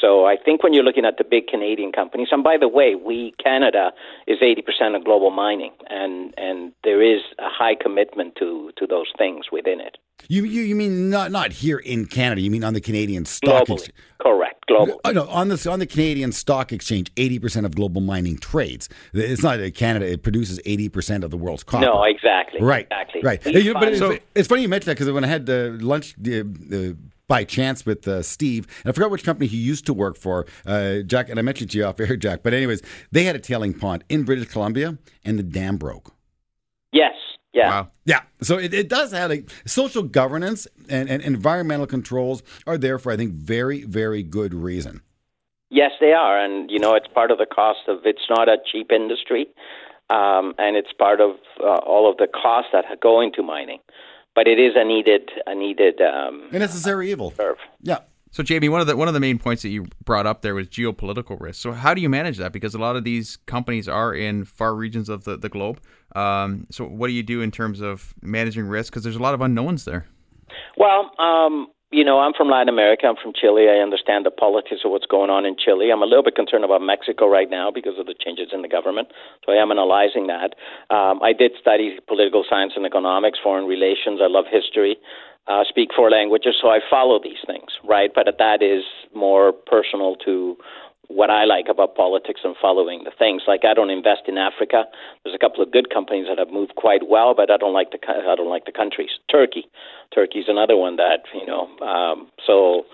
So 0.00 0.26
I 0.26 0.36
think 0.42 0.62
when 0.62 0.72
you're 0.72 0.84
looking 0.84 1.04
at 1.04 1.18
the 1.18 1.24
big 1.24 1.46
Canadian 1.48 1.92
companies, 1.92 2.28
and 2.30 2.44
by 2.44 2.56
the 2.58 2.68
way, 2.68 2.94
we 2.94 3.34
Canada 3.42 3.90
is 4.26 4.38
80% 4.40 4.94
of 4.96 5.04
global 5.04 5.30
mining, 5.30 5.72
and 5.88 6.34
and 6.36 6.72
there 6.84 7.02
is 7.02 7.20
a 7.38 7.48
high 7.48 7.74
commitment 7.74 8.36
to 8.36 8.70
to 8.76 8.86
those 8.86 9.10
things 9.16 9.46
within 9.50 9.80
it. 9.80 9.98
you, 10.28 10.44
you 10.44 10.62
you 10.62 10.74
mean 10.76 11.10
not 11.10 11.30
not 11.32 11.52
here 11.52 11.78
in 11.78 12.04
Canada 12.06 12.40
you 12.40 12.50
mean 12.50 12.64
on 12.64 12.74
the 12.74 12.80
Canadian 12.80 13.24
stock 13.24 13.66
Globally, 13.66 13.74
exchange 13.74 13.94
correct, 14.20 14.66
global. 14.66 15.00
Oh, 15.04 15.10
no, 15.12 15.26
on 15.28 15.48
the 15.48 15.68
on 15.70 15.78
the 15.78 15.86
Canadian 15.86 16.32
Stock 16.32 16.72
Exchange, 16.72 17.10
eighty 17.16 17.38
percent 17.38 17.64
of 17.66 17.74
global 17.74 18.00
mining 18.00 18.36
trades. 18.38 18.88
It's 19.14 19.42
not 19.42 19.58
that 19.58 19.74
Canada; 19.74 20.06
it 20.10 20.22
produces 20.22 20.60
eighty 20.64 20.88
percent 20.88 21.24
of 21.24 21.30
the 21.30 21.36
world's 21.36 21.64
copper. 21.64 21.86
No, 21.86 22.02
exactly, 22.04 22.60
Right, 22.60 22.86
exactly. 22.90 23.22
right. 23.22 23.40
It's, 23.44 24.24
it's 24.34 24.48
funny 24.48 24.62
you 24.62 24.68
mentioned 24.68 24.90
that 24.90 24.98
because 24.98 25.12
when 25.12 25.24
I 25.24 25.28
had 25.28 25.48
uh, 25.48 25.70
lunch 25.92 26.14
uh, 26.26 26.40
uh, 26.40 26.92
by 27.28 27.44
chance 27.44 27.86
with 27.86 28.08
uh, 28.08 28.22
Steve, 28.22 28.66
and 28.82 28.90
I 28.90 28.92
forgot 28.92 29.10
which 29.10 29.24
company 29.24 29.46
he 29.46 29.58
used 29.58 29.86
to 29.86 29.94
work 29.94 30.16
for, 30.16 30.46
uh, 30.66 31.00
Jack, 31.00 31.28
and 31.28 31.38
I 31.38 31.42
mentioned 31.42 31.70
to 31.72 31.78
you 31.78 31.84
off 31.84 32.00
air, 32.00 32.16
Jack. 32.16 32.42
But 32.42 32.54
anyways, 32.54 32.82
they 33.12 33.24
had 33.24 33.36
a 33.36 33.38
tailing 33.38 33.74
pond 33.74 34.04
in 34.08 34.24
British 34.24 34.48
Columbia, 34.48 34.98
and 35.24 35.38
the 35.38 35.42
dam 35.42 35.76
broke. 35.76 36.14
yes, 36.92 37.12
yeah. 37.52 37.70
Wow. 37.70 37.90
Yeah, 38.04 38.20
so 38.40 38.58
it, 38.58 38.72
it 38.74 38.88
does 38.88 39.12
have 39.12 39.30
like 39.30 39.50
social 39.66 40.02
governance 40.02 40.66
and, 40.88 41.08
and 41.08 41.22
environmental 41.22 41.86
controls 41.86 42.42
are 42.66 42.78
there 42.78 42.98
for 42.98 43.10
I 43.10 43.16
think 43.16 43.32
very 43.32 43.84
very 43.84 44.22
good 44.22 44.54
reason. 44.54 45.02
Yes, 45.70 45.90
they 46.00 46.12
are, 46.12 46.38
and 46.42 46.70
you 46.70 46.78
know 46.78 46.94
it's 46.94 47.08
part 47.08 47.30
of 47.30 47.38
the 47.38 47.46
cost 47.46 47.80
of. 47.88 47.98
It's 48.04 48.26
not 48.30 48.48
a 48.48 48.56
cheap 48.70 48.90
industry, 48.90 49.48
um, 50.08 50.54
and 50.56 50.76
it's 50.76 50.92
part 50.98 51.20
of 51.20 51.32
uh, 51.60 51.80
all 51.86 52.10
of 52.10 52.16
the 52.16 52.26
costs 52.26 52.70
that 52.72 52.84
go 53.00 53.20
into 53.20 53.42
mining. 53.42 53.80
But 54.38 54.46
it 54.46 54.60
is 54.60 54.74
a 54.76 54.84
needed, 54.84 55.30
a 55.48 55.54
needed 55.56 56.00
um, 56.00 56.48
A 56.52 56.60
necessary 56.60 57.10
evil. 57.10 57.32
curve. 57.32 57.56
Yeah. 57.82 57.98
So 58.30 58.44
Jamie, 58.44 58.68
one 58.68 58.80
of 58.80 58.86
the 58.86 58.96
one 58.96 59.08
of 59.08 59.14
the 59.14 59.18
main 59.18 59.36
points 59.36 59.62
that 59.62 59.70
you 59.70 59.86
brought 60.04 60.26
up 60.26 60.42
there 60.42 60.54
was 60.54 60.68
geopolitical 60.68 61.40
risk. 61.40 61.60
So 61.60 61.72
how 61.72 61.92
do 61.92 62.00
you 62.00 62.08
manage 62.08 62.36
that? 62.36 62.52
Because 62.52 62.72
a 62.76 62.78
lot 62.78 62.94
of 62.94 63.02
these 63.02 63.36
companies 63.46 63.88
are 63.88 64.14
in 64.14 64.44
far 64.44 64.76
regions 64.76 65.08
of 65.08 65.24
the, 65.24 65.36
the 65.36 65.48
globe. 65.48 65.80
Um, 66.14 66.68
so 66.70 66.84
what 66.84 67.08
do 67.08 67.14
you 67.14 67.24
do 67.24 67.40
in 67.40 67.50
terms 67.50 67.80
of 67.80 68.14
managing 68.22 68.66
risk? 68.68 68.92
Because 68.92 69.02
there's 69.02 69.16
a 69.16 69.24
lot 69.28 69.34
of 69.34 69.40
unknowns 69.40 69.84
there. 69.84 70.06
Well, 70.76 71.10
um, 71.18 71.66
you 71.90 72.04
know, 72.04 72.20
I'm 72.20 72.34
from 72.34 72.48
Latin 72.48 72.68
America. 72.68 73.06
I'm 73.06 73.16
from 73.16 73.32
Chile. 73.32 73.66
I 73.68 73.80
understand 73.80 74.26
the 74.26 74.30
politics 74.30 74.82
of 74.84 74.90
what's 74.90 75.06
going 75.06 75.30
on 75.30 75.46
in 75.46 75.56
Chile. 75.56 75.90
I'm 75.90 76.02
a 76.02 76.06
little 76.06 76.22
bit 76.22 76.36
concerned 76.36 76.64
about 76.64 76.82
Mexico 76.82 77.26
right 77.26 77.48
now 77.48 77.70
because 77.70 77.98
of 77.98 78.04
the 78.04 78.14
changes 78.14 78.48
in 78.52 78.60
the 78.60 78.68
government. 78.68 79.08
So 79.46 79.52
I 79.52 79.56
am 79.56 79.70
analyzing 79.72 80.26
that. 80.26 80.52
Um, 80.94 81.22
I 81.22 81.32
did 81.32 81.52
study 81.58 81.96
political 82.06 82.44
science 82.48 82.74
and 82.76 82.84
economics, 82.84 83.38
foreign 83.42 83.64
relations. 83.64 84.20
I 84.22 84.28
love 84.28 84.44
history. 84.50 84.96
Uh, 85.46 85.64
speak 85.66 85.88
four 85.96 86.10
languages, 86.10 86.56
so 86.60 86.68
I 86.68 86.80
follow 86.90 87.18
these 87.22 87.40
things, 87.46 87.72
right? 87.88 88.10
But 88.14 88.28
that 88.38 88.62
is 88.62 88.84
more 89.14 89.52
personal 89.52 90.14
to 90.26 90.58
what 91.08 91.30
I 91.30 91.44
like 91.44 91.66
about 91.68 91.96
politics 91.96 92.40
and 92.44 92.54
following 92.60 93.04
the 93.04 93.10
things. 93.18 93.42
Like 93.48 93.64
I 93.64 93.74
don't 93.74 93.90
invest 93.90 94.22
in 94.28 94.38
Africa. 94.38 94.84
There's 95.24 95.34
a 95.34 95.38
couple 95.38 95.62
of 95.62 95.72
good 95.72 95.90
companies 95.90 96.26
that 96.28 96.38
have 96.38 96.50
moved 96.50 96.74
quite 96.76 97.08
well, 97.08 97.34
but 97.34 97.50
I 97.50 97.56
don't 97.56 97.72
like 97.72 97.90
the 97.90 97.98
I 98.08 98.36
don't 98.36 98.50
like 98.50 98.66
the 98.66 98.72
countries. 98.72 99.10
Turkey, 99.30 99.64
Turkey's 100.14 100.48
another 100.48 100.76
one 100.76 100.96
that 100.96 101.24
you 101.34 101.46
know. 101.46 101.68
Um, 101.84 102.28
so 102.46 102.84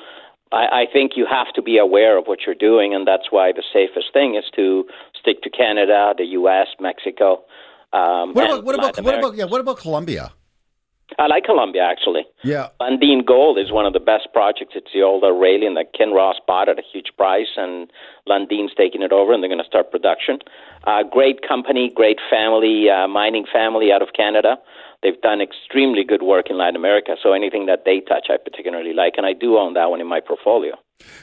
I, 0.52 0.82
I 0.82 0.84
think 0.92 1.12
you 1.16 1.26
have 1.28 1.52
to 1.54 1.62
be 1.62 1.76
aware 1.78 2.16
of 2.16 2.26
what 2.26 2.40
you're 2.46 2.54
doing, 2.54 2.94
and 2.94 3.06
that's 3.06 3.30
why 3.30 3.52
the 3.52 3.64
safest 3.72 4.12
thing 4.12 4.36
is 4.36 4.44
to 4.54 4.84
stick 5.18 5.42
to 5.42 5.50
Canada, 5.50 6.14
the 6.16 6.24
U.S., 6.38 6.68
Mexico. 6.80 7.42
Um, 7.92 8.32
What 8.34 8.46
about 8.46 8.64
what 8.64 8.74
about 8.74 9.02
what 9.02 9.18
about 9.18 9.36
yeah? 9.36 9.44
What 9.44 9.60
about 9.60 9.78
Colombia? 9.78 10.32
I 11.18 11.26
like 11.26 11.44
Colombia 11.44 11.82
actually. 11.82 12.26
Yeah. 12.42 12.68
Lundin 12.80 13.24
Gold 13.24 13.58
is 13.58 13.70
one 13.70 13.86
of 13.86 13.92
the 13.92 14.00
best 14.00 14.28
projects. 14.32 14.72
It's 14.74 14.92
the 14.92 15.02
old 15.02 15.22
Aurelian 15.22 15.74
that 15.74 15.94
Kinross 15.94 16.34
bought 16.46 16.68
at 16.68 16.78
a 16.78 16.82
huge 16.82 17.12
price, 17.16 17.56
and 17.56 17.90
Lundin's 18.28 18.72
taking 18.76 19.02
it 19.02 19.12
over, 19.12 19.32
and 19.32 19.42
they're 19.42 19.50
going 19.50 19.62
to 19.62 19.66
start 19.68 19.90
production. 19.90 20.38
Uh, 20.84 21.02
great 21.02 21.46
company, 21.46 21.92
great 21.94 22.18
family, 22.30 22.88
uh, 22.90 23.06
mining 23.06 23.44
family 23.50 23.92
out 23.92 24.02
of 24.02 24.08
Canada. 24.16 24.56
They've 25.02 25.20
done 25.20 25.40
extremely 25.40 26.04
good 26.04 26.22
work 26.22 26.48
in 26.48 26.56
Latin 26.56 26.76
America, 26.76 27.16
so 27.22 27.32
anything 27.32 27.66
that 27.66 27.84
they 27.84 28.00
touch, 28.00 28.28
I 28.30 28.36
particularly 28.38 28.94
like, 28.94 29.14
and 29.16 29.26
I 29.26 29.34
do 29.34 29.58
own 29.58 29.74
that 29.74 29.90
one 29.90 30.00
in 30.00 30.06
my 30.06 30.20
portfolio. 30.20 30.74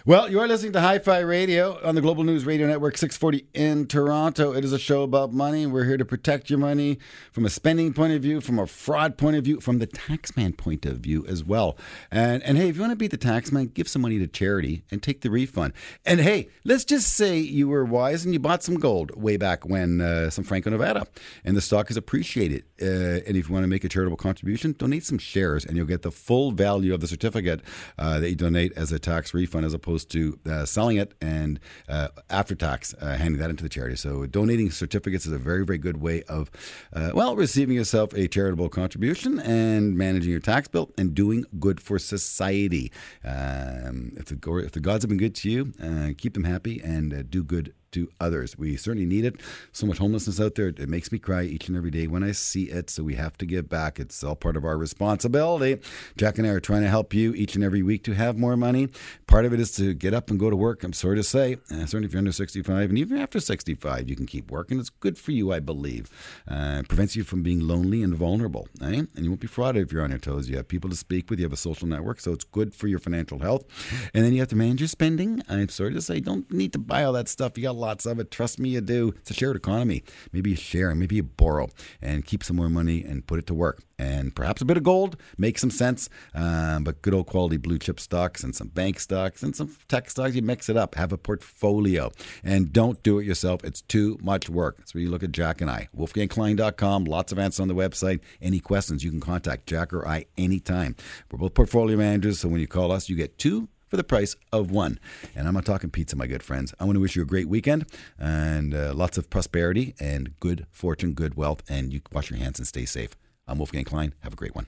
Well, 0.04 0.30
you 0.32 0.40
are 0.40 0.48
listening 0.48 0.74
to 0.74 0.82
Hi 0.82 0.98
Fi 0.98 1.20
Radio 1.20 1.80
on 1.84 1.94
the 1.94 2.02
Global 2.02 2.24
News 2.24 2.44
Radio 2.44 2.66
Network 2.66 2.98
640 2.98 3.46
in 3.54 3.86
Toronto. 3.86 4.52
It 4.52 4.66
is 4.66 4.74
a 4.74 4.80
show 4.80 5.04
about 5.04 5.32
money. 5.32 5.68
We're 5.68 5.86
here 5.86 5.98
to 5.98 6.06
protect 6.06 6.50
your 6.50 6.58
money 6.58 6.98
from 7.32 7.46
a 7.46 7.50
spending 7.50 7.94
point 7.94 8.12
of 8.14 8.22
view, 8.22 8.42
from 8.42 8.58
a 8.58 8.66
fraud 8.66 9.18
point 9.18 9.36
of 9.36 9.44
view, 9.44 9.62
from 9.62 9.78
the 9.78 9.86
taxman 9.86 10.58
point 10.58 10.88
of 10.88 10.98
view 10.98 11.24
as 11.28 11.44
well. 11.44 11.78
And 12.10 12.42
and 12.44 12.58
hey, 12.58 12.68
if 12.68 12.76
you 12.76 12.82
want 12.82 12.92
to 12.92 12.98
beat 12.98 13.12
the 13.12 13.18
taxman, 13.18 13.74
give 13.74 13.88
some 13.88 14.02
money 14.02 14.18
to 14.18 14.28
charity 14.28 14.84
and 14.90 15.04
take 15.04 15.22
the 15.22 15.30
refund. 15.30 15.74
And 16.04 16.20
hey, 16.20 16.50
let's 16.64 16.84
just 16.84 17.14
say 17.14 17.38
you 17.38 17.68
were 17.68 17.86
wise 17.86 18.26
and 18.26 18.34
you 18.34 18.40
bought 18.40 18.64
some 18.64 18.76
gold 18.76 19.12
way 19.16 19.38
back 19.38 19.66
when, 19.66 20.02
uh, 20.02 20.32
some 20.32 20.44
Franco 20.44 20.72
Nevada, 20.72 21.06
and 21.46 21.56
the 21.56 21.62
stock 21.62 21.92
is 21.92 21.98
appreciated. 21.98 22.64
Uh, 22.82 23.22
and 23.28 23.38
if 23.38 23.48
you 23.48 23.54
want 23.54 23.64
to 23.64 23.70
make 23.70 23.84
a 23.84 23.90
charitable 23.90 24.18
contribution, 24.18 24.74
donate 24.74 25.06
some 25.06 25.20
shares, 25.20 25.64
and 25.64 25.78
you'll 25.78 25.86
get 25.86 26.02
the 26.02 26.12
full 26.12 26.52
value 26.52 26.94
of 26.94 27.02
the 27.02 27.08
certificate 27.08 27.62
uh, 28.00 28.20
that 28.20 28.30
you 28.30 28.36
donate 28.36 28.74
as 28.76 28.92
a 28.92 28.98
tax 28.98 29.34
refund, 29.34 29.61
as 29.64 29.74
opposed 29.74 30.10
to 30.12 30.40
uh, 30.50 30.66
selling 30.66 30.98
it 30.98 31.14
and 31.22 31.60
uh, 31.90 32.10
after 32.30 32.56
tax 32.56 32.94
uh, 33.02 33.16
handing 33.16 33.40
that 33.40 33.50
into 33.50 33.64
the 33.64 33.70
charity. 33.70 33.96
So 33.96 34.26
donating 34.26 34.72
certificates 34.72 35.26
is 35.26 35.32
a 35.32 35.38
very, 35.38 35.66
very 35.66 35.78
good 35.78 36.02
way 36.02 36.24
of, 36.24 36.50
uh, 36.94 37.12
well, 37.14 37.36
receiving 37.36 37.76
yourself 37.76 38.14
a 38.14 38.28
charitable 38.28 38.70
contribution 38.70 39.40
and 39.40 39.98
managing 39.98 40.32
your 40.32 40.40
tax 40.40 40.68
bill 40.68 40.92
and 40.98 41.14
doing 41.14 41.46
good 41.60 41.80
for 41.80 42.00
society. 42.00 42.92
Um, 43.24 44.14
if 44.18 44.26
the 44.26 44.38
if 44.58 44.72
the 44.72 44.80
gods 44.80 45.04
have 45.04 45.10
been 45.10 45.18
good 45.18 45.36
to 45.36 45.50
you, 45.50 45.74
uh, 45.82 46.14
keep 46.18 46.34
them 46.34 46.44
happy 46.44 46.82
and 46.84 47.30
do 47.30 47.44
good 47.44 47.74
to 47.92 48.10
others. 48.20 48.58
We 48.58 48.78
certainly 48.78 49.06
need 49.06 49.26
it. 49.26 49.42
So 49.72 49.86
much 49.86 49.98
homelessness 49.98 50.40
out 50.40 50.56
there. 50.56 50.68
It 50.68 50.90
makes 50.90 51.12
me 51.12 51.20
cry 51.20 51.44
each 51.44 51.68
and 51.68 51.78
every 51.78 51.92
day 51.92 52.08
when 52.08 52.24
I 52.24 52.32
see 52.32 52.66
it. 52.66 52.90
So 52.90 53.04
we 53.04 53.16
have 53.16 53.38
to 53.38 53.46
give 53.46 53.70
back. 53.70 54.00
It's 54.00 54.24
all 54.24 54.36
part 54.36 54.58
of 54.58 54.66
our 54.66 54.78
responsibility. 54.78 55.80
Jack 56.18 56.38
and 56.38 56.48
I 56.48 56.52
are 56.52 56.60
trying 56.60 56.82
to 56.82 56.90
help 56.90 57.14
you 57.14 57.34
each 57.34 57.56
and 57.56 57.64
every 57.64 57.84
week 57.84 58.04
to 58.06 58.14
have 58.14 58.38
more 58.38 58.58
money. 58.58 58.90
Part 59.28 59.46
of 59.46 59.54
it 59.54 59.60
is 59.60 59.72
to 59.76 59.94
get 59.94 60.14
up 60.14 60.30
and 60.30 60.40
go 60.40 60.50
to 60.50 60.56
work. 60.56 60.84
I'm 60.84 60.94
sorry 60.94 61.16
to 61.18 61.24
say, 61.24 61.58
uh, 61.72 61.86
certainly 61.86 62.06
if 62.06 62.14
you're 62.14 62.20
under 62.20 62.32
65 62.32 62.90
and 62.90 62.98
even 62.98 63.18
after 63.18 63.40
65, 63.40 64.10
you 64.10 64.16
can 64.16 64.26
keep 64.26 64.52
working. 64.52 64.80
It's 64.80 64.90
good 64.90 65.18
for 65.18 65.32
you, 65.32 65.52
I 65.52 65.60
believe. 65.60 66.10
Uh, 66.48 66.84
prevents 66.88 67.16
you 67.16 67.24
from 67.24 67.44
being 67.44 67.60
lonely 67.60 68.04
and 68.04 68.16
vulnerable. 68.16 68.68
Eh? 68.82 68.86
And 68.86 69.10
you 69.16 69.30
won't 69.30 69.42
be 69.42 69.48
frauded 69.48 69.84
if 69.84 69.92
you're 69.92 70.04
on 70.04 70.10
your 70.10 70.20
toes. 70.20 70.50
You 70.50 70.58
have 70.58 70.68
people 70.68 70.90
to 70.90 70.96
speak 70.96 71.30
with. 71.30 71.40
You 71.40 71.46
have 71.46 71.54
a 71.54 71.58
social 71.58 71.88
network. 71.88 72.20
So 72.20 72.32
it's 72.32 72.44
good 72.44 72.74
for 72.74 72.88
your 72.88 73.00
financial 73.00 73.40
health. 73.40 73.66
And 74.14 74.24
then 74.24 74.34
you 74.34 74.40
have 74.40 74.50
to 74.50 74.56
manage 74.56 74.82
your 74.82 74.88
spending. 74.88 75.42
I'm 75.50 75.70
sorry 75.70 75.94
to 75.94 76.02
say, 76.02 76.20
don't 76.20 76.52
need 76.52 76.74
to 76.74 76.80
buy 76.80 77.04
all 77.04 77.14
that 77.14 77.28
stuff. 77.28 77.58
You 77.58 77.64
got 77.64 77.76
lots 77.82 78.06
of 78.06 78.20
it. 78.20 78.32
Trust 78.32 78.60
me, 78.60 78.70
you 78.70 78.82
do. 78.82 79.14
It's 79.18 79.32
a 79.32 79.34
shared 79.34 79.58
economy. 79.58 80.04
Maybe 80.32 80.52
you 80.52 80.56
share, 80.56 80.96
maybe 80.96 81.16
you 81.16 81.24
borrow 81.24 81.70
and 82.02 82.26
keep 82.26 82.44
some 82.44 82.56
more 82.56 82.70
money 82.70 83.04
and 83.04 83.28
put 83.28 83.40
it 83.40 83.48
to 83.48 83.54
work. 83.54 83.84
And 84.00 84.34
perhaps 84.36 84.62
a 84.62 84.66
bit 84.66 84.78
of 84.78 84.84
gold 84.84 85.18
makes 85.38 85.62
some 85.62 85.70
sense, 85.70 86.10
um, 86.34 86.84
but 86.84 87.02
good 87.02 87.14
old 87.14 87.28
quality 87.28 87.58
blue 87.58 87.78
chip 87.78 88.00
stocks 88.00 88.44
and 88.44 88.56
some 88.56 88.70
bank 88.70 89.00
stocks 89.00 89.44
and 89.44 89.56
some 89.56 89.76
tech 89.88 90.10
stocks, 90.10 90.34
you 90.34 90.42
mix 90.42 90.70
it 90.70 90.78
up. 90.78 90.96
Have 90.96 91.12
a 91.12 91.18
portfolio 91.18 92.12
and 92.44 92.72
don't 92.72 93.04
do 93.04 93.20
it 93.20 93.26
yourself. 93.26 93.64
It's 93.64 93.82
too 93.82 94.18
much 94.22 94.50
work. 94.50 94.78
That's 94.78 94.94
where 94.94 95.04
you 95.04 95.10
look 95.10 95.24
at 95.24 95.32
Jack 95.32 95.62
and 95.62 95.70
I. 95.70 95.90
WolfgangKlein.com. 95.96 97.06
Lots 97.06 97.32
of 97.32 97.40
answers 97.40 97.60
on 97.60 97.68
the 97.68 97.76
website. 97.76 98.22
Any 98.42 98.60
questions, 98.60 99.04
you 99.04 99.12
can 99.12 99.20
contact 99.20 99.68
Jack 99.68 99.94
or 99.94 100.08
I 100.08 100.26
anytime. 100.38 100.96
We're 101.32 101.40
both 101.40 101.54
portfolio 101.54 101.98
managers, 101.98 102.40
so 102.40 102.50
when 102.50 102.62
you 102.62 102.68
call 102.68 102.92
us, 102.92 103.10
you 103.10 103.16
get 103.16 103.38
two 103.38 103.68
for 103.92 103.98
the 103.98 104.04
price 104.04 104.36
of 104.54 104.72
one. 104.72 104.98
And 105.36 105.48
I'm 105.48 105.54
not 105.54 105.66
talking 105.66 105.92
pizza, 105.92 106.16
my 106.16 106.26
good 106.26 106.42
friends. 106.42 106.74
I 106.80 106.86
want 106.86 106.96
to 106.96 107.02
wish 107.02 107.16
you 107.16 107.22
a 107.22 107.26
great 107.26 107.50
weekend 107.50 107.86
and 108.18 108.74
uh, 108.74 108.94
lots 108.96 109.18
of 109.18 109.30
prosperity 109.30 109.94
and 110.00 110.40
good 110.40 110.66
fortune, 110.72 111.14
good 111.14 111.36
wealth, 111.36 111.62
and 111.70 111.94
you 111.94 112.02
wash 112.12 112.32
your 112.32 112.40
hands 112.40 112.58
and 112.58 112.68
stay 112.68 112.86
safe. 112.86 113.12
I'm 113.48 113.58
Wolfgang 113.58 113.84
Klein. 113.84 114.14
Have 114.22 114.34
a 114.34 114.38
great 114.38 114.56
one. 114.56 114.68